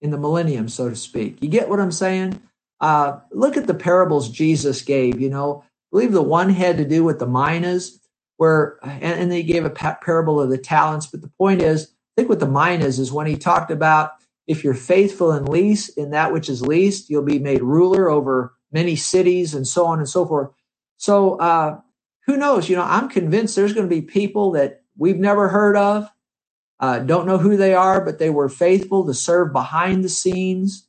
in 0.01 0.11
the 0.11 0.19
millennium, 0.19 0.69
so 0.69 0.89
to 0.89 0.97
speak. 0.97 1.43
You 1.43 1.49
get 1.49 1.69
what 1.69 1.81
I'm 1.81 1.93
saying? 1.93 2.41
Uh, 2.81 3.21
look 3.31 3.57
at 3.57 3.67
the 3.67 3.75
parables 3.75 4.29
Jesus 4.29 4.83
gave. 4.83 5.21
You 5.21 5.31
know, 5.31 5.65
believe 5.91 6.13
the 6.13 6.23
one 6.23 6.51
had 6.51 6.77
to 6.77 6.85
do 6.85 7.03
with 7.03 7.19
the 7.19 7.27
minas, 7.27 8.01
where 8.37 8.79
and, 8.83 9.03
and 9.03 9.33
they 9.33 9.43
gave 9.43 9.65
a 9.65 9.71
parable 9.71 10.41
of 10.41 10.51
the 10.51 10.59
talents. 10.59 11.07
But 11.07 11.23
the 11.23 11.33
point 11.39 11.63
is, 11.63 11.94
think 12.17 12.29
what 12.29 12.41
the 12.41 12.47
mine 12.47 12.81
is 12.83 12.99
is 12.99 13.13
when 13.13 13.27
he 13.27 13.37
talked 13.37 13.71
about 13.71 14.13
if 14.47 14.63
you're 14.63 14.75
faithful 14.75 15.33
in 15.33 15.47
lease 15.47 15.89
in 15.89 16.11
that 16.11 16.33
which 16.33 16.49
is 16.49 16.63
least, 16.63 17.09
you'll 17.09 17.23
be 17.23 17.39
made 17.39 17.63
ruler 17.63 18.11
over 18.11 18.55
many 18.73 18.97
cities 18.97 19.55
and 19.55 19.67
so 19.67 19.87
on 19.87 19.99
and 19.99 20.09
so 20.09 20.27
forth. 20.27 20.51
So 20.97 21.37
uh, 21.37 21.81
who 22.27 22.37
knows? 22.37 22.69
You 22.69 22.77
know, 22.77 22.83
I'm 22.83 23.09
convinced 23.09 23.57
there's 23.57 23.73
going 23.73 23.89
to 23.89 23.95
be 23.95 24.03
people 24.03 24.53
that 24.53 24.83
we've 24.97 25.19
never 25.19 25.49
heard 25.49 25.77
of, 25.77 26.09
uh, 26.81 26.99
don't 26.99 27.27
know 27.27 27.39
who 27.39 27.57
they 27.57 27.75
are, 27.75 28.05
but 28.05 28.19
they 28.19 28.31
were 28.31 28.49
faithful 28.49 29.07
to 29.07 29.15
serve 29.15 29.53
behind 29.53 30.05
the 30.05 30.09
scenes. 30.09 30.87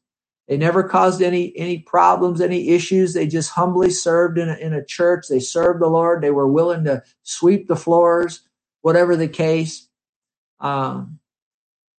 They 0.48 0.58
never 0.58 0.84
caused 0.84 1.22
any 1.22 1.56
any 1.58 1.80
problems, 1.80 2.40
any 2.40 2.70
issues. 2.70 3.14
They 3.14 3.26
just 3.26 3.52
humbly 3.52 3.90
served 3.90 4.38
in 4.38 4.50
a, 4.50 4.56
in 4.56 4.74
a 4.74 4.86
church. 4.86 5.28
They 5.28 5.40
served 5.40 5.82
the 5.82 5.88
Lord. 5.88 6.22
They 6.22 6.32
were 6.32 6.48
willing 6.48 6.84
to 6.84 7.04
sweep 7.24 7.68
the 7.68 7.76
floors, 7.76 8.42
whatever 8.82 9.16
the 9.16 9.28
case. 9.28 9.85
Um, 10.66 11.20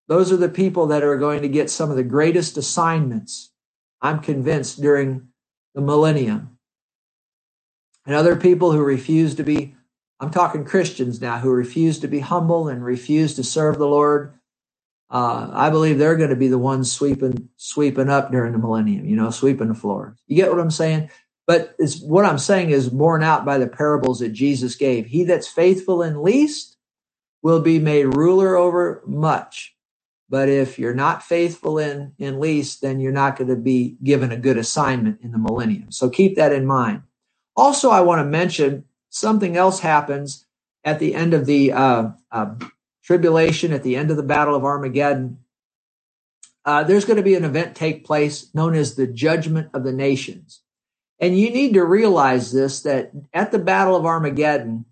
those 0.09 0.33
are 0.33 0.37
the 0.37 0.49
people 0.49 0.89
that 0.89 1.05
are 1.05 1.17
going 1.17 1.43
to 1.43 1.49
get 1.49 1.71
some 1.71 1.89
of 1.89 1.97
the 1.97 2.03
greatest 2.03 2.57
assignments, 2.57 3.53
I'm 4.03 4.19
convinced, 4.19 4.81
during 4.81 5.29
the 5.77 5.81
millennium. 5.81 6.59
And 8.05 8.17
other 8.17 8.35
people 8.35 8.73
who 8.73 8.83
refuse 8.83 9.37
to 9.37 9.45
be, 9.45 9.77
I'm 10.19 10.33
talking 10.33 10.65
Christians 10.65 11.21
now, 11.21 11.39
who 11.39 11.51
refuse 11.51 12.01
to 12.01 12.09
be 12.09 12.19
humble 12.19 12.67
and 12.67 12.85
refuse 12.85 13.35
to 13.35 13.45
serve 13.45 13.79
the 13.79 13.87
Lord. 13.87 14.35
Uh, 15.11 15.49
I 15.53 15.71
believe 15.71 15.99
they're 15.99 16.17
going 16.17 16.31
to 16.31 16.37
be 16.37 16.49
the 16.49 16.59
ones 16.59 16.91
sweeping 16.91 17.49
sweeping 17.57 18.11
up 18.11 18.33
during 18.33 18.51
the 18.51 18.59
millennium, 18.59 19.07
you 19.07 19.15
know, 19.15 19.31
sweeping 19.31 19.69
the 19.69 19.75
floors. 19.75 20.19
You 20.27 20.35
get 20.35 20.51
what 20.51 20.61
I'm 20.61 20.73
saying? 20.73 21.11
But 21.47 21.77
it's, 21.79 22.01
what 22.01 22.25
I'm 22.25 22.39
saying 22.39 22.71
is 22.71 22.89
borne 22.89 23.23
out 23.23 23.45
by 23.45 23.59
the 23.59 23.69
parables 23.69 24.19
that 24.19 24.31
Jesus 24.31 24.75
gave. 24.75 25.07
He 25.07 25.23
that's 25.23 25.47
faithful 25.47 26.03
in 26.03 26.21
least 26.21 26.76
will 27.47 27.61
be 27.61 27.79
made 27.79 28.17
ruler 28.17 28.57
over 28.57 29.01
much. 29.07 29.73
But 30.29 30.49
if 30.49 30.81
you're 30.81 30.97
not 30.97 31.23
faithful 31.23 31.79
in, 31.79 32.13
in 32.19 32.41
least, 32.41 32.81
then 32.81 32.99
you're 32.99 33.13
not 33.13 33.37
going 33.37 33.47
to 33.47 33.55
be 33.55 33.97
given 34.03 34.33
a 34.33 34.37
good 34.37 34.59
assignment 34.59 35.21
in 35.21 35.31
the 35.31 35.39
millennium. 35.39 35.93
So 35.93 36.11
keep 36.11 36.35
that 36.35 36.51
in 36.51 36.67
mind. 36.67 37.05
Also, 37.55 37.89
I 37.91 38.01
want 38.01 38.19
to 38.19 38.25
mention 38.25 38.83
something 39.11 39.57
else 39.57 39.79
happens 39.79 40.45
at 40.83 40.99
the 40.99 41.15
end 41.15 41.35
of 41.35 41.47
the 41.47 41.71
uh, 41.71 42.09
uh, 42.33 42.55
tribulation, 43.05 43.73
at 43.73 43.85
the 43.85 43.95
end 43.95 44.11
of 44.11 44.17
the 44.17 44.25
Battle 44.25 44.57
of 44.57 44.65
Armageddon. 44.65 45.39
Uh, 46.65 46.83
there's 46.83 47.05
going 47.05 47.17
to 47.17 47.23
be 47.23 47.37
an 47.37 47.45
event 47.45 47.77
take 47.77 48.05
place 48.05 48.53
known 48.57 48.75
as 48.75 48.97
the 48.97 49.07
Judgment 49.07 49.71
of 49.73 49.85
the 49.85 49.93
Nations. 49.93 50.63
And 51.21 51.39
you 51.39 51.51
need 51.51 51.75
to 51.75 51.85
realize 51.85 52.51
this 52.51 52.83
that 52.83 53.13
at 53.33 53.53
the 53.53 53.61
Battle 53.61 53.95
of 53.95 54.05
Armageddon, 54.05 54.87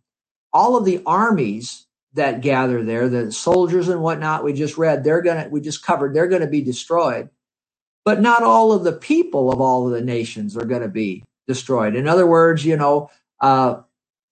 all 0.52 0.76
of 0.76 0.84
the 0.84 1.02
armies 1.05 1.88
that 2.14 2.40
gather 2.40 2.82
there, 2.82 3.08
the 3.08 3.32
soldiers 3.32 3.88
and 3.88 4.00
whatnot 4.00 4.44
we 4.44 4.52
just 4.52 4.78
read, 4.78 5.04
they're 5.04 5.22
going 5.22 5.44
to, 5.44 5.50
we 5.50 5.60
just 5.60 5.84
covered, 5.84 6.14
they're 6.14 6.28
going 6.28 6.42
to 6.42 6.48
be 6.48 6.62
destroyed. 6.62 7.28
But 8.04 8.20
not 8.20 8.42
all 8.42 8.72
of 8.72 8.84
the 8.84 8.92
people 8.92 9.52
of 9.52 9.60
all 9.60 9.86
of 9.86 9.92
the 9.92 10.04
nations 10.04 10.56
are 10.56 10.66
going 10.66 10.82
to 10.82 10.88
be 10.88 11.24
destroyed. 11.48 11.96
In 11.96 12.06
other 12.06 12.26
words, 12.26 12.64
you 12.64 12.76
know, 12.76 13.10
uh, 13.40 13.80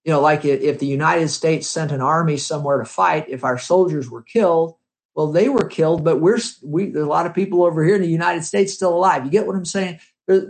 you 0.05 0.13
know, 0.13 0.21
like 0.21 0.45
if 0.45 0.79
the 0.79 0.87
United 0.87 1.29
States 1.29 1.69
sent 1.69 1.93
an 1.93 2.01
army 2.01 2.37
somewhere 2.37 2.79
to 2.79 2.85
fight, 2.85 3.27
if 3.29 3.45
our 3.45 3.59
soldiers 3.59 4.11
were 4.11 4.23
killed, 4.23 4.77
well, 5.15 5.31
they 5.31 5.49
were 5.49 5.69
killed, 5.69 6.05
but 6.05 6.21
we're 6.21 6.39
we 6.63 6.91
there's 6.91 7.05
a 7.05 7.09
lot 7.09 7.27
of 7.27 7.35
people 7.35 7.63
over 7.63 7.85
here 7.85 7.97
in 7.97 8.03
the 8.03 8.09
United 8.09 8.45
States 8.45 8.73
still 8.73 8.95
alive. 8.95 9.25
You 9.25 9.31
get 9.31 9.47
what 9.47 9.57
I'm 9.57 9.65
saying? 9.65 10.01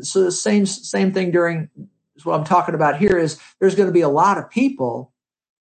So 0.02 0.24
the 0.24 0.32
same 0.32 0.66
same 0.66 1.12
thing 1.12 1.32
during 1.32 1.68
what 2.24 2.38
I'm 2.38 2.44
talking 2.44 2.74
about 2.74 2.98
here 2.98 3.18
is 3.18 3.40
there's 3.58 3.74
going 3.74 3.88
to 3.88 3.92
be 3.92 4.02
a 4.02 4.08
lot 4.08 4.38
of 4.38 4.50
people 4.50 5.11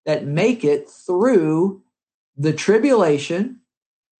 that 0.05 0.25
make 0.25 0.63
it 0.63 0.89
through 0.89 1.81
the 2.37 2.53
tribulation 2.53 3.61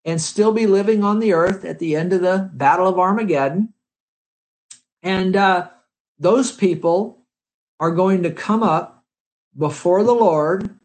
and 0.06 0.22
still 0.22 0.52
be 0.52 0.68
living 0.68 1.04
on 1.04 1.20
the 1.20 1.34
earth 1.34 1.64
at 1.64 1.80
the 1.80 1.96
end 1.96 2.14
of 2.14 2.22
the 2.22 2.50
Battle 2.54 2.88
of 2.88 3.00
Armageddon. 3.00 3.74
And 5.04 5.36
uh, 5.36 5.70
those 6.20 6.52
people 6.52 7.26
are 7.80 7.92
going 7.92 8.24
to 8.24 8.32
come 8.32 8.64
up 8.64 9.04
before 9.58 10.04
the 10.04 10.14
Lord 10.14 10.80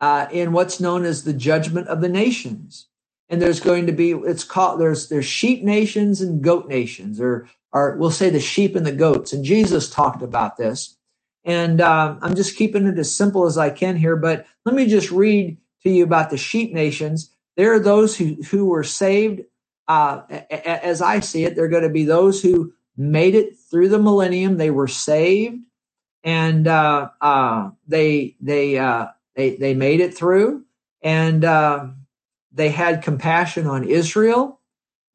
uh, 0.00 0.26
in 0.30 0.52
what's 0.52 0.80
known 0.80 1.04
as 1.04 1.24
the 1.24 1.32
judgment 1.32 1.88
of 1.88 2.00
the 2.00 2.08
nations. 2.08 2.88
And 3.28 3.40
there's 3.40 3.60
going 3.60 3.86
to 3.86 3.92
be 3.92 4.12
it's 4.12 4.44
called 4.44 4.80
there's 4.80 5.08
there's 5.08 5.24
sheep 5.24 5.62
nations 5.62 6.20
and 6.20 6.42
goat 6.42 6.68
nations, 6.68 7.20
or 7.20 7.48
or 7.72 7.96
we'll 7.96 8.10
say 8.10 8.30
the 8.30 8.38
sheep 8.38 8.76
and 8.76 8.86
the 8.86 8.92
goats. 8.92 9.32
And 9.32 9.44
Jesus 9.44 9.88
talked 9.88 10.22
about 10.22 10.56
this. 10.56 10.96
And 11.44 11.80
um, 11.80 12.18
I'm 12.22 12.34
just 12.34 12.56
keeping 12.56 12.86
it 12.86 12.98
as 12.98 13.14
simple 13.14 13.46
as 13.46 13.58
I 13.58 13.70
can 13.70 13.96
here, 13.96 14.16
but 14.16 14.46
let 14.64 14.74
me 14.74 14.86
just 14.86 15.10
read 15.10 15.58
to 15.82 15.90
you 15.90 16.04
about 16.04 16.30
the 16.30 16.38
sheep 16.38 16.72
nations. 16.72 17.30
There 17.56 17.72
are 17.74 17.80
those 17.80 18.16
who 18.16 18.36
who 18.50 18.66
were 18.66 18.84
saved. 18.84 19.42
Uh, 19.86 20.22
as 20.50 21.02
I 21.02 21.20
see 21.20 21.44
it, 21.44 21.54
they're 21.54 21.68
going 21.68 21.82
to 21.82 21.90
be 21.90 22.04
those 22.04 22.42
who 22.42 22.72
made 22.96 23.34
it 23.34 23.58
through 23.70 23.90
the 23.90 23.98
millennium. 23.98 24.56
They 24.56 24.70
were 24.70 24.88
saved, 24.88 25.58
and 26.22 26.66
uh, 26.66 27.10
uh, 27.20 27.70
they 27.86 28.36
they 28.40 28.78
uh, 28.78 29.08
they 29.36 29.56
they 29.56 29.74
made 29.74 30.00
it 30.00 30.16
through, 30.16 30.64
and 31.02 31.44
uh, 31.44 31.88
they 32.52 32.70
had 32.70 33.02
compassion 33.02 33.66
on 33.66 33.84
Israel. 33.84 34.60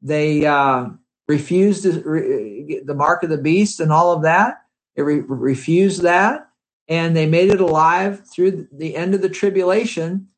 They 0.02 0.46
uh, 0.46 0.86
refused 1.28 1.84
the 1.84 2.94
mark 2.96 3.24
of 3.24 3.30
the 3.30 3.38
beast 3.38 3.80
and 3.80 3.92
all 3.92 4.12
of 4.12 4.22
that. 4.22 4.62
They 4.96 5.02
re- 5.02 5.20
refused 5.26 6.02
that, 6.02 6.48
and 6.88 7.16
they 7.16 7.26
made 7.26 7.50
it 7.50 7.60
alive 7.60 8.26
through 8.28 8.68
the 8.72 8.96
end 8.96 9.14
of 9.14 9.22
the 9.22 9.30
tribulation. 9.30 10.28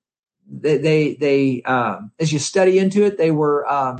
They 0.51 0.79
they, 0.79 1.15
they 1.15 1.63
uh, 1.65 2.01
as 2.21 2.33
you 2.33 2.39
study 2.41 2.79
into 2.79 3.05
it, 3.05 3.19
they 3.19 3.33
were. 3.33 3.67
Um, 3.71 3.99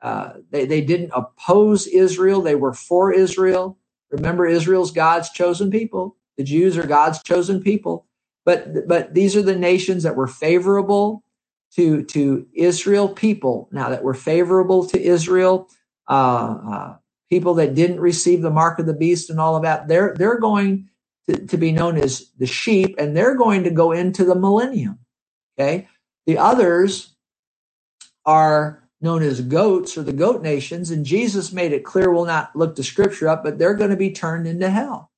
uh, 0.00 0.34
they, 0.50 0.64
they 0.64 0.80
didn't 0.80 1.12
oppose 1.14 1.86
Israel. 1.86 2.40
They 2.40 2.54
were 2.54 2.72
for 2.72 3.12
Israel. 3.12 3.78
Remember, 4.10 4.46
Israel's 4.46 4.92
God's 4.92 5.30
chosen 5.30 5.70
people. 5.70 6.16
The 6.36 6.44
Jews 6.44 6.76
are 6.78 6.86
God's 6.86 7.22
chosen 7.22 7.62
people. 7.62 8.06
But, 8.44 8.88
but 8.88 9.14
these 9.14 9.36
are 9.36 9.42
the 9.42 9.56
nations 9.56 10.04
that 10.04 10.16
were 10.16 10.28
favorable 10.28 11.24
to, 11.74 12.04
to 12.04 12.46
Israel 12.54 13.08
people. 13.08 13.68
Now 13.72 13.88
that 13.90 14.04
were 14.04 14.14
favorable 14.14 14.86
to 14.88 15.00
Israel, 15.02 15.68
uh, 16.08 16.58
uh, 16.70 16.96
people 17.32 17.54
that 17.54 17.74
didn't 17.74 17.98
receive 17.98 18.42
the 18.42 18.50
mark 18.50 18.78
of 18.78 18.84
the 18.84 18.92
beast 18.92 19.30
and 19.30 19.40
all 19.40 19.56
of 19.56 19.62
that, 19.62 19.88
they're, 19.88 20.14
they're 20.18 20.38
going 20.38 20.90
to, 21.26 21.46
to 21.46 21.56
be 21.56 21.72
known 21.72 21.96
as 21.96 22.30
the 22.38 22.44
sheep 22.44 22.94
and 22.98 23.16
they're 23.16 23.36
going 23.36 23.64
to 23.64 23.70
go 23.70 23.90
into 23.90 24.22
the 24.22 24.34
millennium. 24.34 24.98
Okay. 25.58 25.88
The 26.26 26.36
others 26.36 27.16
are 28.26 28.86
known 29.00 29.22
as 29.22 29.40
goats 29.40 29.96
or 29.96 30.02
the 30.02 30.12
goat 30.12 30.42
nations. 30.42 30.90
And 30.90 31.06
Jesus 31.06 31.54
made 31.54 31.72
it 31.72 31.86
clear 31.86 32.12
we'll 32.12 32.26
not 32.26 32.54
look 32.54 32.76
the 32.76 32.84
scripture 32.84 33.30
up, 33.30 33.42
but 33.42 33.58
they're 33.58 33.76
going 33.76 33.88
to 33.88 33.96
be 33.96 34.12
turned 34.12 34.46
into 34.46 34.68
hell. 34.68 35.10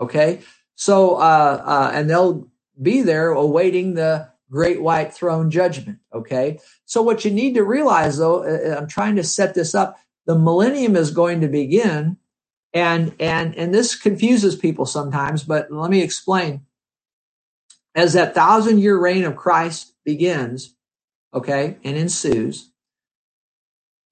Okay. 0.00 0.40
So, 0.76 1.16
uh, 1.16 1.62
uh, 1.62 1.90
and 1.92 2.08
they'll 2.08 2.48
be 2.80 3.02
there 3.02 3.32
awaiting 3.32 3.92
the 3.92 4.30
great 4.50 4.80
white 4.80 5.12
throne 5.12 5.50
judgment. 5.50 5.98
Okay. 6.10 6.58
So 6.86 7.02
what 7.02 7.26
you 7.26 7.30
need 7.30 7.52
to 7.56 7.64
realize 7.64 8.16
though, 8.16 8.44
uh, 8.44 8.72
uh, 8.72 8.78
I'm 8.78 8.88
trying 8.88 9.16
to 9.16 9.24
set 9.24 9.52
this 9.52 9.74
up. 9.74 9.98
The 10.28 10.38
millennium 10.38 10.94
is 10.94 11.10
going 11.10 11.40
to 11.40 11.48
begin 11.48 12.18
and, 12.74 13.14
and, 13.18 13.54
and 13.56 13.74
this 13.74 13.96
confuses 13.96 14.54
people 14.54 14.84
sometimes, 14.84 15.42
but 15.42 15.72
let 15.72 15.90
me 15.90 16.02
explain. 16.02 16.66
As 17.94 18.12
that 18.12 18.34
thousand 18.34 18.78
year 18.78 19.00
reign 19.00 19.24
of 19.24 19.36
Christ 19.36 19.94
begins, 20.04 20.76
okay, 21.32 21.78
and 21.82 21.96
ensues, 21.96 22.70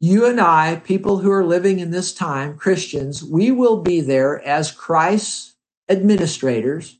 you 0.00 0.26
and 0.26 0.40
I, 0.40 0.76
people 0.76 1.18
who 1.18 1.30
are 1.30 1.44
living 1.44 1.80
in 1.80 1.90
this 1.90 2.14
time, 2.14 2.56
Christians, 2.56 3.22
we 3.22 3.50
will 3.50 3.82
be 3.82 4.00
there 4.00 4.42
as 4.42 4.72
Christ's 4.72 5.54
administrators. 5.88 6.98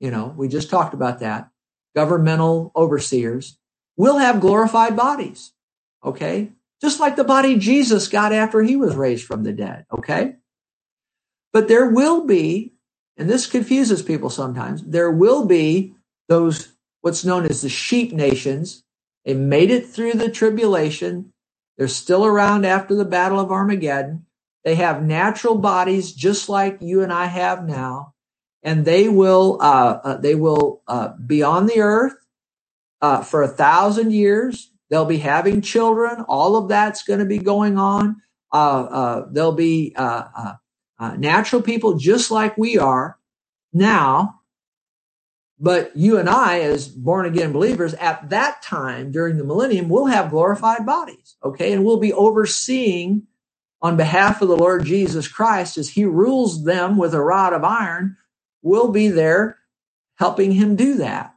You 0.00 0.10
know, 0.10 0.34
we 0.36 0.48
just 0.48 0.68
talked 0.70 0.92
about 0.92 1.20
that. 1.20 1.50
Governmental 1.96 2.72
overseers 2.76 3.58
will 3.96 4.18
have 4.18 4.40
glorified 4.40 4.96
bodies. 4.96 5.52
Okay. 6.04 6.52
Just 6.80 7.00
like 7.00 7.16
the 7.16 7.24
body 7.24 7.56
Jesus 7.56 8.08
got 8.08 8.32
after 8.32 8.62
he 8.62 8.76
was 8.76 8.94
raised 8.94 9.26
from 9.26 9.42
the 9.42 9.52
dead. 9.52 9.84
Okay. 9.92 10.36
But 11.52 11.68
there 11.68 11.88
will 11.88 12.26
be, 12.26 12.74
and 13.16 13.28
this 13.28 13.46
confuses 13.46 14.02
people 14.02 14.30
sometimes, 14.30 14.82
there 14.82 15.10
will 15.10 15.46
be 15.46 15.94
those, 16.28 16.72
what's 17.00 17.24
known 17.24 17.44
as 17.44 17.60
the 17.60 17.68
sheep 17.68 18.12
nations. 18.12 18.84
They 19.24 19.34
made 19.34 19.70
it 19.70 19.86
through 19.86 20.14
the 20.14 20.30
tribulation. 20.30 21.32
They're 21.76 21.88
still 21.88 22.24
around 22.24 22.64
after 22.64 22.94
the 22.94 23.04
Battle 23.04 23.40
of 23.40 23.50
Armageddon. 23.50 24.26
They 24.64 24.74
have 24.76 25.02
natural 25.02 25.56
bodies 25.56 26.12
just 26.12 26.48
like 26.48 26.78
you 26.80 27.02
and 27.02 27.12
I 27.12 27.26
have 27.26 27.66
now, 27.66 28.14
and 28.62 28.84
they 28.84 29.08
will 29.08 29.58
uh, 29.60 30.00
uh, 30.04 30.16
they 30.18 30.34
will 30.34 30.82
uh, 30.86 31.14
be 31.14 31.42
on 31.42 31.66
the 31.66 31.80
earth 31.80 32.14
uh, 33.00 33.22
for 33.22 33.42
a 33.42 33.48
thousand 33.48 34.12
years. 34.12 34.70
They'll 34.90 35.06
be 35.06 35.18
having 35.18 35.62
children. 35.62 36.24
All 36.28 36.56
of 36.56 36.68
that's 36.68 37.04
going 37.04 37.20
to 37.20 37.26
be 37.26 37.38
going 37.38 37.78
on. 37.78 38.20
Uh, 38.52 38.82
uh, 38.82 39.26
they'll 39.30 39.52
be 39.52 39.94
natural 41.16 41.62
people 41.62 41.96
just 41.96 42.30
like 42.30 42.58
we 42.58 42.76
are 42.76 43.16
now, 43.72 44.40
but 45.60 45.94
you 45.94 46.18
and 46.18 46.28
I, 46.28 46.60
as 46.60 46.88
born 46.88 47.26
again 47.26 47.52
believers, 47.52 47.94
at 47.94 48.30
that 48.30 48.62
time 48.62 49.12
during 49.12 49.36
the 49.36 49.44
millennium, 49.44 49.88
we'll 49.88 50.06
have 50.06 50.30
glorified 50.30 50.86
bodies. 50.86 51.36
Okay. 51.44 51.72
And 51.72 51.84
we'll 51.84 52.00
be 52.00 52.12
overseeing 52.12 53.26
on 53.82 53.96
behalf 53.96 54.42
of 54.42 54.48
the 54.48 54.56
Lord 54.56 54.84
Jesus 54.84 55.28
Christ 55.28 55.78
as 55.78 55.90
he 55.90 56.04
rules 56.04 56.64
them 56.64 56.96
with 56.96 57.14
a 57.14 57.20
rod 57.20 57.52
of 57.52 57.62
iron. 57.62 58.16
We'll 58.62 58.90
be 58.90 59.08
there 59.08 59.58
helping 60.16 60.52
him 60.52 60.76
do 60.76 60.94
that. 60.94 61.34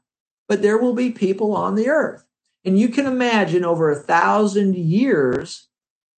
But 0.47 0.61
there 0.61 0.77
will 0.77 0.93
be 0.93 1.11
people 1.11 1.55
on 1.55 1.75
the 1.75 1.89
earth. 1.89 2.25
And 2.65 2.79
you 2.79 2.89
can 2.89 3.05
imagine 3.05 3.65
over 3.65 3.91
a 3.91 3.95
thousand 3.95 4.75
years 4.75 5.67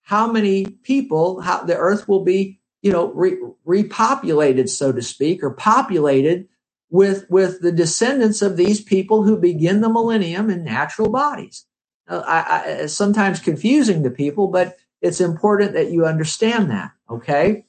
how 0.03 0.31
many 0.31 0.65
people, 0.65 1.41
how 1.41 1.63
the 1.63 1.75
earth 1.75 2.07
will 2.07 2.23
be, 2.23 2.59
you 2.81 2.91
know, 2.91 3.11
re- 3.13 3.39
repopulated, 3.65 4.69
so 4.69 4.91
to 4.91 5.01
speak, 5.01 5.41
or 5.41 5.49
populated 5.49 6.47
with, 6.91 7.25
with 7.29 7.61
the 7.61 7.71
descendants 7.71 8.43
of 8.43 8.57
these 8.57 8.81
people 8.81 9.23
who 9.23 9.37
begin 9.37 9.81
the 9.81 9.89
millennium 9.89 10.49
in 10.51 10.63
natural 10.63 11.09
bodies. 11.09 11.65
Uh, 12.07 12.21
I, 12.25 12.81
I, 12.83 12.85
sometimes 12.85 13.39
confusing 13.39 14.03
to 14.03 14.11
people, 14.11 14.47
but 14.47 14.77
it's 15.01 15.19
important 15.19 15.73
that 15.73 15.89
you 15.89 16.05
understand 16.05 16.69
that. 16.69 16.91
Okay. 17.09 17.65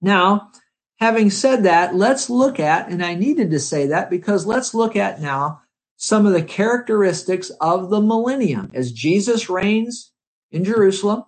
Now, 0.00 0.50
having 0.96 1.28
said 1.28 1.64
that, 1.64 1.94
let's 1.94 2.30
look 2.30 2.58
at, 2.58 2.88
and 2.88 3.04
I 3.04 3.14
needed 3.14 3.50
to 3.50 3.60
say 3.60 3.88
that 3.88 4.08
because 4.08 4.46
let's 4.46 4.72
look 4.72 4.96
at 4.96 5.20
now 5.20 5.60
some 6.04 6.26
of 6.26 6.34
the 6.34 6.42
characteristics 6.42 7.50
of 7.62 7.88
the 7.88 8.00
millennium 8.00 8.70
as 8.74 8.92
Jesus 8.92 9.48
reigns 9.48 10.12
in 10.52 10.62
Jerusalem. 10.62 11.24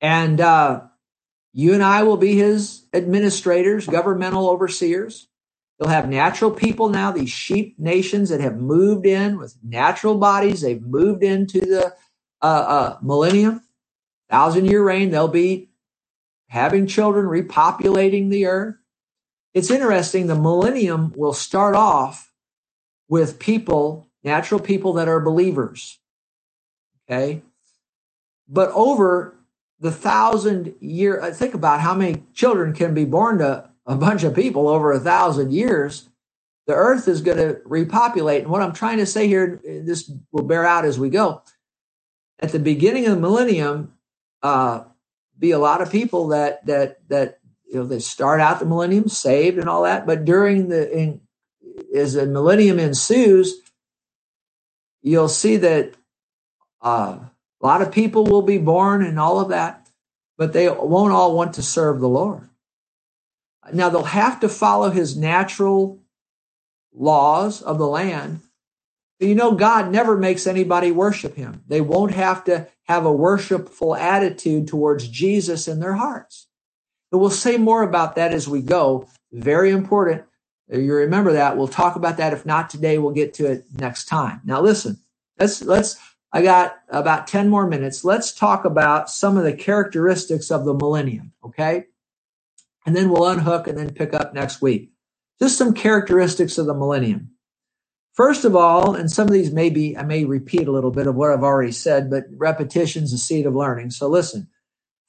And 0.00 0.40
uh, 0.40 0.82
you 1.52 1.74
and 1.74 1.82
I 1.82 2.04
will 2.04 2.16
be 2.16 2.36
his 2.36 2.86
administrators, 2.94 3.88
governmental 3.88 4.48
overseers. 4.48 5.26
You'll 5.80 5.88
have 5.88 6.08
natural 6.08 6.52
people 6.52 6.88
now, 6.88 7.10
these 7.10 7.30
sheep 7.30 7.80
nations 7.80 8.28
that 8.28 8.40
have 8.40 8.58
moved 8.58 9.06
in 9.06 9.38
with 9.38 9.56
natural 9.60 10.18
bodies. 10.18 10.60
They've 10.60 10.80
moved 10.80 11.24
into 11.24 11.62
the 11.62 11.96
uh, 12.42 12.44
uh, 12.44 12.98
millennium, 13.02 13.60
thousand 14.30 14.66
year 14.66 14.84
reign. 14.84 15.10
They'll 15.10 15.26
be 15.26 15.68
having 16.46 16.86
children, 16.86 17.26
repopulating 17.26 18.30
the 18.30 18.46
earth. 18.46 18.76
It's 19.52 19.70
interesting. 19.70 20.28
The 20.28 20.36
millennium 20.36 21.12
will 21.16 21.32
start 21.32 21.74
off 21.74 22.31
with 23.12 23.38
people, 23.38 24.08
natural 24.24 24.58
people 24.58 24.94
that 24.94 25.06
are 25.06 25.20
believers. 25.20 25.98
Okay. 27.04 27.42
But 28.48 28.70
over 28.70 29.36
the 29.80 29.92
thousand 29.92 30.74
year, 30.80 31.20
uh, 31.20 31.30
think 31.30 31.52
about 31.52 31.80
how 31.80 31.92
many 31.92 32.22
children 32.32 32.72
can 32.72 32.94
be 32.94 33.04
born 33.04 33.36
to 33.36 33.68
a 33.84 33.96
bunch 33.96 34.22
of 34.22 34.34
people 34.34 34.66
over 34.66 34.92
a 34.92 34.98
thousand 34.98 35.52
years, 35.52 36.08
the 36.66 36.72
earth 36.72 37.06
is 37.06 37.20
going 37.20 37.36
to 37.36 37.60
repopulate. 37.66 38.44
And 38.44 38.50
what 38.50 38.62
I'm 38.62 38.72
trying 38.72 38.96
to 38.96 39.04
say 39.04 39.28
here, 39.28 39.60
this 39.62 40.10
will 40.32 40.44
bear 40.44 40.64
out 40.64 40.86
as 40.86 40.98
we 40.98 41.10
go. 41.10 41.42
At 42.38 42.52
the 42.52 42.60
beginning 42.60 43.04
of 43.04 43.16
the 43.16 43.20
millennium, 43.20 43.92
uh, 44.42 44.84
be 45.38 45.50
a 45.50 45.58
lot 45.58 45.82
of 45.82 45.92
people 45.92 46.28
that 46.28 46.64
that 46.64 47.06
that 47.10 47.40
you 47.66 47.74
know, 47.74 47.84
they 47.84 47.98
start 47.98 48.40
out 48.40 48.58
the 48.58 48.64
millennium 48.64 49.08
saved 49.08 49.58
and 49.58 49.68
all 49.68 49.82
that, 49.82 50.06
but 50.06 50.24
during 50.24 50.70
the, 50.70 50.90
in, 50.90 51.20
as 51.94 52.14
the 52.14 52.26
millennium 52.26 52.78
ensues, 52.78 53.60
you'll 55.02 55.28
see 55.28 55.56
that 55.58 55.94
uh, 56.80 57.18
a 57.60 57.66
lot 57.66 57.82
of 57.82 57.92
people 57.92 58.24
will 58.24 58.42
be 58.42 58.58
born 58.58 59.04
and 59.04 59.18
all 59.18 59.40
of 59.40 59.50
that, 59.50 59.88
but 60.36 60.52
they 60.52 60.68
won't 60.68 61.12
all 61.12 61.34
want 61.34 61.54
to 61.54 61.62
serve 61.62 62.00
the 62.00 62.08
Lord. 62.08 62.48
Now 63.72 63.88
they'll 63.88 64.02
have 64.02 64.40
to 64.40 64.48
follow 64.48 64.90
his 64.90 65.16
natural 65.16 66.00
laws 66.92 67.62
of 67.62 67.78
the 67.78 67.86
land. 67.86 68.40
You 69.20 69.36
know, 69.36 69.52
God 69.52 69.92
never 69.92 70.16
makes 70.16 70.48
anybody 70.48 70.90
worship 70.90 71.36
him. 71.36 71.62
They 71.68 71.80
won't 71.80 72.12
have 72.12 72.42
to 72.44 72.66
have 72.84 73.06
a 73.06 73.12
worshipful 73.12 73.94
attitude 73.94 74.66
towards 74.66 75.06
Jesus 75.06 75.68
in 75.68 75.78
their 75.78 75.94
hearts. 75.94 76.48
And 77.12 77.20
we'll 77.20 77.30
say 77.30 77.56
more 77.56 77.82
about 77.82 78.16
that 78.16 78.32
as 78.32 78.48
we 78.48 78.62
go. 78.62 79.06
Very 79.30 79.70
important. 79.70 80.24
You 80.72 80.94
remember 80.94 81.32
that. 81.34 81.56
We'll 81.56 81.68
talk 81.68 81.96
about 81.96 82.16
that. 82.16 82.32
If 82.32 82.46
not 82.46 82.70
today, 82.70 82.96
we'll 82.98 83.12
get 83.12 83.34
to 83.34 83.50
it 83.50 83.64
next 83.76 84.06
time. 84.06 84.40
Now 84.44 84.60
listen, 84.62 84.98
let's, 85.38 85.62
let's, 85.62 85.96
I 86.32 86.40
got 86.42 86.76
about 86.88 87.26
10 87.26 87.50
more 87.50 87.66
minutes. 87.66 88.04
Let's 88.04 88.32
talk 88.32 88.64
about 88.64 89.10
some 89.10 89.36
of 89.36 89.44
the 89.44 89.52
characteristics 89.52 90.50
of 90.50 90.64
the 90.64 90.72
millennium. 90.72 91.32
Okay. 91.44 91.84
And 92.86 92.96
then 92.96 93.10
we'll 93.10 93.28
unhook 93.28 93.66
and 93.66 93.76
then 93.76 93.92
pick 93.92 94.14
up 94.14 94.32
next 94.32 94.62
week. 94.62 94.92
Just 95.38 95.58
some 95.58 95.74
characteristics 95.74 96.56
of 96.56 96.66
the 96.66 96.74
millennium. 96.74 97.32
First 98.14 98.44
of 98.44 98.56
all, 98.56 98.94
and 98.94 99.10
some 99.10 99.26
of 99.26 99.32
these 99.32 99.52
may 99.52 99.70
be, 99.70 99.96
I 99.96 100.04
may 100.04 100.24
repeat 100.24 100.68
a 100.68 100.72
little 100.72 100.90
bit 100.90 101.06
of 101.06 101.14
what 101.14 101.30
I've 101.30 101.42
already 101.42 101.72
said, 101.72 102.10
but 102.10 102.24
repetition's 102.36 103.10
the 103.10 103.18
seed 103.18 103.46
of 103.46 103.54
learning. 103.54 103.90
So 103.90 104.08
listen. 104.08 104.48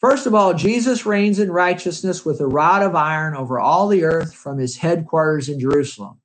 First 0.04 0.26
of 0.26 0.36
all, 0.36 0.54
Jesus 0.54 1.06
reigns 1.06 1.40
in 1.40 1.50
righteousness 1.50 2.26
with 2.26 2.42
a 2.42 2.46
rod 2.46 2.82
of 2.82 2.94
iron 2.94 3.38
over 3.38 3.58
all 3.58 3.88
the 3.88 4.04
earth 4.04 4.34
from 4.34 4.58
his 4.58 4.76
headquarters 4.76 5.48
in 5.48 5.62
Jerusalem. 5.62 6.20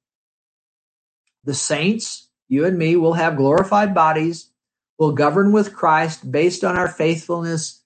The 1.45 1.55
saints, 1.55 2.29
you 2.49 2.65
and 2.65 2.77
me, 2.77 2.97
will 2.97 3.13
have 3.13 3.37
glorified 3.37 3.95
bodies, 3.95 4.51
will 4.99 5.13
govern 5.13 5.53
with 5.53 5.77
Christ 5.77 6.29
based 6.29 6.65
on 6.65 6.77
our 6.77 6.89
faithfulness 6.89 7.85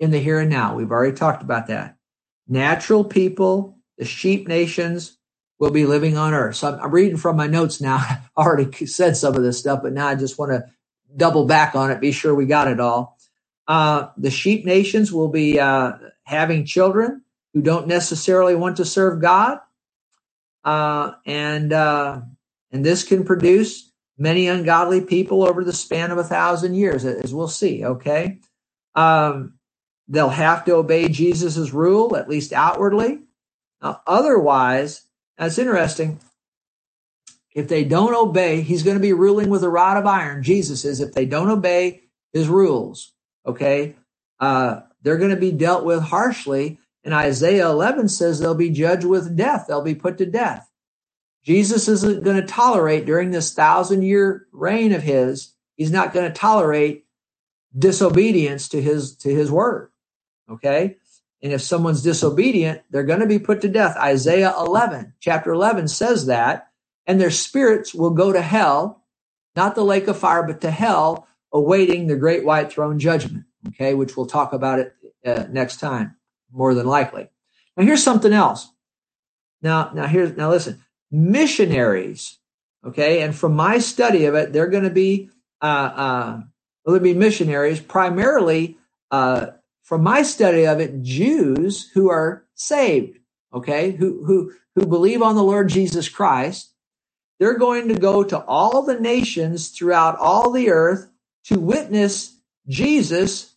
in 0.00 0.12
the 0.12 0.18
here 0.18 0.40
and 0.40 0.48
now. 0.48 0.76
We've 0.76 0.90
already 0.90 1.14
talked 1.14 1.42
about 1.42 1.66
that. 1.66 1.98
Natural 2.48 3.04
people, 3.04 3.76
the 3.98 4.06
sheep 4.06 4.48
nations, 4.48 5.18
will 5.58 5.70
be 5.70 5.84
living 5.84 6.16
on 6.16 6.32
earth. 6.32 6.56
So 6.56 6.72
I'm, 6.72 6.80
I'm 6.80 6.90
reading 6.90 7.18
from 7.18 7.36
my 7.36 7.48
notes 7.48 7.82
now. 7.82 7.96
I 7.98 8.20
already 8.38 8.86
said 8.86 9.14
some 9.14 9.34
of 9.34 9.42
this 9.42 9.58
stuff, 9.58 9.80
but 9.82 9.92
now 9.92 10.06
I 10.06 10.14
just 10.14 10.38
want 10.38 10.52
to 10.52 10.64
double 11.14 11.44
back 11.44 11.74
on 11.74 11.90
it, 11.90 12.00
be 12.00 12.12
sure 12.12 12.34
we 12.34 12.46
got 12.46 12.66
it 12.66 12.80
all. 12.80 13.18
Uh, 13.66 14.08
the 14.16 14.30
sheep 14.30 14.64
nations 14.64 15.12
will 15.12 15.28
be 15.28 15.58
uh, 15.58 15.92
having 16.24 16.64
children 16.64 17.22
who 17.54 17.62
don't 17.62 17.86
necessarily 17.86 18.54
want 18.54 18.76
to 18.76 18.84
serve 18.84 19.22
God, 19.22 19.58
uh, 20.64 21.12
and 21.24 21.72
uh, 21.72 22.20
and 22.72 22.84
this 22.84 23.04
can 23.04 23.24
produce 23.24 23.90
many 24.18 24.48
ungodly 24.48 25.00
people 25.00 25.42
over 25.42 25.64
the 25.64 25.72
span 25.72 26.10
of 26.10 26.18
a 26.18 26.24
thousand 26.24 26.74
years, 26.74 27.04
as 27.04 27.32
we'll 27.32 27.48
see. 27.48 27.84
Okay, 27.84 28.38
um, 28.94 29.54
they'll 30.08 30.28
have 30.28 30.64
to 30.66 30.74
obey 30.74 31.08
Jesus's 31.08 31.72
rule 31.72 32.16
at 32.16 32.28
least 32.28 32.52
outwardly. 32.52 33.20
Now, 33.82 34.02
otherwise, 34.06 35.02
that's 35.38 35.58
interesting. 35.58 36.20
If 37.54 37.68
they 37.68 37.84
don't 37.84 38.14
obey, 38.14 38.62
he's 38.62 38.82
going 38.82 38.96
to 38.96 39.02
be 39.02 39.12
ruling 39.12 39.48
with 39.48 39.62
a 39.62 39.68
rod 39.68 39.96
of 39.96 40.06
iron. 40.06 40.42
Jesus 40.42 40.84
is. 40.84 41.00
If 41.00 41.14
they 41.14 41.24
don't 41.24 41.50
obey 41.50 42.02
his 42.32 42.48
rules, 42.48 43.13
okay, 43.46 43.94
uh, 44.40 44.80
they're 45.02 45.18
going 45.18 45.30
to 45.30 45.36
be 45.36 45.52
dealt 45.52 45.84
with 45.84 46.02
harshly. 46.02 46.78
And 47.04 47.12
Isaiah 47.12 47.68
11 47.68 48.08
says 48.08 48.38
they'll 48.38 48.54
be 48.54 48.70
judged 48.70 49.04
with 49.04 49.36
death. 49.36 49.66
They'll 49.68 49.82
be 49.82 49.94
put 49.94 50.18
to 50.18 50.26
death. 50.26 50.70
Jesus 51.44 51.88
isn't 51.88 52.24
going 52.24 52.40
to 52.40 52.46
tolerate 52.46 53.04
during 53.04 53.30
this 53.30 53.52
thousand 53.52 54.02
year 54.02 54.46
reign 54.52 54.92
of 54.92 55.02
his. 55.02 55.52
He's 55.76 55.90
not 55.90 56.14
going 56.14 56.26
to 56.26 56.38
tolerate 56.38 57.04
disobedience 57.76 58.68
to 58.70 58.80
his, 58.80 59.16
to 59.16 59.28
his 59.28 59.50
word. 59.50 59.90
Okay. 60.50 60.96
And 61.42 61.52
if 61.52 61.60
someone's 61.60 62.02
disobedient, 62.02 62.80
they're 62.88 63.02
going 63.02 63.20
to 63.20 63.26
be 63.26 63.38
put 63.38 63.60
to 63.60 63.68
death. 63.68 63.96
Isaiah 63.98 64.54
11, 64.58 65.12
chapter 65.20 65.52
11 65.52 65.88
says 65.88 66.26
that. 66.26 66.70
And 67.06 67.20
their 67.20 67.30
spirits 67.30 67.92
will 67.92 68.10
go 68.10 68.32
to 68.32 68.40
hell, 68.40 69.04
not 69.54 69.74
the 69.74 69.84
lake 69.84 70.08
of 70.08 70.18
fire, 70.18 70.42
but 70.42 70.62
to 70.62 70.70
hell, 70.70 71.28
awaiting 71.54 72.06
the 72.06 72.16
great 72.16 72.44
white 72.44 72.70
throne 72.70 72.98
judgment. 72.98 73.46
Okay, 73.68 73.94
which 73.94 74.14
we'll 74.14 74.26
talk 74.26 74.52
about 74.52 74.78
it 74.78 74.94
uh, 75.24 75.46
next 75.50 75.80
time, 75.80 76.16
more 76.52 76.74
than 76.74 76.86
likely. 76.86 77.30
Now, 77.78 77.84
here's 77.84 78.02
something 78.02 78.34
else. 78.34 78.70
Now, 79.62 79.90
now 79.94 80.06
here's 80.06 80.36
now 80.36 80.50
listen. 80.50 80.84
Missionaries, 81.10 82.38
okay, 82.84 83.22
and 83.22 83.34
from 83.34 83.56
my 83.56 83.78
study 83.78 84.26
of 84.26 84.34
it, 84.34 84.52
they're 84.52 84.66
going 84.66 84.84
to 84.84 84.90
be 84.90 85.30
uh, 85.62 85.64
uh, 85.64 86.40
they'll 86.84 86.98
be 86.98 87.14
missionaries 87.14 87.80
primarily 87.80 88.76
uh, 89.10 89.46
from 89.84 90.02
my 90.02 90.22
study 90.22 90.66
of 90.66 90.80
it, 90.80 91.02
Jews 91.02 91.90
who 91.92 92.10
are 92.10 92.44
saved, 92.54 93.18
okay, 93.52 93.92
who, 93.92 94.24
who, 94.24 94.52
who 94.74 94.86
believe 94.86 95.22
on 95.22 95.34
the 95.34 95.42
Lord 95.42 95.68
Jesus 95.68 96.08
Christ, 96.08 96.72
they're 97.38 97.58
going 97.58 97.88
to 97.88 97.94
go 97.94 98.24
to 98.24 98.42
all 98.44 98.82
the 98.82 98.98
nations 98.98 99.68
throughout 99.68 100.18
all 100.18 100.50
the 100.50 100.70
earth 100.70 101.10
to 101.44 101.58
witness 101.58 102.38
Jesus 102.68 103.54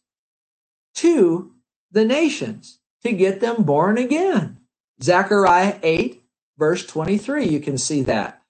to 0.95 1.53
the 1.91 2.05
nations 2.05 2.79
to 3.03 3.11
get 3.11 3.39
them 3.39 3.63
born 3.63 3.97
again. 3.97 4.57
Zechariah 5.01 5.77
8, 5.83 6.23
verse 6.57 6.85
23, 6.85 7.47
you 7.47 7.59
can 7.59 7.77
see 7.77 8.01
that. 8.03 8.41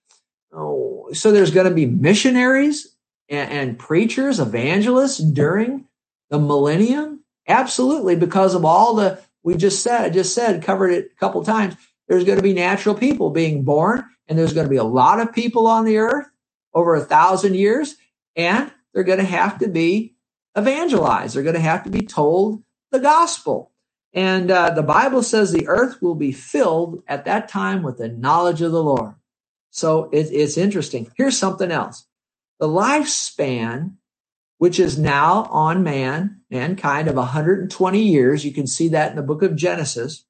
Oh, 0.53 1.09
so 1.13 1.31
there's 1.31 1.51
going 1.51 1.67
to 1.67 1.75
be 1.75 1.85
missionaries 1.85 2.95
and, 3.29 3.51
and 3.51 3.79
preachers, 3.79 4.39
evangelists 4.39 5.19
during 5.19 5.85
the 6.29 6.39
millennium 6.39 7.17
Absolutely, 7.47 8.17
because 8.17 8.55
of 8.55 8.65
all 8.65 8.95
the 8.95 9.19
we 9.43 9.55
just 9.55 9.81
said, 9.81 10.01
I 10.01 10.09
just 10.09 10.35
said, 10.35 10.63
covered 10.63 10.91
it 10.91 11.11
a 11.15 11.19
couple 11.19 11.43
times. 11.43 11.75
There's 12.07 12.25
going 12.25 12.37
to 12.37 12.43
be 12.43 12.53
natural 12.53 12.95
people 12.95 13.29
being 13.29 13.63
born, 13.63 14.03
and 14.27 14.37
there's 14.37 14.53
going 14.53 14.65
to 14.65 14.69
be 14.69 14.77
a 14.77 14.83
lot 14.83 15.21
of 15.21 15.33
people 15.33 15.67
on 15.67 15.85
the 15.85 15.97
earth 15.97 16.27
over 16.73 16.95
a 16.95 17.05
thousand 17.05 17.55
years, 17.55 17.95
and 18.35 18.71
they're 18.97 19.03
going 19.03 19.19
to 19.19 19.25
have 19.25 19.59
to 19.59 19.67
be 19.67 20.15
evangelized. 20.57 21.35
They're 21.35 21.43
going 21.43 21.53
to 21.53 21.61
have 21.61 21.83
to 21.83 21.89
be 21.91 22.01
told 22.01 22.63
the 22.89 22.99
gospel. 22.99 23.71
And 24.11 24.49
uh, 24.49 24.71
the 24.71 24.81
Bible 24.81 25.21
says 25.21 25.51
the 25.51 25.67
earth 25.67 26.01
will 26.01 26.15
be 26.15 26.31
filled 26.31 27.03
at 27.07 27.25
that 27.25 27.47
time 27.47 27.83
with 27.83 27.99
the 27.99 28.07
knowledge 28.07 28.63
of 28.63 28.71
the 28.71 28.81
Lord. 28.81 29.13
So 29.69 30.09
it, 30.11 30.31
it's 30.31 30.57
interesting. 30.57 31.11
Here's 31.15 31.37
something 31.37 31.69
else. 31.69 32.07
The 32.59 32.67
lifespan 32.67 33.97
which 34.57 34.79
is 34.79 34.97
now 34.97 35.43
on 35.51 35.83
man, 35.83 36.41
mankind 36.49 37.07
of 37.07 37.17
120 37.17 38.01
years. 38.01 38.43
You 38.43 38.51
can 38.51 38.65
see 38.65 38.87
that 38.87 39.11
in 39.11 39.15
the 39.15 39.21
book 39.21 39.43
of 39.43 39.55
Genesis. 39.55 40.25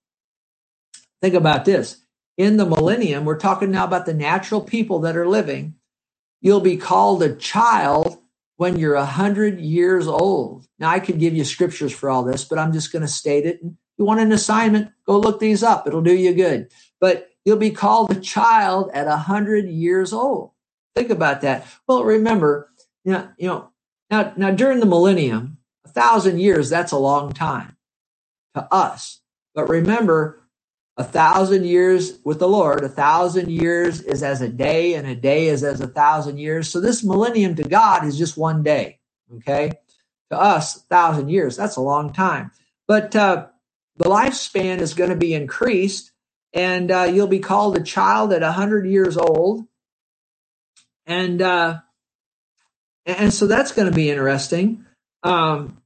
Think 1.22 1.36
about 1.36 1.64
this. 1.64 2.02
In 2.36 2.58
the 2.58 2.66
millennium, 2.66 3.24
we're 3.24 3.40
talking 3.40 3.72
now 3.72 3.86
about 3.86 4.06
the 4.06 4.14
natural 4.14 4.60
people 4.60 5.00
that 5.00 5.16
are 5.16 5.26
living. 5.26 5.76
You'll 6.42 6.60
be 6.60 6.76
called 6.76 7.24
a 7.24 7.34
child 7.34 8.18
when 8.58 8.78
you're 8.78 8.96
100 8.96 9.60
years 9.60 10.08
old. 10.08 10.68
Now, 10.80 10.90
I 10.90 11.00
could 11.00 11.20
give 11.20 11.36
you 11.36 11.44
scriptures 11.44 11.94
for 11.94 12.10
all 12.10 12.24
this, 12.24 12.44
but 12.44 12.60
I'm 12.60 12.74
just 12.74 12.92
going 12.92 13.04
to 13.04 13.08
state 13.08 13.46
it. 13.46 13.60
If 13.64 13.72
you 13.98 14.06
want 14.06 14.20
an 14.20 14.32
assignment, 14.32 14.92
go 15.06 15.20
look 15.20 15.40
these 15.40 15.64
up. 15.64 15.88
It'll 15.88 16.02
do 16.02 16.14
you 16.14 16.34
good. 16.34 16.72
But 17.00 17.30
you'll 17.46 17.58
be 17.58 17.72
called 17.72 18.12
a 18.12 18.20
child 18.20 18.92
at 18.94 19.08
100 19.08 19.70
years 19.70 20.12
old. 20.12 20.52
Think 20.96 21.12
about 21.12 21.42
that. 21.42 21.66
Well, 21.88 22.04
remember, 22.04 22.72
you 23.04 23.14
know, 23.14 23.30
you 23.38 23.48
know 23.48 23.70
now, 24.10 24.34
now 24.38 24.52
during 24.52 24.80
the 24.80 24.86
millennium, 24.86 25.58
a 25.86 25.90
thousand 25.90 26.40
years, 26.40 26.70
that's 26.70 26.92
a 26.92 26.98
long 26.98 27.34
time 27.34 27.78
to 28.56 28.74
us. 28.74 29.22
But 29.54 29.70
remember, 29.70 30.47
a 30.98 31.04
thousand 31.04 31.66
years 31.66 32.18
with 32.24 32.40
the 32.40 32.48
Lord, 32.48 32.84
a 32.84 32.90
thousand 32.90 33.52
years 33.52 34.02
is 34.02 34.24
as 34.24 34.42
a 34.42 34.50
day, 34.50 34.96
and 34.96 35.08
a 35.08 35.16
day 35.16 35.48
is 35.48 35.64
as 35.64 35.80
a 35.80 35.88
thousand 35.88 36.40
years. 36.40 36.70
So 36.70 36.80
this 36.80 37.04
millennium 37.04 37.56
to 37.56 37.64
God 37.64 38.04
is 38.04 38.18
just 38.18 38.38
one 38.38 38.64
day. 38.64 39.00
Okay. 39.38 39.72
To 40.32 40.40
us, 40.40 40.78
a 40.78 40.80
thousand 40.82 41.30
years, 41.30 41.56
that's 41.56 41.76
a 41.76 41.82
long 41.82 42.12
time. 42.12 42.52
But 42.88 43.16
uh, 43.16 43.48
the 43.98 44.10
lifespan 44.10 44.80
is 44.80 44.94
going 44.94 45.12
to 45.12 45.16
be 45.16 45.34
increased, 45.34 46.12
and 46.52 46.92
uh, 46.92 47.04
you'll 47.04 47.28
be 47.28 47.40
called 47.40 47.78
a 47.78 47.84
child 47.84 48.34
at 48.34 48.42
a 48.42 48.48
100 48.48 48.88
years 48.88 49.18
old. 49.18 49.66
And 51.06 51.42
uh, 51.42 51.80
and 53.06 53.34
so 53.34 53.48
that's 53.48 53.72
going 53.72 53.90
to 53.90 53.96
be 53.96 54.10
interesting. 54.10 54.86
Um, 55.24 55.82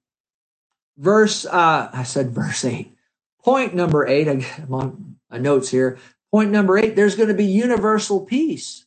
verse, 0.97 1.45
uh, 1.45 1.89
I 1.93 2.03
said 2.03 2.31
verse 2.31 2.65
eight. 2.65 2.90
Point 3.43 3.73
number 3.73 4.07
eight, 4.07 4.27
on 4.27 4.45
my 5.29 5.37
notes 5.37 5.69
here. 5.69 5.97
Point 6.31 6.51
number 6.51 6.77
eight, 6.77 6.95
there's 6.95 7.15
going 7.15 7.29
to 7.29 7.35
be 7.35 7.45
universal 7.45 8.25
peace. 8.25 8.85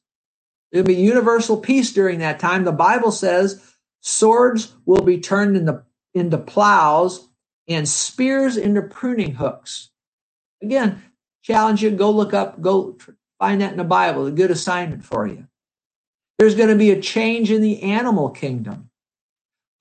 There'll 0.72 0.86
be 0.86 0.94
universal 0.94 1.56
peace 1.56 1.92
during 1.92 2.20
that 2.20 2.38
time. 2.40 2.64
The 2.64 2.72
Bible 2.72 3.12
says 3.12 3.76
swords 4.00 4.74
will 4.86 5.02
be 5.02 5.18
turned 5.18 5.56
into, 5.56 5.82
into 6.14 6.38
plows 6.38 7.28
and 7.68 7.88
spears 7.88 8.56
into 8.56 8.82
pruning 8.82 9.34
hooks. 9.34 9.90
Again, 10.62 11.02
challenge 11.42 11.82
you, 11.82 11.90
go 11.90 12.10
look 12.10 12.34
up, 12.34 12.60
go 12.60 12.96
find 13.38 13.60
that 13.60 13.72
in 13.72 13.78
the 13.78 13.84
Bible, 13.84 14.26
a 14.26 14.30
good 14.30 14.50
assignment 14.50 15.04
for 15.04 15.26
you. 15.26 15.46
There's 16.38 16.54
going 16.54 16.70
to 16.70 16.76
be 16.76 16.90
a 16.90 17.00
change 17.00 17.50
in 17.50 17.62
the 17.62 17.82
animal 17.82 18.30
kingdom. 18.30 18.90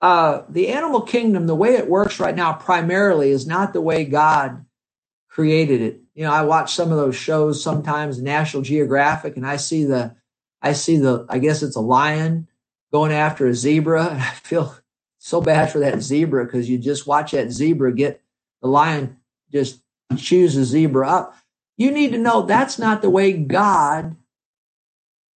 Uh, 0.04 0.44
the 0.50 0.68
animal 0.68 1.00
kingdom, 1.00 1.46
the 1.46 1.54
way 1.54 1.76
it 1.76 1.88
works 1.88 2.20
right 2.20 2.36
now, 2.36 2.52
primarily 2.52 3.30
is 3.30 3.46
not 3.46 3.72
the 3.72 3.80
way 3.80 4.04
God 4.04 4.66
created 5.30 5.80
it. 5.80 6.02
You 6.14 6.24
know, 6.24 6.30
I 6.30 6.42
watch 6.42 6.74
some 6.74 6.90
of 6.92 6.98
those 6.98 7.16
shows 7.16 7.62
sometimes, 7.62 8.20
National 8.20 8.62
Geographic, 8.62 9.38
and 9.38 9.46
I 9.46 9.56
see 9.56 9.84
the, 9.84 10.14
I 10.60 10.74
see 10.74 10.98
the, 10.98 11.24
I 11.30 11.38
guess 11.38 11.62
it's 11.62 11.76
a 11.76 11.80
lion 11.80 12.48
going 12.92 13.12
after 13.12 13.46
a 13.46 13.54
zebra, 13.54 14.08
and 14.10 14.20
I 14.20 14.32
feel 14.32 14.76
so 15.16 15.40
bad 15.40 15.72
for 15.72 15.78
that 15.78 16.02
zebra 16.02 16.44
because 16.44 16.68
you 16.68 16.76
just 16.76 17.06
watch 17.06 17.30
that 17.30 17.50
zebra 17.50 17.94
get 17.94 18.20
the 18.60 18.68
lion 18.68 19.16
just 19.50 19.80
chews 20.18 20.54
the 20.54 20.64
zebra 20.64 21.08
up. 21.08 21.34
You 21.78 21.90
need 21.90 22.12
to 22.12 22.18
know 22.18 22.42
that's 22.42 22.78
not 22.78 23.00
the 23.00 23.08
way 23.08 23.32
God 23.32 24.16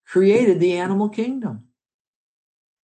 created 0.04 0.60
the 0.60 0.76
animal 0.76 1.08
kingdom. 1.08 1.67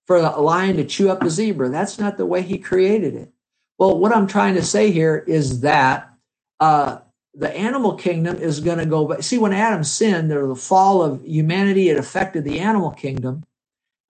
For 0.05 0.17
a 0.17 0.41
lion 0.41 0.77
to 0.77 0.85
chew 0.85 1.09
up 1.09 1.23
a 1.23 1.29
zebra, 1.29 1.69
that's 1.69 1.97
not 1.97 2.17
the 2.17 2.25
way 2.25 2.41
he 2.41 2.57
created 2.57 3.15
it. 3.15 3.31
Well, 3.77 3.97
what 3.97 4.13
I'm 4.13 4.27
trying 4.27 4.55
to 4.55 4.61
say 4.63 4.91
here 4.91 5.23
is 5.27 5.61
that 5.61 6.13
uh, 6.59 6.99
the 7.33 7.55
animal 7.55 7.95
kingdom 7.95 8.37
is 8.37 8.59
going 8.59 8.77
to 8.77 8.85
go 8.85 9.07
back. 9.07 9.23
See, 9.23 9.37
when 9.37 9.53
Adam 9.53 9.83
sinned, 9.83 10.31
or 10.31 10.47
the 10.47 10.55
fall 10.55 11.01
of 11.01 11.23
humanity, 11.25 11.89
it 11.89 11.97
affected 11.97 12.43
the 12.43 12.59
animal 12.59 12.91
kingdom. 12.91 13.43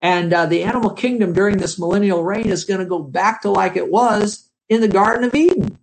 And 0.01 0.33
uh, 0.33 0.47
the 0.47 0.63
animal 0.63 0.89
kingdom 0.89 1.31
during 1.31 1.57
this 1.57 1.79
millennial 1.79 2.23
reign 2.23 2.47
is 2.47 2.65
going 2.65 2.81
to 2.81 2.85
go 2.85 2.99
back 2.99 3.41
to 3.43 3.49
like 3.49 3.77
it 3.77 3.89
was 3.89 4.49
in 4.67 4.81
the 4.81 4.87
Garden 4.89 5.23
of 5.23 5.33
Eden. 5.33 5.77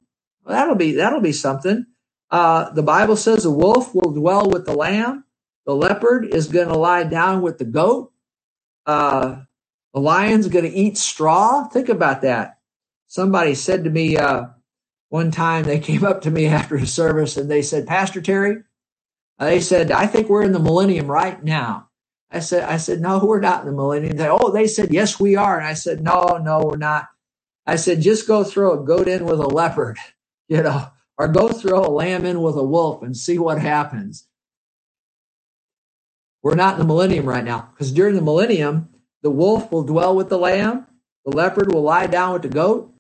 Well, 0.45 0.55
that'll 0.55 0.75
be 0.75 0.93
that'll 0.93 1.23
be 1.23 1.33
something. 1.33 1.87
Uh, 2.31 2.71
the 2.71 2.83
Bible 2.83 3.17
says 3.17 3.43
the 3.43 3.51
wolf 3.51 3.95
will 3.95 4.13
dwell 4.13 4.49
with 4.51 4.67
the 4.67 4.75
lamb. 4.75 5.25
The 5.65 5.75
leopard 5.75 6.27
is 6.27 6.49
going 6.49 6.69
to 6.69 6.77
lie 6.77 7.05
down 7.05 7.43
with 7.43 7.59
the 7.59 7.65
goat. 7.65 8.13
Uh, 8.87 9.43
the 9.95 10.01
lion's 10.01 10.49
going 10.49 10.65
to 10.65 10.71
eat 10.71 10.97
straw. 10.97 11.67
Think 11.69 11.89
about 11.89 12.23
that. 12.23 12.59
Somebody 13.09 13.55
said 13.55 13.85
to 13.85 13.91
me 13.91 14.17
uh, 14.17 14.45
one 15.09 15.31
time, 15.31 15.65
they 15.65 15.79
came 15.81 16.05
up 16.05 16.23
to 16.23 16.31
me 16.31 16.47
after 16.47 16.77
a 16.77 16.87
service 16.87 17.37
and 17.37 17.51
they 17.51 17.63
said, 17.63 17.87
Pastor 17.87 18.21
Terry, 18.21 18.63
uh, 19.39 19.47
they 19.47 19.61
said, 19.61 19.91
I 19.91 20.07
think 20.07 20.29
we're 20.29 20.45
in 20.45 20.53
the 20.53 20.59
millennium 20.59 21.07
right 21.11 21.43
now. 21.43 21.89
I 22.31 22.41
said, 22.41 22.63
I 22.65 22.77
said, 22.77 23.01
no, 23.01 23.19
we're 23.25 23.41
not 23.41 23.63
in 23.63 23.67
the 23.67 23.73
millennium. 23.73 24.17
They, 24.17 24.29
oh, 24.29 24.53
they 24.53 24.69
said, 24.69 24.93
yes, 24.93 25.19
we 25.19 25.35
are. 25.35 25.59
And 25.59 25.67
I 25.67 25.75
said, 25.75 26.01
no, 26.01 26.39
no, 26.43 26.63
we're 26.65 26.77
not. 26.77 27.09
I 27.67 27.77
said, 27.77 28.01
just 28.01 28.29
go 28.29 28.45
throw 28.45 28.81
a 28.81 28.85
goat 28.85 29.09
in 29.09 29.25
with 29.25 29.41
a 29.41 29.47
leopard, 29.47 29.99
you 30.49 30.63
know, 30.63 30.89
or 31.19 31.29
go 31.29 31.49
throw 31.49 31.85
a 31.85 31.91
lamb 31.91 32.25
in 32.25 32.41
with 32.41 32.57
a 32.57 32.65
wolf 32.65 33.03
and 33.03 33.17
see 33.17 33.39
what 33.39 33.61
happens. 33.61 34.27
We're 36.43 36.55
not 36.55 36.75
in 36.75 36.81
the 36.81 36.87
millennium 36.87 37.27
right 37.27 37.45
now 37.45 37.69
because 37.73 37.93
during 37.93 38.15
the 38.15 38.23
millennium, 38.23 38.89
the 39.23 39.31
wolf 39.31 39.71
will 39.71 39.83
dwell 39.83 40.15
with 40.17 40.29
the 40.29 40.39
lamb, 40.39 40.87
the 41.25 41.37
leopard 41.37 41.73
will 41.73 41.83
lie 41.83 42.07
down 42.07 42.33
with 42.33 42.43
the 42.43 42.49
goat, 42.49 42.93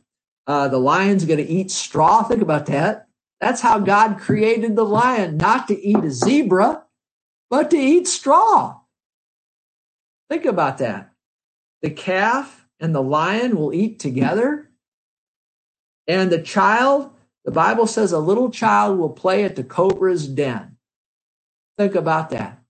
uh, 0.46 0.68
the 0.68 0.78
lion's 0.78 1.24
going 1.24 1.44
to 1.44 1.48
eat 1.48 1.70
straw. 1.70 2.22
Think 2.22 2.42
about 2.42 2.66
that. 2.66 3.08
That's 3.40 3.60
how 3.60 3.78
God 3.78 4.18
created 4.18 4.76
the 4.76 4.84
lion, 4.84 5.36
not 5.36 5.68
to 5.68 5.80
eat 5.80 6.04
a 6.04 6.10
zebra, 6.10 6.84
but 7.48 7.70
to 7.70 7.76
eat 7.76 8.06
straw. 8.06 8.80
Think 10.28 10.44
about 10.44 10.78
that. 10.78 11.12
The 11.82 11.90
calf 11.90 12.66
and 12.78 12.94
the 12.94 13.02
lion 13.02 13.56
will 13.56 13.72
eat 13.72 13.98
together. 13.98 14.70
And 16.06 16.30
the 16.30 16.42
child, 16.42 17.12
the 17.44 17.50
Bible 17.50 17.86
says 17.86 18.12
a 18.12 18.18
little 18.18 18.50
child 18.50 18.98
will 18.98 19.10
play 19.10 19.44
at 19.44 19.56
the 19.56 19.64
cobra's 19.64 20.28
den. 20.28 20.76
Think 21.78 21.94
about 21.94 22.30
that. 22.30 22.60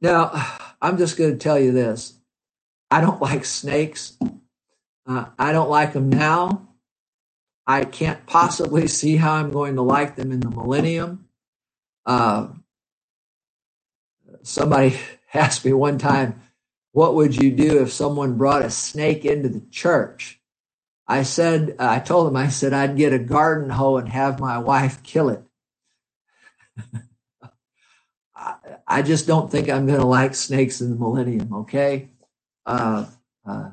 Now, 0.00 0.32
I'm 0.80 0.98
just 0.98 1.16
going 1.16 1.32
to 1.32 1.38
tell 1.38 1.58
you 1.58 1.72
this. 1.72 2.14
I 2.90 3.00
don't 3.00 3.20
like 3.28 3.44
snakes. 3.44 4.16
Uh, 5.06 5.26
I 5.38 5.52
don't 5.52 5.70
like 5.70 5.92
them 5.92 6.08
now. 6.08 6.68
I 7.66 7.84
can't 7.84 8.26
possibly 8.26 8.88
see 8.88 9.16
how 9.16 9.34
I'm 9.34 9.52
going 9.52 9.76
to 9.76 9.82
like 9.82 10.16
them 10.16 10.32
in 10.32 10.40
the 10.40 10.50
millennium. 10.50 11.28
Uh, 12.04 12.48
somebody 14.42 14.98
asked 15.34 15.64
me 15.64 15.72
one 15.72 15.98
time, 15.98 16.40
What 16.92 17.14
would 17.14 17.40
you 17.40 17.50
do 17.50 17.82
if 17.82 17.92
someone 17.92 18.36
brought 18.36 18.62
a 18.62 18.70
snake 18.70 19.24
into 19.24 19.48
the 19.48 19.62
church? 19.70 20.40
I 21.06 21.24
said, 21.24 21.76
I 21.78 21.98
told 21.98 22.28
him, 22.28 22.36
I 22.36 22.48
said, 22.48 22.72
I'd 22.72 22.96
get 22.96 23.12
a 23.12 23.18
garden 23.18 23.70
hoe 23.70 23.96
and 23.96 24.08
have 24.08 24.38
my 24.38 24.58
wife 24.58 25.02
kill 25.02 25.28
it. 25.28 25.42
I 28.90 29.02
just 29.02 29.28
don't 29.28 29.50
think 29.50 29.70
I'm 29.70 29.86
going 29.86 30.00
to 30.00 30.06
like 30.06 30.34
snakes 30.34 30.80
in 30.80 30.90
the 30.90 30.96
millennium. 30.96 31.54
Okay. 31.54 32.08
Uh, 32.66 33.06
uh, 33.46 33.70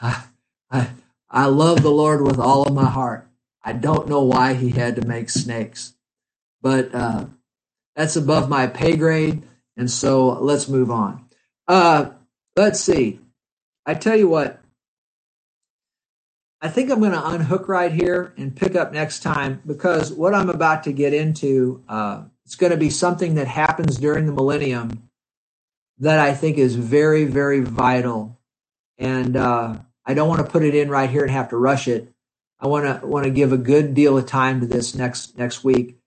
I, 0.00 0.24
I, 0.70 0.90
I 1.30 1.46
love 1.46 1.82
the 1.82 1.90
Lord 1.90 2.22
with 2.22 2.38
all 2.38 2.66
of 2.66 2.72
my 2.72 2.86
heart. 2.88 3.28
I 3.62 3.74
don't 3.74 4.08
know 4.08 4.22
why 4.22 4.54
he 4.54 4.70
had 4.70 4.96
to 4.96 5.06
make 5.06 5.28
snakes, 5.28 5.94
but 6.62 6.94
uh, 6.94 7.26
that's 7.94 8.16
above 8.16 8.48
my 8.48 8.66
pay 8.66 8.96
grade. 8.96 9.42
And 9.76 9.90
so 9.90 10.38
let's 10.40 10.66
move 10.66 10.90
on. 10.90 11.26
Uh, 11.68 12.12
let's 12.56 12.80
see. 12.80 13.20
I 13.84 13.92
tell 13.92 14.16
you 14.16 14.28
what, 14.28 14.63
I 16.64 16.68
think 16.68 16.90
I'm 16.90 17.00
going 17.00 17.12
to 17.12 17.28
unhook 17.28 17.68
right 17.68 17.92
here 17.92 18.32
and 18.38 18.56
pick 18.56 18.74
up 18.74 18.90
next 18.90 19.20
time 19.20 19.60
because 19.66 20.10
what 20.10 20.34
I'm 20.34 20.48
about 20.48 20.84
to 20.84 20.92
get 20.92 21.12
into 21.12 21.84
uh, 21.90 22.22
it's 22.46 22.54
going 22.54 22.72
to 22.72 22.78
be 22.78 22.88
something 22.88 23.34
that 23.34 23.46
happens 23.46 23.98
during 23.98 24.24
the 24.24 24.32
millennium 24.32 25.10
that 25.98 26.18
I 26.18 26.32
think 26.32 26.56
is 26.56 26.74
very, 26.74 27.26
very 27.26 27.60
vital. 27.60 28.40
And 28.96 29.36
uh, 29.36 29.76
I 30.06 30.14
don't 30.14 30.26
want 30.26 30.40
to 30.40 30.50
put 30.50 30.62
it 30.62 30.74
in 30.74 30.88
right 30.88 31.10
here 31.10 31.20
and 31.20 31.30
have 31.30 31.50
to 31.50 31.58
rush 31.58 31.86
it. 31.86 32.10
I 32.58 32.66
want 32.66 33.02
to 33.02 33.06
want 33.06 33.24
to 33.24 33.30
give 33.30 33.52
a 33.52 33.58
good 33.58 33.92
deal 33.92 34.16
of 34.16 34.24
time 34.24 34.60
to 34.60 34.66
this 34.66 34.94
next 34.94 35.36
next 35.36 35.64
week. 35.64 35.98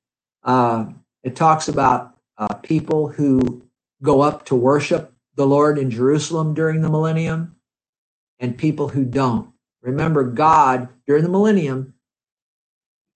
Uh, 0.43 0.87
it 1.23 1.35
talks 1.35 1.67
about 1.67 2.17
uh, 2.35 2.55
people 2.55 3.09
who 3.09 3.61
go 4.01 4.21
up 4.21 4.45
to 4.45 4.55
worship 4.55 5.13
the 5.35 5.45
Lord 5.45 5.77
in 5.77 5.91
Jerusalem 5.91 6.55
during 6.55 6.81
the 6.81 6.89
millennium, 6.89 7.57
and 8.39 8.57
people 8.57 8.87
who 8.89 9.05
don't. 9.05 9.53
Remember, 9.87 10.25
God 10.25 10.89
during 11.07 11.23
the 11.23 11.29
millennium, 11.29 11.93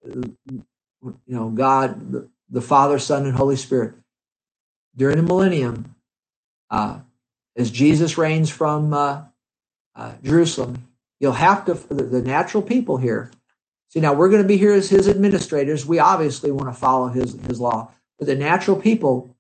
you 0.05 0.65
know, 1.28 1.49
God, 1.49 2.30
the 2.49 2.61
Father, 2.61 2.97
Son, 2.97 3.26
and 3.26 3.36
Holy 3.36 3.57
Spirit. 3.57 3.95
During 4.95 5.17
the 5.17 5.24
millennium, 5.24 5.95
uh, 6.69 6.99
as 7.57 7.72
Jesus 7.72 8.17
reigns 8.17 8.49
from 8.49 8.93
uh, 8.93 9.24
uh, 9.95 10.13
Jerusalem, 10.24 10.88
you'll 11.19 11.34
have 11.34 11.65
to, 11.65 11.74
the, 11.74 12.03
the 12.03 12.22
natural 12.22 12.63
people 12.63 12.95
here. 12.95 13.32
See, 13.89 13.99
now 13.99 14.13
we're 14.13 14.30
going 14.30 14.41
to 14.41 14.47
be 14.47 14.57
here 14.57 14.72
as 14.72 14.89
his 14.89 15.09
administrators. 15.09 15.86
We 15.86 15.99
obviously 15.99 16.51
want 16.51 16.74
to 16.74 16.80
follow 16.80 17.09
his, 17.09 17.34
his 17.47 17.59
law. 17.59 17.91
But 18.17 18.28
the 18.28 18.36
natural 18.36 18.78
people, 18.78 19.36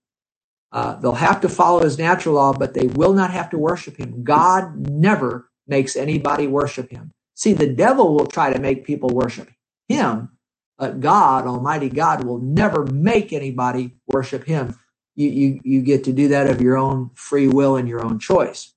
uh, 0.73 0.95
they'll 0.95 1.13
have 1.13 1.39
to 1.41 1.49
follow 1.49 1.81
his 1.81 1.97
natural 1.97 2.35
law, 2.35 2.51
but 2.51 2.73
they 2.73 2.87
will 2.87 3.13
not 3.13 3.31
have 3.31 3.49
to 3.51 3.57
worship 3.57 3.95
him. 3.95 4.25
God 4.25 4.89
never 4.89 5.49
makes 5.65 5.95
anybody 5.95 6.47
worship 6.47 6.91
him. 6.91 7.13
See, 7.41 7.53
the 7.53 7.73
devil 7.73 8.13
will 8.13 8.27
try 8.27 8.53
to 8.53 8.59
make 8.59 8.85
people 8.85 9.09
worship 9.09 9.49
him, 9.91 10.29
but 10.77 10.99
God, 10.99 11.45
Almighty 11.47 11.89
God, 11.89 12.23
will 12.23 12.39
never 12.39 12.85
make 12.85 13.33
anybody 13.33 13.95
worship 14.07 14.45
Him. 14.45 14.77
You, 15.15 15.29
you, 15.29 15.59
you 15.63 15.81
get 15.81 16.05
to 16.05 16.13
do 16.13 16.29
that 16.29 16.49
of 16.49 16.61
your 16.61 16.77
own 16.77 17.11
free 17.13 17.47
will 17.47 17.75
and 17.75 17.87
your 17.87 18.05
own 18.05 18.19
choice. 18.19 18.73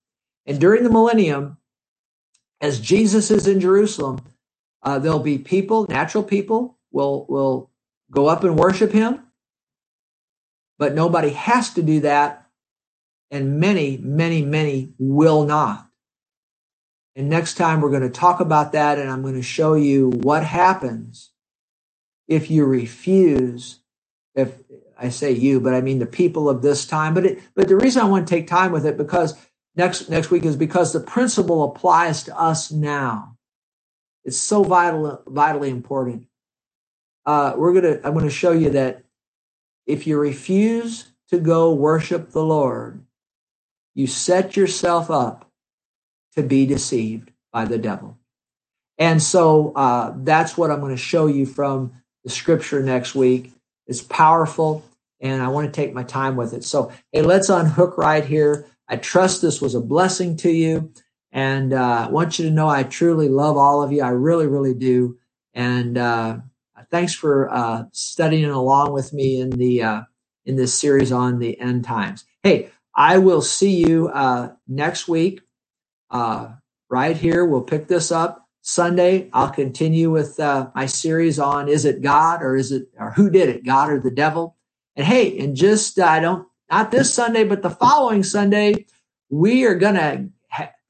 And 0.46 0.60
during 0.60 0.82
the 0.82 0.90
millennium, 0.90 1.58
as 2.60 2.80
Jesus 2.80 3.30
is 3.30 3.46
in 3.46 3.60
Jerusalem, 3.60 4.20
uh, 4.82 4.98
there'll 4.98 5.20
be 5.20 5.38
people, 5.38 5.86
natural 5.88 6.24
people, 6.24 6.78
will 6.90 7.26
will 7.28 7.70
go 8.10 8.26
up 8.28 8.44
and 8.44 8.58
worship 8.58 8.92
Him, 8.92 9.20
but 10.78 10.94
nobody 10.94 11.30
has 11.30 11.74
to 11.74 11.82
do 11.82 12.00
that, 12.00 12.46
and 13.30 13.60
many, 13.60 13.98
many, 13.98 14.42
many 14.42 14.94
will 14.98 15.44
not. 15.44 15.88
And 17.16 17.28
next 17.28 17.54
time 17.54 17.80
we're 17.80 17.90
going 17.90 18.02
to 18.02 18.10
talk 18.10 18.40
about 18.40 18.72
that, 18.72 18.98
and 18.98 19.08
I'm 19.08 19.22
going 19.22 19.34
to 19.34 19.42
show 19.42 19.74
you 19.74 20.10
what 20.10 20.44
happens 20.44 21.30
if 22.26 22.50
you 22.50 22.64
refuse, 22.64 23.80
if 24.34 24.52
I 24.98 25.10
say 25.10 25.32
you, 25.32 25.60
but 25.60 25.74
I 25.74 25.80
mean 25.80 25.98
the 25.98 26.06
people 26.06 26.48
of 26.48 26.62
this 26.62 26.86
time. 26.86 27.14
But 27.14 27.26
it, 27.26 27.42
but 27.54 27.68
the 27.68 27.76
reason 27.76 28.02
I 28.02 28.06
want 28.06 28.26
to 28.26 28.34
take 28.34 28.46
time 28.46 28.72
with 28.72 28.86
it 28.86 28.96
because 28.96 29.36
next 29.76 30.08
next 30.08 30.30
week 30.30 30.44
is 30.44 30.56
because 30.56 30.92
the 30.92 31.00
principle 31.00 31.64
applies 31.64 32.24
to 32.24 32.38
us 32.38 32.72
now. 32.72 33.36
It's 34.24 34.38
so 34.38 34.64
vital, 34.64 35.22
vitally 35.26 35.70
important. 35.70 36.26
Uh, 37.26 37.54
we're 37.56 37.74
gonna. 37.74 38.00
I'm 38.02 38.14
going 38.14 38.24
to 38.24 38.30
show 38.30 38.52
you 38.52 38.70
that 38.70 39.04
if 39.86 40.06
you 40.06 40.18
refuse 40.18 41.12
to 41.28 41.38
go 41.38 41.72
worship 41.74 42.30
the 42.30 42.44
Lord, 42.44 43.04
you 43.94 44.06
set 44.06 44.56
yourself 44.56 45.10
up 45.10 45.50
to 46.36 46.42
be 46.42 46.66
deceived 46.66 47.30
by 47.52 47.64
the 47.64 47.78
devil. 47.78 48.18
And 48.98 49.22
so 49.22 49.72
uh, 49.74 50.14
that's 50.16 50.56
what 50.56 50.70
I'm 50.70 50.80
going 50.80 50.94
to 50.94 51.02
show 51.02 51.26
you 51.26 51.46
from 51.46 51.92
the 52.22 52.30
scripture 52.30 52.82
next 52.82 53.14
week. 53.14 53.52
It's 53.86 54.02
powerful, 54.02 54.84
and 55.20 55.42
I 55.42 55.48
want 55.48 55.66
to 55.66 55.72
take 55.72 55.92
my 55.92 56.04
time 56.04 56.36
with 56.36 56.54
it. 56.54 56.64
So, 56.64 56.92
hey, 57.12 57.22
let's 57.22 57.48
unhook 57.48 57.98
right 57.98 58.24
here. 58.24 58.66
I 58.88 58.96
trust 58.96 59.42
this 59.42 59.60
was 59.60 59.74
a 59.74 59.80
blessing 59.80 60.36
to 60.38 60.50
you. 60.50 60.92
And 61.32 61.72
uh, 61.72 62.06
I 62.06 62.10
want 62.10 62.38
you 62.38 62.44
to 62.44 62.50
know 62.52 62.68
I 62.68 62.84
truly 62.84 63.28
love 63.28 63.56
all 63.56 63.82
of 63.82 63.90
you. 63.90 64.02
I 64.02 64.10
really, 64.10 64.46
really 64.46 64.74
do. 64.74 65.18
And 65.52 65.98
uh, 65.98 66.38
thanks 66.90 67.12
for 67.12 67.52
uh, 67.52 67.84
studying 67.92 68.44
along 68.44 68.92
with 68.92 69.12
me 69.12 69.40
in 69.40 69.50
the 69.50 69.82
uh, 69.82 70.02
in 70.44 70.56
this 70.56 70.78
series 70.78 71.10
on 71.10 71.40
the 71.40 71.58
end 71.58 71.84
times. 71.84 72.24
Hey, 72.42 72.70
I 72.94 73.18
will 73.18 73.42
see 73.42 73.74
you 73.84 74.08
uh, 74.08 74.52
next 74.68 75.08
week 75.08 75.40
uh, 76.14 76.54
right 76.88 77.16
here. 77.16 77.44
We'll 77.44 77.60
pick 77.60 77.88
this 77.88 78.10
up 78.10 78.48
Sunday. 78.62 79.28
I'll 79.34 79.50
continue 79.50 80.10
with 80.10 80.38
my 80.38 80.86
series 80.86 81.38
on 81.38 81.68
is 81.68 81.84
it 81.84 82.00
God 82.00 82.42
or 82.42 82.56
is 82.56 82.72
it 82.72 82.88
or 82.98 83.10
who 83.10 83.28
did 83.28 83.50
it, 83.50 83.66
God 83.66 83.90
or 83.90 84.00
the 84.00 84.10
devil? 84.10 84.56
And 84.96 85.06
hey, 85.06 85.38
and 85.40 85.54
just 85.54 86.00
I 86.00 86.20
don't 86.20 86.48
not 86.70 86.90
this 86.90 87.12
Sunday, 87.12 87.44
but 87.44 87.62
the 87.62 87.70
following 87.70 88.22
Sunday, 88.22 88.86
we 89.28 89.64
are 89.64 89.74
going 89.74 89.94
to 89.94 90.28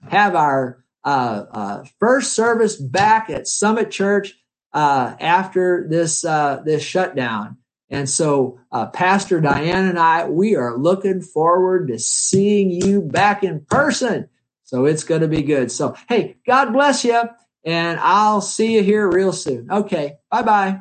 have 0.09 0.35
our 0.35 0.85
uh, 1.05 1.45
uh, 1.51 1.85
first 1.99 2.33
service 2.33 2.77
back 2.77 3.29
at 3.31 3.47
Summit 3.47 3.91
Church 3.91 4.35
uh, 4.73 5.15
after 5.21 5.87
this 5.89 6.25
uh, 6.25 6.63
this 6.65 6.83
shutdown. 6.83 7.59
And 7.91 8.09
so, 8.09 8.59
uh, 8.73 8.87
Pastor 8.87 9.41
Diane 9.41 9.85
and 9.85 9.99
I, 9.99 10.29
we 10.29 10.57
are 10.57 10.77
looking 10.77 11.21
forward 11.21 11.89
to 11.89 11.99
seeing 11.99 12.71
you 12.71 13.03
back 13.03 13.45
in 13.45 13.61
person. 13.67 14.29
So 14.65 14.87
it's 14.87 15.05
going 15.05 15.23
to 15.23 15.29
be 15.29 15.43
good. 15.43 15.73
So, 15.73 15.97
hey, 16.09 16.37
God 16.47 16.73
bless 16.73 17.05
you, 17.05 17.23
and 17.65 18.01
I'll 18.01 18.43
see 18.43 18.75
you 18.77 18.83
here 18.85 19.11
real 19.11 19.33
soon. 19.33 19.71
Okay, 19.71 20.19
bye 20.31 20.43
bye. 20.43 20.81